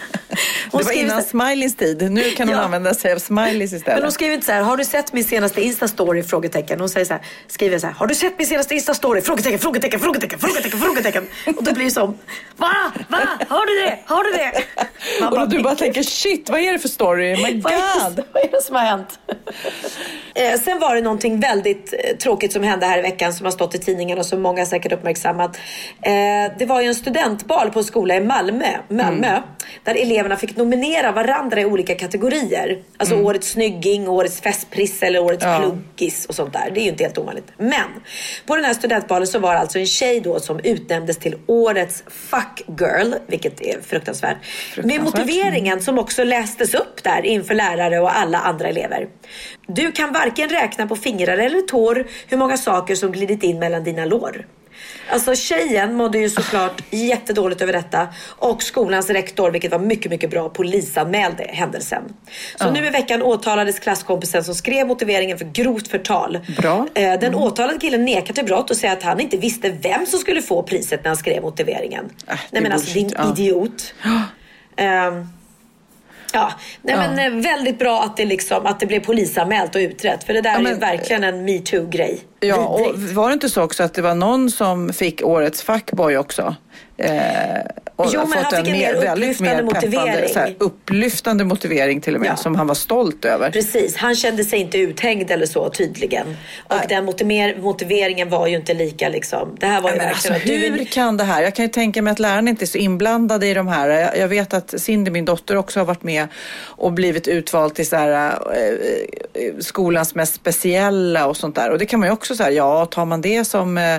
Det 0.72 0.84
var 0.84 0.92
innan 0.92 1.22
smileys 1.22 1.76
tid. 1.76 2.12
Nu 2.12 2.30
kan 2.30 2.48
hon 2.48 2.56
Ja. 2.56 2.62
använda 2.62 2.94
sig 2.94 3.12
av 3.12 3.18
smileys 3.18 3.72
istället. 3.72 3.96
Men 3.96 4.02
hon 4.02 4.12
skriver 4.12 4.34
inte 4.34 4.46
så 4.46 4.52
här, 4.52 4.62
har 4.62 4.76
du 4.76 4.84
sett 4.84 5.12
min 5.12 5.24
senaste 5.24 5.60
Insta-story? 5.60 6.22
Frågetecken. 6.22 6.80
Hon 6.80 6.88
säger 6.88 7.06
så 7.06 7.12
här, 7.12 7.22
skriver 7.48 7.78
så 7.78 7.86
här, 7.86 7.94
har 7.94 8.06
du 8.06 8.14
sett 8.14 8.38
min 8.38 8.46
senaste 8.46 8.74
Insta-story? 8.74 9.20
Frågetecken, 9.20 9.58
frågetecken, 9.58 10.00
frågetecken, 10.00 10.38
frågetecken, 10.38 10.80
frågetecken. 10.80 11.26
Och 11.56 11.64
då 11.64 11.72
blir 11.74 11.84
det 11.84 11.90
som, 11.90 12.18
va? 12.56 12.72
Va? 13.08 13.18
Har 13.48 13.66
du 13.66 13.86
det? 13.86 13.98
Har 14.06 14.24
du 14.24 14.30
det? 14.32 14.52
Man 15.20 15.32
Och 15.32 15.38
då 15.38 15.46
du 15.46 15.62
bara 15.62 15.68
"Men 15.68 15.76
tänker 15.76 16.02
shit, 16.02 16.50
vad 16.50 16.60
är 16.60 16.72
det 16.72 16.78
för 16.78 16.88
story? 16.88 17.36
My 17.36 17.60
Vad 17.64 17.72
är, 17.72 17.76
God! 18.10 18.24
vad 18.32 18.42
är 18.44 18.48
det 18.50 18.62
som 18.62 18.76
har 18.76 18.82
hänt? 18.82 19.18
Eh, 20.34 20.60
sen 20.60 20.78
var 20.78 20.94
det 20.94 21.00
någonting 21.00 21.40
väldigt 21.40 21.92
eh, 22.04 22.16
tråkigt 22.16 22.52
som 22.52 22.62
hände 22.62 22.86
här 22.86 22.98
i 22.98 23.02
veckan 23.02 23.32
som 23.32 23.44
har 23.46 23.50
stått 23.52 23.74
i 23.74 23.78
tidningarna 23.78 24.20
och 24.20 24.26
som 24.26 24.42
många 24.42 24.66
säkert 24.66 24.92
uppmärksammat. 24.92 25.56
Eh, 26.02 26.12
det 26.58 26.66
var 26.66 26.80
ju 26.80 26.88
en 26.88 26.94
studentbal 26.94 27.70
på 27.70 27.78
en 27.78 27.84
skola 27.84 28.16
i 28.16 28.20
Malmö, 28.20 28.66
Malmö 28.88 29.26
Mm. 29.28 29.42
där 29.84 29.94
eleverna 30.02 30.36
fick 30.36 30.56
nominera 30.56 31.12
varandra 31.12 31.60
i 31.60 31.64
olika 31.64 31.94
kategorier. 31.94 32.78
Alltså 32.96 33.14
Mm. 33.14 33.26
årets 33.26 33.48
snygging, 33.50 34.08
årets 34.08 34.40
festprisse 34.40 35.06
eller 35.06 35.22
årets 35.22 35.44
Ja. 35.44 35.58
pluggis 35.60 36.26
och 36.26 36.34
sånt 36.34 36.52
där. 36.52 36.70
Det 36.74 36.80
är 36.80 36.82
ju 36.82 36.88
inte 36.90 37.04
helt 37.04 37.18
ovanligt. 37.18 37.52
Men 37.58 37.88
på 38.46 38.56
den 38.56 38.64
här 38.64 38.74
studentbalen 38.74 39.26
så 39.26 39.38
var 39.38 39.54
det 39.54 39.60
alltså 39.60 39.78
en 39.78 39.86
tjej 39.86 40.20
då 40.20 40.40
som 40.40 40.60
utnämndes 40.64 41.18
till 41.18 41.34
årets 41.46 42.04
fuck 42.08 42.62
girl, 42.80 43.14
vilket 43.26 43.60
är 43.60 43.80
fruktansvärt. 43.80 44.36
Med 44.36 44.44
Fruktansvärt. 44.74 45.18
motiveringen 45.18 45.80
som 45.80 45.98
också 45.98 46.24
lästes 46.24 46.74
upp 46.74 47.02
där 47.02 47.26
inför 47.26 47.54
lärare 47.54 48.00
och 48.00 48.16
alla 48.18 48.38
andra 48.38 48.68
elever. 48.68 49.08
Du 49.66 49.92
kan 49.92 50.12
varken 50.12 50.48
räkna 50.48 50.86
på 50.86 50.96
fingrar 50.96 51.38
eller 51.38 51.60
tår 51.60 52.06
hur 52.28 52.36
många 52.36 52.56
saker 52.56 52.94
som 52.94 53.12
glidit 53.12 53.42
in 53.42 53.58
mellan 53.58 53.84
dina 53.84 54.04
lår. 54.04 54.46
Alltså 55.10 55.34
tjejen 55.34 55.94
mådde 55.94 56.18
ju 56.18 56.30
såklart 56.30 56.82
jättedåligt 56.90 57.62
över 57.62 57.72
detta 57.72 58.08
och 58.28 58.62
skolans 58.62 59.10
rektor, 59.10 59.50
vilket 59.50 59.70
var 59.72 59.78
mycket, 59.78 60.10
mycket 60.10 60.30
bra, 60.30 60.48
polisanmälde 60.48 61.44
händelsen. 61.48 62.02
Så 62.56 62.64
Ja. 62.66 62.70
nu 62.70 62.86
i 62.86 62.90
veckan 62.90 63.22
åtalades 63.22 63.78
klasskompisen 63.78 64.44
som 64.44 64.54
skrev 64.54 64.86
motiveringen 64.86 65.38
för 65.38 65.44
grovt 65.44 65.88
förtal. 65.88 66.38
Bra. 66.58 66.86
Eh, 66.94 67.18
Den 67.20 67.34
åtalade 67.34 67.78
killen 67.78 68.04
nekar 68.04 68.34
till 68.34 68.44
brott 68.44 68.70
och 68.70 68.76
säger 68.76 68.96
att 68.96 69.02
han 69.02 69.20
inte 69.20 69.36
visste 69.36 69.68
vem 69.70 70.06
som 70.06 70.18
skulle 70.18 70.42
få 70.42 70.62
priset 70.62 71.04
när 71.04 71.08
han 71.08 71.16
skrev 71.16 71.42
motiveringen. 71.42 72.08
det 72.26 72.36
Nej 72.50 72.62
men 72.62 72.72
alltså 72.72 72.94
din 72.94 73.08
bullshit, 73.08 73.18
ja. 73.18 73.32
idiot. 73.32 73.94
Ja, 76.32 76.52
nej 76.82 76.94
Ja. 76.94 77.00
men 77.14 77.18
eh, 77.36 77.42
väldigt 77.42 77.78
bra 77.78 78.02
att 78.02 78.16
det, 78.16 78.24
liksom, 78.24 78.66
att 78.66 78.80
det 78.80 78.86
blev 78.86 79.00
polisanmält 79.00 79.74
och 79.74 79.78
utrett. 79.78 80.24
För 80.24 80.32
det 80.32 80.40
där 80.40 80.50
Ja, 80.50 80.56
är 80.58 80.62
men- 80.62 80.72
ju 80.72 80.78
verkligen 80.78 81.24
en 81.24 81.44
metoo-grej. 81.44 82.20
Ja, 82.40 82.56
och 82.56 82.98
var 82.98 83.28
det 83.28 83.32
inte 83.34 83.48
så 83.48 83.62
också 83.62 83.82
att 83.82 83.94
det 83.94 84.02
var 84.02 84.14
någon 84.14 84.50
som 84.50 84.92
fick 84.92 85.22
årets 85.24 85.62
fuckboy 85.62 86.16
också? 86.16 86.54
Eh, 86.96 87.10
och 87.96 88.06
Jo, 88.12 88.26
fick 88.26 88.66
en 88.66 88.72
mer 88.72 88.94
upplyftande 88.94 89.62
motivering. 89.62 90.28
så 90.32 90.38
här, 90.38 90.54
upplyftande 90.58 91.44
motivering 91.44 92.00
till 92.00 92.14
och 92.14 92.20
med, 92.20 92.30
Ja. 92.30 92.36
som 92.36 92.54
han 92.54 92.66
var 92.66 92.74
stolt 92.74 93.24
över. 93.24 93.50
Precis, 93.50 93.96
han 93.96 94.14
kände 94.16 94.44
sig 94.44 94.58
inte 94.58 94.78
uthängd 94.78 95.30
eller 95.30 95.46
så 95.46 95.68
tydligen. 95.70 96.36
Och 96.68 96.76
den 96.88 97.04
motiver- 97.08 97.60
motiveringen 97.60 98.30
var 98.30 98.46
ju 98.46 98.56
inte 98.56 98.74
lika 98.74 99.08
liksom. 99.08 99.56
Det 99.60 99.66
här 99.66 99.80
var 99.80 99.90
ju 99.92 99.96
verkligen 99.98 100.34
alltså, 100.34 100.48
du 100.48 100.56
hur 100.58 100.84
kan 100.84 101.16
det 101.16 101.24
här? 101.24 101.42
Jag 101.42 101.54
kan 101.54 101.64
ju 101.64 101.68
tänka 101.70 102.02
mig 102.02 102.10
att 102.10 102.18
lärarna 102.18 102.50
inte 102.50 102.64
är 102.64 102.66
så 102.66 102.78
inblandade 102.78 103.46
i 103.46 103.54
de 103.54 103.68
här. 103.68 103.88
Jag, 103.88 104.18
jag 104.18 104.28
vet 104.28 104.54
att 104.54 104.80
Cindy, 104.80 105.10
min 105.10 105.24
dotter, 105.24 105.56
också 105.56 105.80
har 105.80 105.84
varit 105.84 106.02
med 106.02 106.28
och 106.62 106.92
blivit 106.92 107.28
utvald 107.28 107.74
till 107.74 107.86
så 107.86 107.96
här, 107.96 108.32
eh, 108.54 109.52
skolans 109.60 110.14
mest 110.14 110.34
speciella 110.34 111.26
och 111.26 111.36
sånt 111.36 111.54
där. 111.54 111.70
Och 111.70 111.78
det 111.78 111.86
kan 111.86 112.00
man 112.00 112.08
ju 112.08 112.12
också 112.12 112.34
säga, 112.36 112.50
ja, 112.50 112.86
tar 112.86 113.04
man 113.04 113.20
det 113.20 113.44
som 113.44 113.78
eh, 113.78 113.96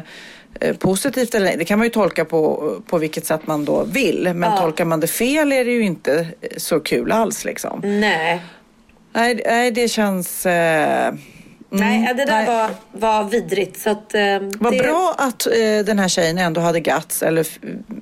positivt 0.79 1.35
eller 1.35 1.45
nej, 1.45 1.55
det 1.57 1.65
kan 1.65 1.79
man 1.79 1.85
ju 1.87 1.91
tolka 1.91 2.25
på, 2.25 2.73
på 2.87 2.97
vilket 2.97 3.25
sätt 3.25 3.47
man 3.47 3.65
då 3.65 3.83
vill. 3.83 4.23
Men 4.35 4.51
Ja. 4.51 4.57
tolkar 4.57 4.85
man 4.85 4.99
det 4.99 5.07
fel 5.07 5.51
är 5.51 5.65
det 5.65 5.71
ju 5.71 5.81
inte 5.83 6.27
eh, 6.41 6.49
så 6.57 6.79
kul 6.79 7.11
alls 7.11 7.45
liksom. 7.45 7.79
Nej. 7.83 8.41
Nej, 9.13 9.41
nej 9.45 9.71
det 9.71 9.87
känns... 9.87 10.45
Eh, 10.45 11.13
Nej, 11.79 12.13
det 12.17 12.25
där 12.25 12.45
var, 12.45 12.69
var 12.91 13.23
vidrigt. 13.23 13.79
Så 13.81 13.89
att, 13.89 14.13
eh, 14.13 14.21
Vad 14.59 14.73
det... 14.73 14.77
bra 14.83 15.15
att 15.17 15.45
eh, 15.47 15.51
den 15.85 15.99
här 15.99 16.07
tjejen 16.07 16.37
ändå 16.37 16.61
hade 16.61 16.79
guts, 16.79 17.23
eller 17.23 17.47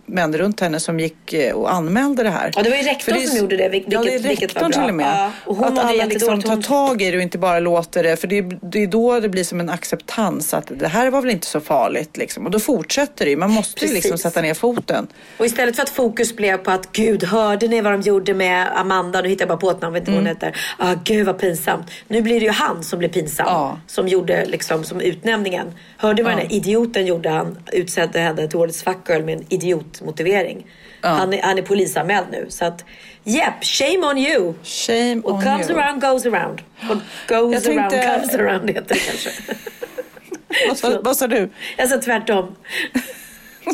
män 0.06 0.38
runt 0.38 0.60
henne 0.60 0.80
som 0.80 0.99
gick 0.99 1.34
eh, 1.34 1.53
och 1.56 1.73
anmälde 1.73 2.23
det 2.23 2.30
här. 2.30 2.52
Ja, 2.56 2.64
det 2.64 2.69
var 2.69 2.77
ju 2.77 2.84
rektorn 2.84 3.15
är- 3.15 3.19
som 3.22 3.38
gjorde 3.38 3.57
det, 3.57 3.69
vil- 3.69 3.84
ja, 3.88 4.02
det 4.02 4.07
är 4.07 4.11
vilket- 4.11 4.30
vilket 4.31 4.56
rektorn 4.56 4.72
till 4.72 4.81
och 4.89 4.93
med. 4.95 5.06
Ja, 5.18 5.31
och 5.45 5.56
hon 5.56 5.77
att 5.77 5.85
alla 5.85 6.06
liksom 6.06 6.41
tar 6.41 6.61
tag 6.61 7.02
i 7.02 7.11
det 7.11 7.18
och 7.18 7.23
inte 7.23 7.38
bara 7.38 7.60
låter 7.60 8.03
det. 8.03 8.18
För 8.18 8.27
det 8.27 8.38
är, 8.38 8.60
det 8.61 8.84
är 8.84 8.88
då 8.88 9.19
det 9.19 9.30
blir 9.30 9.43
som 9.43 9.60
en 9.60 9.69
acceptans 9.69 10.53
att 10.53 10.72
det 10.80 10.88
här 10.88 11.10
var 11.11 11.22
väl 11.22 11.31
inte 11.31 11.48
så 11.48 11.60
farligt. 11.60 12.18
Liksom. 12.18 12.45
Och 12.45 12.52
då 12.52 12.60
fortsätter 12.60 13.26
det 13.26 13.31
ju. 13.31 13.38
Man 13.38 13.52
måste 13.52 13.85
ju 13.85 13.93
liksom 13.93 14.11
Precis. 14.11 14.23
sätta 14.23 14.41
ner 14.41 14.53
foten. 14.53 15.07
Och 15.38 15.45
istället 15.45 15.76
för 15.76 15.84
att 15.84 15.89
fokus 15.89 16.35
blev 16.35 16.57
på 16.57 16.72
att 16.72 16.91
gud, 16.91 17.23
hörde 17.23 17.68
ni 17.68 17.81
vad 17.81 17.91
de 17.93 18.02
gjorde 18.02 18.34
med 18.34 18.68
Amanda? 18.76 19.22
Nu 19.22 19.30
hittar 19.30 19.41
jag 19.41 19.49
bara 19.49 19.57
på 19.57 19.72
ett 19.72 19.81
namn, 19.81 19.93
vet 19.93 20.02
inte 20.02 20.11
vad 20.11 20.18
hon 20.19 20.27
Mm. 20.27 20.35
heter. 20.35 20.57
Ah, 20.77 20.95
gud 21.03 21.26
vad 21.26 21.39
pinsamt. 21.39 21.85
Nu 22.07 22.22
blir 22.22 22.39
det 22.39 22.45
ju 22.45 22.52
han 22.52 22.84
som 22.84 22.99
blir 22.99 23.10
pinsam. 23.10 23.48
Som 23.88 24.07
gjorde 24.07 24.45
liksom 24.45 24.83
som 24.83 25.01
utnämningen. 25.01 25.73
Hörde 25.97 26.23
vad 26.23 26.31
Ja. 26.33 26.38
den 26.38 26.47
där 26.47 26.55
idioten 26.55 27.05
gjorde? 27.05 27.29
Han 27.29 27.57
utsedde 27.71 28.19
henne 28.19 28.47
till 28.47 28.57
årets 28.59 28.83
fuckgirl 28.83 29.23
med 29.23 29.38
en 29.38 29.45
idiotmotivering. 29.49 30.65
Han, 31.01 31.33
är, 31.33 31.41
han 31.41 31.57
är 31.57 31.61
polisanmäld 31.61 32.25
nu. 32.31 32.45
Så 32.49 32.65
att, 32.65 32.85
yep, 33.25 33.53
shame 33.63 33.97
on 34.07 34.17
you. 34.17 34.53
Shame 34.63 35.15
What 35.15 35.31
on 35.33 35.41
comes 35.41 35.69
you. 35.69 35.79
around 35.79 36.01
goes 36.01 36.25
around. 36.25 36.61
What 36.81 36.97
goes 37.27 37.65
Jag 37.65 37.77
around 37.77 37.89
tänkte- 37.91 38.15
comes 38.19 38.35
around 38.35 38.69
heter 38.69 38.93
det 38.95 38.99
kanske. 38.99 39.29
Vad 40.67 40.77
sa, 40.77 41.01
vad 41.03 41.17
sa 41.17 41.27
du? 41.27 41.49
Jag 41.77 41.89
sa 41.89 41.97
tvärtom. 41.97 42.55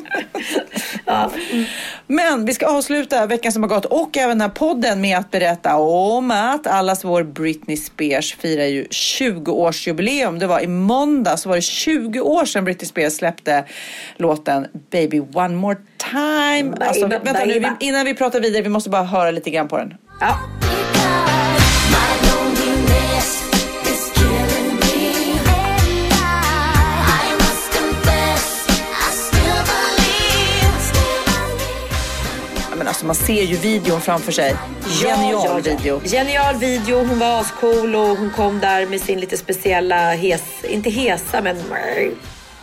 ja. 1.05 1.31
Men 2.07 2.45
vi 2.45 2.53
ska 2.53 2.67
avsluta 2.67 3.25
veckan 3.25 3.51
som 3.51 3.63
har 3.63 3.69
gått 3.69 3.85
och 3.85 4.17
även 4.17 4.29
den 4.29 4.41
här 4.41 4.49
podden 4.49 5.01
med 5.01 5.17
att 5.17 5.31
berätta 5.31 5.75
om 5.77 6.31
att 6.31 6.67
allas 6.67 7.05
vår 7.05 7.23
Britney 7.23 7.77
Spears 7.77 8.35
firar 8.35 8.65
ju 8.65 8.83
20-årsjubileum. 8.83 10.39
Det 10.39 10.47
var 10.47 10.59
i 10.59 10.67
måndag 10.67 11.37
så 11.37 11.49
var 11.49 11.55
det 11.55 11.61
20 11.61 12.19
år 12.19 12.45
sedan 12.45 12.65
Britney 12.65 12.87
Spears 12.87 13.13
släppte 13.13 13.65
låten 14.17 14.67
Baby 14.91 15.19
One 15.19 15.55
More 15.55 15.77
Time. 15.97 16.75
Alltså, 16.79 17.07
vänta 17.07 17.45
nu, 17.45 17.75
innan 17.79 18.05
vi 18.05 18.13
pratar 18.13 18.39
vidare, 18.39 18.61
vi 18.61 18.69
måste 18.69 18.89
bara 18.89 19.03
höra 19.03 19.31
lite 19.31 19.49
grann 19.49 19.67
på 19.67 19.77
den. 19.77 19.93
Ja. 20.19 20.66
Men 32.87 32.89
alltså, 32.91 33.05
man 33.05 33.15
ser 33.15 33.43
ju 33.43 33.55
videon 33.57 34.01
framför 34.01 34.31
sig. 34.31 34.55
Genial 35.01 35.31
ja, 35.31 35.45
ja. 35.45 35.71
video. 35.71 36.01
Genial 36.05 36.55
video. 36.55 36.97
Hon 36.97 37.19
var 37.19 37.39
ascool 37.39 37.95
och 37.95 38.17
hon 38.17 38.31
kom 38.35 38.59
där 38.59 38.85
med 38.85 39.01
sin 39.01 39.19
lite 39.19 39.37
speciella 39.37 40.11
hes, 40.11 40.43
inte 40.63 40.89
hesa 40.89 41.41
men 41.41 41.57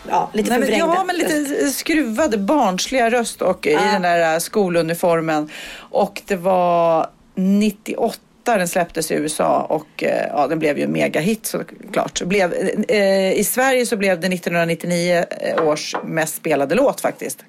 ja, 0.09 0.31
lite 0.33 0.51
Nej, 0.51 0.71
men, 0.71 0.79
ja, 0.79 1.05
men 1.07 1.17
lite 1.17 1.71
skruvade 1.71 2.39
barnsliga 2.39 3.11
röst 3.11 3.43
och 3.43 3.67
i 3.67 3.75
Ah. 3.75 3.93
den 3.93 4.03
där 4.03 4.35
äh, 4.35 4.39
skoluniformen. 4.39 5.51
Och 5.77 6.23
det 6.27 6.37
var 6.37 7.07
98 7.35 8.19
den 8.45 8.69
släpptes 8.69 9.11
i 9.11 9.15
USA 9.15 9.61
och 9.61 10.05
eh, 10.05 10.27
ja, 10.29 10.47
den 10.47 10.59
blev 10.59 10.79
ju 10.79 10.85
en 10.85 10.93
megahit 10.93 11.47
såklart. 11.47 12.19
Så 12.19 12.27
Blev, 12.27 12.55
eh, 12.89 13.33
I 13.33 13.45
Sverige 13.45 13.87
så 13.87 13.97
blev 13.97 14.21
det 14.21 14.27
1999 14.27 15.25
års 15.63 15.97
mest 16.05 16.37
spelade 16.37 16.75
låt 16.75 17.01
faktiskt. 17.01 17.45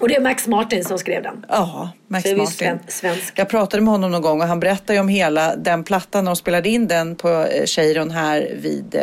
Och 0.00 0.08
det 0.08 0.14
är 0.16 0.20
Max 0.20 0.46
Martin 0.46 0.84
som 0.84 0.98
skrev 0.98 1.22
den. 1.22 1.46
Ja, 1.48 1.90
Max 2.08 2.24
Martin. 2.24 2.46
sven- 2.46 2.78
svensk. 2.88 3.32
Jag 3.38 3.48
pratade 3.48 3.82
med 3.82 3.92
honom 3.92 4.10
någon 4.10 4.22
gång 4.22 4.40
och 4.40 4.46
han 4.46 4.60
berättade 4.60 4.94
ju 4.94 5.00
om 5.00 5.08
hela 5.08 5.56
den 5.56 5.84
plattan 5.84 6.24
när 6.24 6.30
de 6.30 6.36
spelade 6.36 6.68
in 6.68 6.86
den 6.88 7.16
på 7.16 7.28
eh, 7.28 7.64
Cheiron 7.66 8.10
här 8.10 8.56
vid 8.60 8.94
eh, 8.94 9.02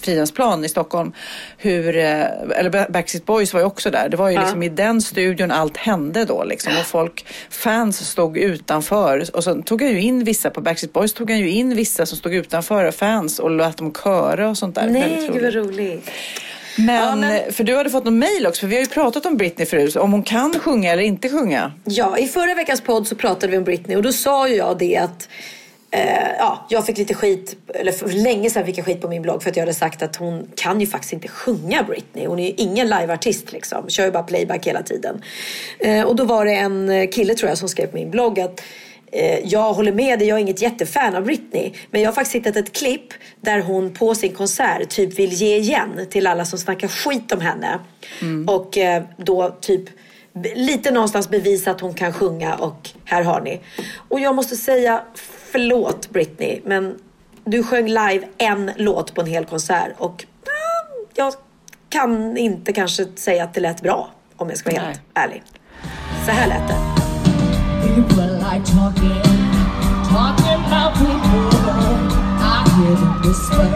Fridhemsplan 0.00 0.64
i 0.64 0.68
Stockholm. 0.68 1.12
Hur, 1.58 1.96
eh, 1.96 2.20
eller 2.56 2.90
Backstreet 2.92 3.26
Boys 3.26 3.52
var 3.52 3.60
ju 3.60 3.66
också 3.66 3.90
där. 3.90 4.08
Det 4.08 4.16
var 4.16 4.28
ju 4.28 4.34
Ja. 4.34 4.40
liksom 4.40 4.62
i 4.62 4.68
den 4.68 5.02
studion 5.02 5.50
allt 5.50 5.76
hände 5.76 6.24
då 6.24 6.44
liksom. 6.44 6.72
Och 6.80 6.86
folk, 6.86 7.26
fans 7.50 8.08
stod 8.10 8.38
utanför. 8.38 9.24
Och 9.36 9.44
så 9.44 9.62
tog 9.62 9.82
han 9.82 9.90
ju 9.90 10.00
in 10.00 10.24
vissa, 10.24 10.50
på 10.50 10.60
Backstreet 10.60 10.92
Boys 10.92 11.12
tog 11.12 11.30
han 11.30 11.38
ju 11.40 11.50
in 11.50 11.76
vissa 11.76 12.06
som 12.06 12.18
stod 12.18 12.34
utanför, 12.34 12.90
fans, 12.90 13.38
och 13.38 13.50
lät 13.50 13.76
dem 13.76 13.92
köra 14.04 14.48
och 14.48 14.58
sånt 14.58 14.74
där. 14.74 14.86
Nej, 14.88 15.30
gud 15.32 15.42
vad 15.42 15.54
roligt. 15.54 16.10
Men, 16.78 17.52
för 17.52 17.64
du 17.64 17.76
hade 17.76 17.90
fått 17.90 18.04
någon 18.04 18.18
mail 18.18 18.46
också, 18.46 18.60
för 18.60 18.66
vi 18.66 18.74
har 18.74 18.82
ju 18.82 18.88
pratat 18.88 19.26
om 19.26 19.36
Britney 19.36 19.66
förut, 19.66 19.96
om 19.96 20.12
hon 20.12 20.22
kan 20.22 20.54
sjunga 20.58 20.92
eller 20.92 21.02
inte 21.02 21.28
sjunga. 21.28 21.72
Ja, 21.84 22.18
i 22.18 22.26
förra 22.26 22.54
veckans 22.54 22.80
podd 22.80 23.06
så 23.06 23.16
pratade 23.16 23.50
vi 23.50 23.58
om 23.58 23.64
Britney 23.64 23.96
och 23.96 24.02
då 24.02 24.12
sa 24.12 24.48
ju 24.48 24.54
jag 24.54 24.78
det 24.78 24.96
att 24.96 25.28
eh, 25.90 26.28
ja, 26.38 26.66
jag 26.68 26.86
fick 26.86 26.98
lite 26.98 27.14
skit, 27.14 27.56
eller 27.74 27.92
för 27.92 28.08
länge 28.08 28.50
sedan 28.50 28.66
fick 28.66 28.78
jag 28.78 28.84
skit 28.84 29.00
på 29.00 29.08
min 29.08 29.22
blogg 29.22 29.42
för 29.42 29.50
att 29.50 29.56
jag 29.56 29.62
hade 29.62 29.74
sagt 29.74 30.02
att 30.02 30.16
hon 30.16 30.48
kan 30.56 30.80
ju 30.80 30.86
faktiskt 30.86 31.12
inte 31.12 31.28
sjunga 31.28 31.82
Britney. 31.82 32.26
Hon 32.26 32.38
är 32.38 32.46
ju 32.46 32.54
ingen 32.56 32.88
liveartist 32.88 33.52
liksom, 33.52 33.88
kör 33.88 34.04
ju 34.04 34.10
bara 34.10 34.22
playback 34.22 34.66
hela 34.66 34.82
tiden. 34.82 35.22
Eh, 35.78 36.02
och 36.02 36.16
då 36.16 36.24
var 36.24 36.44
det 36.44 36.54
en 36.54 37.08
kille 37.12 37.34
tror 37.34 37.48
jag 37.48 37.58
som 37.58 37.68
skrev 37.68 37.86
på 37.86 37.96
min 37.96 38.10
blogg 38.10 38.40
att 38.40 38.60
eh, 38.60 38.64
jag 39.44 39.72
håller 39.72 39.92
med 39.92 40.18
dig, 40.18 40.28
jag 40.28 40.38
är 40.38 40.42
inget 40.42 40.62
jättefan 40.62 41.16
av 41.16 41.24
Britney. 41.24 41.72
Men 41.90 42.00
jag 42.00 42.08
har 42.08 42.14
faktiskt 42.14 42.34
hittat 42.34 42.56
ett 42.56 42.72
klipp 42.72 43.12
där 43.40 43.60
hon 43.60 43.94
på 43.94 44.14
sin 44.14 44.34
konsert 44.34 44.88
typ 44.88 45.18
vill 45.18 45.32
ge 45.32 45.56
igen 45.56 46.06
till 46.10 46.26
alla 46.26 46.44
som 46.44 46.58
snackar 46.58 46.88
skit 46.88 47.32
om 47.32 47.40
henne. 47.40 47.78
Och 48.46 48.78
eh, 48.78 49.02
då 49.16 49.56
typ 49.60 49.90
lite 50.54 50.90
någonstans 50.90 51.28
bevisa 51.28 51.70
att 51.70 51.80
hon 51.80 51.94
kan 51.94 52.12
sjunga 52.12 52.54
och 52.54 52.90
här 53.04 53.22
har 53.22 53.40
ni. 53.40 53.60
Och 54.08 54.20
jag 54.20 54.34
måste 54.34 54.56
säga 54.56 55.02
förlåt 55.52 56.10
Britney 56.10 56.60
men 56.64 56.98
du 57.44 57.62
sjöng 57.62 57.86
live 57.86 58.20
en 58.38 58.70
låt 58.76 59.14
på 59.14 59.20
en 59.20 59.26
hel 59.26 59.44
konsert 59.44 59.92
och 59.98 60.26
ja, 60.44 60.52
jag 61.14 61.34
kan 61.88 62.36
inte 62.36 62.72
kanske 62.72 63.06
säga 63.14 63.44
att 63.44 63.54
det 63.54 63.60
lät 63.60 63.82
bra 63.82 64.10
om 64.36 64.48
jag 64.48 64.58
ska 64.58 64.70
vara 64.70 64.82
helt 64.82 65.00
ärlig. 65.14 65.42
Så 66.26 66.30
här 66.32 66.48
lät 66.48 66.68
det. 66.68 68.27
Like 68.48 68.64
talking, 68.64 69.22
talking 70.08 70.58
about 70.66 70.94
people. 70.94 71.48
I 72.40 72.64
hear 72.76 72.94
them 72.96 73.14
whisper. 73.22 73.68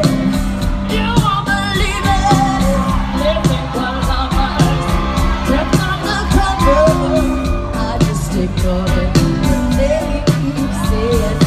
You 0.95 1.09
won't 1.23 1.45
believe 1.53 2.07
it. 2.17 2.23
They 3.21 3.35
think 3.49 3.69
one 3.85 3.97
of 4.01 4.33
us 4.47 4.85
kept 5.49 5.77
undercover. 5.91 7.21
I 7.75 7.99
just 8.07 8.33
ignore 8.45 8.95
it. 9.03 9.13
They 9.79 10.23
keep 10.31 10.73
saying, 10.89 11.39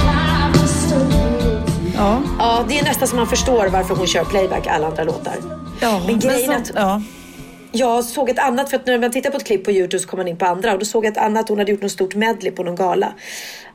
I'm 0.00 0.52
just 0.52 0.92
a 0.92 0.98
little 0.98 1.94
Ja. 1.94 2.22
Ja, 2.38 2.64
det 2.68 2.78
är 2.78 2.84
nästan 2.84 3.08
som 3.08 3.16
man 3.18 3.26
förstår 3.26 3.66
varför 3.66 3.94
hon 3.94 4.06
kör 4.06 4.24
playback 4.24 4.66
alla 4.66 4.86
andra 4.86 5.04
låtar. 5.04 5.34
Ja, 5.80 6.00
men 6.06 6.18
grejen 6.18 6.50
är 6.50 6.64
så- 6.64 6.70
att 6.70 6.70
ja 6.74 7.02
jag 7.74 8.04
såg 8.04 8.30
ett 8.30 8.38
annat, 8.38 8.70
för 8.70 8.76
att 8.76 8.86
när 8.86 8.98
man 8.98 9.10
tittar 9.10 9.30
på 9.30 9.36
ett 9.36 9.44
klipp 9.44 9.64
på 9.64 9.70
Youtube 9.70 9.98
så 9.98 10.08
kommer 10.08 10.24
man 10.24 10.28
in 10.28 10.36
på 10.36 10.46
andra 10.46 10.72
och 10.72 10.78
då 10.78 10.84
såg 10.84 11.04
jag 11.04 11.12
ett 11.12 11.18
annat, 11.18 11.48
hon 11.48 11.58
hade 11.58 11.72
gjort 11.72 11.82
något 11.82 11.92
stort 11.92 12.14
medley 12.14 12.52
på 12.52 12.62
någon 12.62 12.76
gala. 12.76 13.14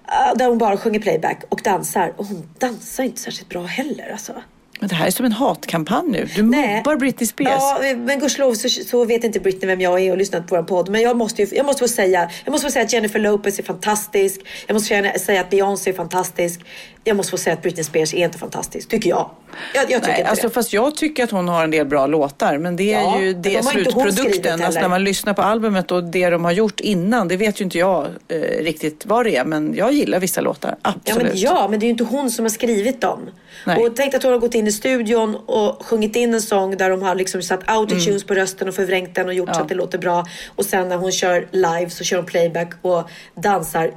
Ah, 0.05 0.33
där 0.33 0.47
hon 0.47 0.57
bara 0.57 0.77
sjunger 0.77 0.99
playback 0.99 1.43
och 1.49 1.61
dansar 1.63 2.13
och 2.17 2.25
hon 2.25 2.49
dansar 2.57 3.03
inte 3.03 3.21
särskilt 3.21 3.49
bra 3.49 3.63
heller 3.63 4.11
alltså. 4.11 4.33
Men 4.79 4.89
det 4.89 4.95
här 4.95 5.07
är 5.07 5.11
som 5.11 5.25
en 5.25 5.31
hatkampanj 5.31 6.05
nu. 6.07 6.27
Du 6.35 6.43
mobbar 6.43 6.95
Britney 6.95 7.27
Spears. 7.27 7.49
Ja, 7.59 7.79
men 7.97 8.19
gudskelov 8.19 8.53
så, 8.53 8.69
så 8.69 9.05
vet 9.05 9.23
inte 9.23 9.39
Britney 9.39 9.67
vem 9.67 9.81
jag 9.81 9.99
är 9.99 10.11
och 10.11 10.17
lyssnat 10.17 10.47
på 10.47 10.55
vår 10.55 10.63
podd. 10.63 10.89
Men 10.89 11.01
jag 11.01 11.17
måste, 11.17 11.41
ju, 11.41 11.47
jag 11.55 11.65
måste 11.65 11.79
få 11.79 11.87
säga, 11.87 12.29
jag 12.45 12.51
måste 12.51 12.67
få 12.67 12.71
säga 12.71 12.85
att 12.85 12.93
Jennifer 12.93 13.19
Lopez 13.19 13.59
är 13.59 13.63
fantastisk. 13.63 14.41
Jag 14.67 14.73
måste 14.73 15.13
få 15.13 15.19
säga 15.19 15.41
att 15.41 15.49
Beyoncé 15.49 15.89
är 15.89 15.93
fantastisk. 15.93 16.61
Jag 17.03 17.17
måste 17.17 17.31
få 17.31 17.37
säga 17.37 17.53
att 17.53 17.61
Britney 17.61 17.83
Spears 17.83 18.13
är 18.13 18.25
inte 18.25 18.37
fantastisk, 18.37 18.89
tycker 18.89 19.09
jag. 19.09 19.29
Jag, 19.73 19.81
jag 19.81 19.87
tycker 19.87 20.07
Nej, 20.07 20.19
inte 20.19 20.29
alltså, 20.29 20.47
det. 20.47 20.53
Fast 20.53 20.73
jag 20.73 20.95
tycker 20.95 21.23
att 21.23 21.31
hon 21.31 21.47
har 21.47 21.63
en 21.63 21.71
del 21.71 21.85
bra 21.85 22.07
låtar. 22.07 22.57
Men 22.57 22.75
det 22.75 22.93
är 22.93 23.01
Ja, 23.01 23.19
ju 23.21 23.33
det 23.33 23.57
de 23.57 23.63
slutprodukten. 23.63 24.61
Alltså, 24.61 24.81
när 24.81 24.89
man 24.89 25.03
lyssnar 25.03 25.33
på 25.33 25.41
albumet 25.41 25.91
och 25.91 26.03
det 26.03 26.29
de 26.29 26.45
har 26.45 26.51
gjort 26.51 26.79
innan. 26.79 27.27
Det 27.27 27.37
vet 27.37 27.61
ju 27.61 27.63
inte 27.65 27.77
jag 27.77 28.07
eh, 28.27 28.37
riktigt 28.63 29.05
vad 29.05 29.25
det 29.25 29.35
är. 29.35 29.45
Men 29.45 29.73
jag 29.75 29.91
gillar 29.93 30.19
vissa 30.19 30.41
låtar. 30.41 30.75
Ja 30.81 30.93
Absolut. 31.05 31.27
men, 31.27 31.41
ja, 31.41 31.67
men 31.69 31.79
det 31.79 31.83
är 31.83 31.87
ju 31.87 31.91
inte 31.91 32.03
hon 32.03 32.31
som 32.31 32.45
har 32.45 32.49
skrivit 32.49 33.01
dem. 33.01 33.19
Nej. 33.65 33.77
Och 33.77 33.95
tänk 33.95 34.13
att 34.13 34.23
hon 34.23 34.31
har 34.31 34.39
gått 34.39 34.55
in 34.55 34.67
i 34.69 34.71
studion 34.71 35.35
och 35.45 35.85
sjungit 35.85 36.15
in 36.15 36.33
en 36.33 36.41
sång 36.41 36.77
där 36.77 36.89
de 36.89 37.01
har 37.01 37.15
liksom 37.15 37.41
satt 37.41 37.59
autotunes 37.65 38.07
Mm. 38.07 38.27
på 38.27 38.33
rösten 38.33 38.67
och 38.67 38.75
förvrängt 38.75 39.15
den 39.15 39.27
och 39.27 39.33
gjort 39.33 39.55
så 39.55 39.61
att 39.61 39.69
det 39.69 39.75
låter 39.75 39.97
bra. 39.97 40.25
Och 40.55 40.65
sen 40.65 40.89
när 40.89 40.97
hon 40.97 41.11
kör 41.11 41.47
live 41.51 41.89
så 41.89 42.03
kör 42.03 42.17
hon 42.17 42.25
playback 42.25 42.73
och 42.81 43.09
dansar 43.35 43.91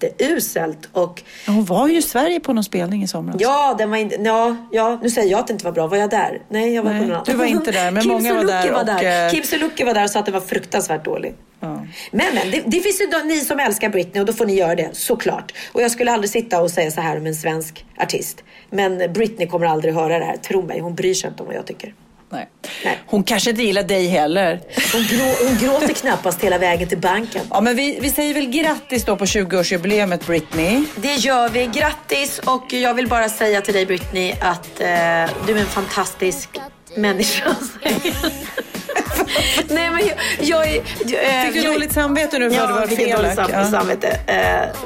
jätteuselt. 0.00 0.88
Och 0.92 1.22
Hon 1.46 1.64
var 1.64 1.88
ju 1.88 1.96
i 1.98 2.02
Sverige 2.02 2.40
på 2.40 2.52
någon 2.52 2.64
spelning 2.64 3.02
i 3.02 3.08
somras. 3.08 3.36
ja, 3.38 3.74
den 3.78 3.90
var 3.90 3.96
inte, 3.96 4.16
ja, 4.22 4.56
ja, 4.72 4.98
nu 5.02 5.10
säger 5.10 5.30
jag 5.30 5.40
att 5.40 5.46
det 5.46 5.52
inte 5.52 5.64
var 5.64 5.72
bra. 5.72 5.86
Var 5.86 5.96
jag 5.96 6.10
där? 6.10 6.42
Nej, 6.48 6.74
jag 6.74 6.82
var 6.82 6.90
Nej, 6.90 7.00
på 7.00 7.06
någon 7.06 7.12
annan. 7.14 7.24
du 7.26 7.34
var 7.34 7.44
inte 7.44 7.70
där, 7.72 7.90
men 7.90 8.08
många 8.08 8.34
var 8.34 8.44
där 8.44 8.72
Var 8.72 8.80
och, 8.80 8.86
där. 8.86 9.26
eh, 9.26 9.30
Kim 9.32 9.42
Sulocki 9.44 9.84
var 9.84 9.94
där 9.94 10.04
och 10.04 10.10
sa 10.10 10.18
att 10.18 10.24
den 10.26 10.34
var 10.34 10.40
fruktansvärt 10.40 11.06
Men, 12.10 12.34
men 12.34 12.50
det, 12.50 12.62
det 12.66 12.80
finns 12.80 13.00
ju 13.00 13.06
då, 13.06 13.18
ni 13.18 13.40
som 13.40 13.60
älskar 13.60 13.88
Britney 13.88 14.20
och 14.20 14.26
då 14.26 14.32
får 14.32 14.46
ni 14.46 14.54
göra 14.54 14.74
det, 14.74 14.90
såklart. 14.92 15.52
Och 15.72 15.82
jag 15.82 15.90
skulle 15.90 16.12
aldrig 16.12 16.30
sitta 16.30 16.62
och 16.62 16.70
säga 16.70 16.90
så 16.90 17.00
här 17.00 17.16
om 17.18 17.26
en 17.26 17.34
svensk 17.34 17.84
artist. 17.98 18.44
Men 18.70 19.12
Britney 19.12 19.46
kommer 19.46 19.66
aldrig 19.66 19.94
höra 19.94 20.18
det 20.18 20.24
här, 20.24 20.36
tro 20.36 20.62
mig. 20.62 20.80
Hon 20.80 20.94
bryr 20.94 21.14
sig 21.14 21.30
inte 21.30 21.42
om 21.42 21.46
vad 21.46 21.56
jag 21.56 21.66
tycker. 21.66 21.94
Nej. 22.34 22.98
Hon 23.06 23.24
kanske 23.24 23.50
inte 23.50 23.62
gillar 23.62 23.82
dig 23.82 24.06
heller. 24.06 24.60
Hon, 24.92 25.02
grå, 25.02 25.48
hon 25.48 25.58
gråter 25.58 25.94
knappast 25.94 26.44
hela 26.44 26.58
vägen 26.58 26.88
till 26.88 26.98
banken. 26.98 27.42
Ja, 27.50 27.60
men 27.60 27.76
vi, 27.76 27.98
vi 28.00 28.10
säger 28.10 28.34
väl 28.34 28.46
grattis 28.46 29.04
då 29.04 29.16
på 29.16 29.24
20-årsjubileet 29.24 30.26
Britney. 30.26 30.84
Det 30.96 31.14
gör 31.14 31.48
vi. 31.48 31.66
Grattis! 31.66 32.38
Och 32.38 32.72
jag 32.72 32.94
vill 32.94 33.08
bara 33.08 33.28
säga 33.28 33.60
till 33.60 33.74
dig 33.74 33.86
Britney 33.86 34.32
att 34.40 34.80
eh, 34.80 34.86
du 35.46 35.52
är 35.52 35.60
en 35.60 35.66
fantastisk 35.66 36.48
människa. 36.96 37.54
Nej 39.68 39.90
men 39.90 40.00
jag, 40.06 40.16
jag 40.40 40.66
är... 40.68 40.76
eh, 40.76 41.44
Fick 41.44 41.54
du 41.54 41.60
jag, 41.62 41.74
dåligt 41.74 41.92
samvete 41.92 42.38
nu 42.38 42.50
för 42.50 42.60
att 42.60 42.68
du 42.68 42.72
var 42.74 42.80
jag 42.80 42.88
fick 42.88 43.16
dåligt 43.16 43.38
Ja. 43.52 43.64
samvete. 43.70 44.08
Eh, 44.26 44.80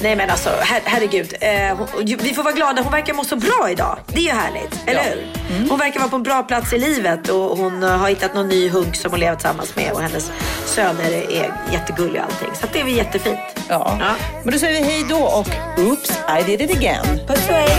nej 0.00 0.16
men 0.16 0.30
alltså, 0.30 0.50
her, 0.60 0.80
herregud. 0.84 1.34
Eh, 1.40 1.72
ju- 2.04 2.16
vi 2.16 2.34
får 2.34 2.42
vara 2.42 2.54
glada. 2.54 2.82
Hon 2.82 2.92
verkar 2.92 3.14
må 3.14 3.24
så 3.24 3.36
bra 3.36 3.68
idag. 3.70 3.98
Det 4.06 4.18
är 4.18 4.22
ju 4.22 4.30
härligt, 4.30 4.80
eller 4.86 5.00
Ja. 5.00 5.10
hur? 5.48 5.68
Hon 5.68 5.78
verkar 5.78 6.00
vara 6.00 6.10
på 6.10 6.16
en 6.16 6.22
bra 6.22 6.42
plats 6.42 6.72
i 6.72 6.78
livet 6.78 7.28
och 7.28 7.58
hon 7.58 7.82
har 7.82 8.08
hittat 8.08 8.34
någon 8.34 8.48
ny 8.48 8.68
hunk 8.68 8.96
som 8.96 9.10
hon 9.10 9.20
lever 9.20 9.36
tillsammans 9.36 9.76
med 9.76 9.92
och 9.92 10.00
hennes 10.02 10.30
söner 10.66 11.10
är 11.30 11.52
jättegulliga 11.72 12.24
och 12.24 12.32
allting. 12.32 12.48
Så 12.60 12.66
att 12.66 12.72
det 12.72 12.80
är 12.80 12.84
väl 12.84 12.96
jättefint. 12.96 13.38
Ja. 13.68 13.98
Men 14.44 14.52
då 14.52 14.58
säger 14.58 14.80
vi 14.80 14.86
hej 14.90 15.04
då 15.08 15.18
och 15.18 15.48
oops, 15.78 16.10
I 16.40 16.42
did 16.56 16.70
it 16.70 16.76
again. 16.76 17.06
Puss 17.28 17.48
och 17.48 17.54
hej! 17.54 17.70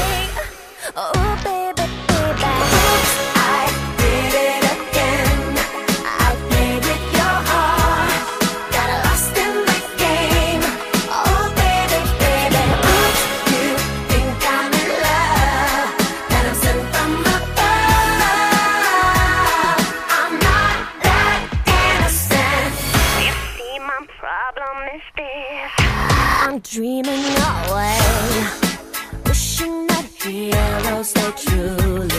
Dreaming 26.75 27.23
away, 27.69 27.97
wishing 29.25 29.87
that 29.87 30.05
heroes 30.21 31.13
they 31.13 31.31
truly 31.37 32.14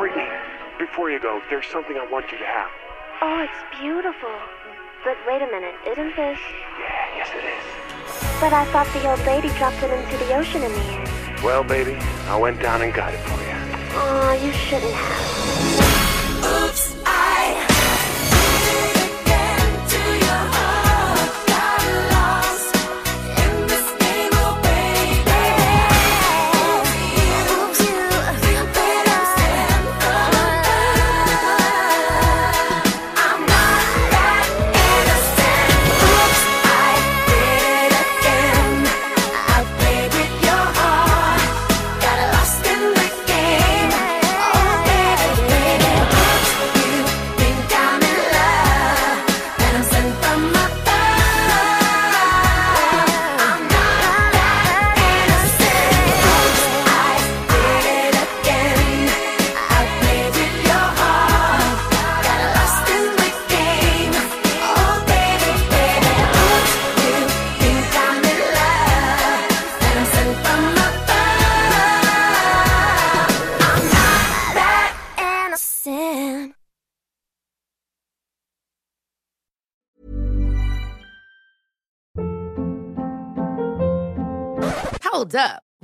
Brittany, 0.00 0.30
before 0.78 1.10
you 1.10 1.20
go, 1.20 1.42
there's 1.50 1.66
something 1.66 1.98
I 1.98 2.10
want 2.10 2.32
you 2.32 2.38
to 2.38 2.44
have. 2.46 2.70
Oh, 3.20 3.44
it's 3.44 3.78
beautiful. 3.82 4.30
But 5.04 5.18
wait 5.28 5.42
a 5.42 5.46
minute, 5.46 5.74
isn't 5.86 6.16
this? 6.16 6.38
Yeah, 6.80 7.16
yes 7.16 7.28
it 7.36 7.44
is. 7.44 8.40
But 8.40 8.54
I 8.54 8.64
thought 8.72 8.86
the 8.94 9.10
old 9.10 9.20
lady 9.26 9.50
dropped 9.58 9.82
it 9.82 9.90
into 9.90 10.24
the 10.24 10.34
ocean 10.34 10.62
in 10.62 10.72
the 10.72 10.78
end. 10.78 11.42
Well, 11.44 11.62
baby, 11.62 11.96
I 12.28 12.36
went 12.38 12.62
down 12.62 12.80
and 12.80 12.94
got 12.94 13.12
it 13.12 13.20
for 13.20 13.42
you. 13.42 13.52
Oh, 13.92 14.40
you 14.42 14.52
shouldn't 14.52 14.90
have. 14.90 15.79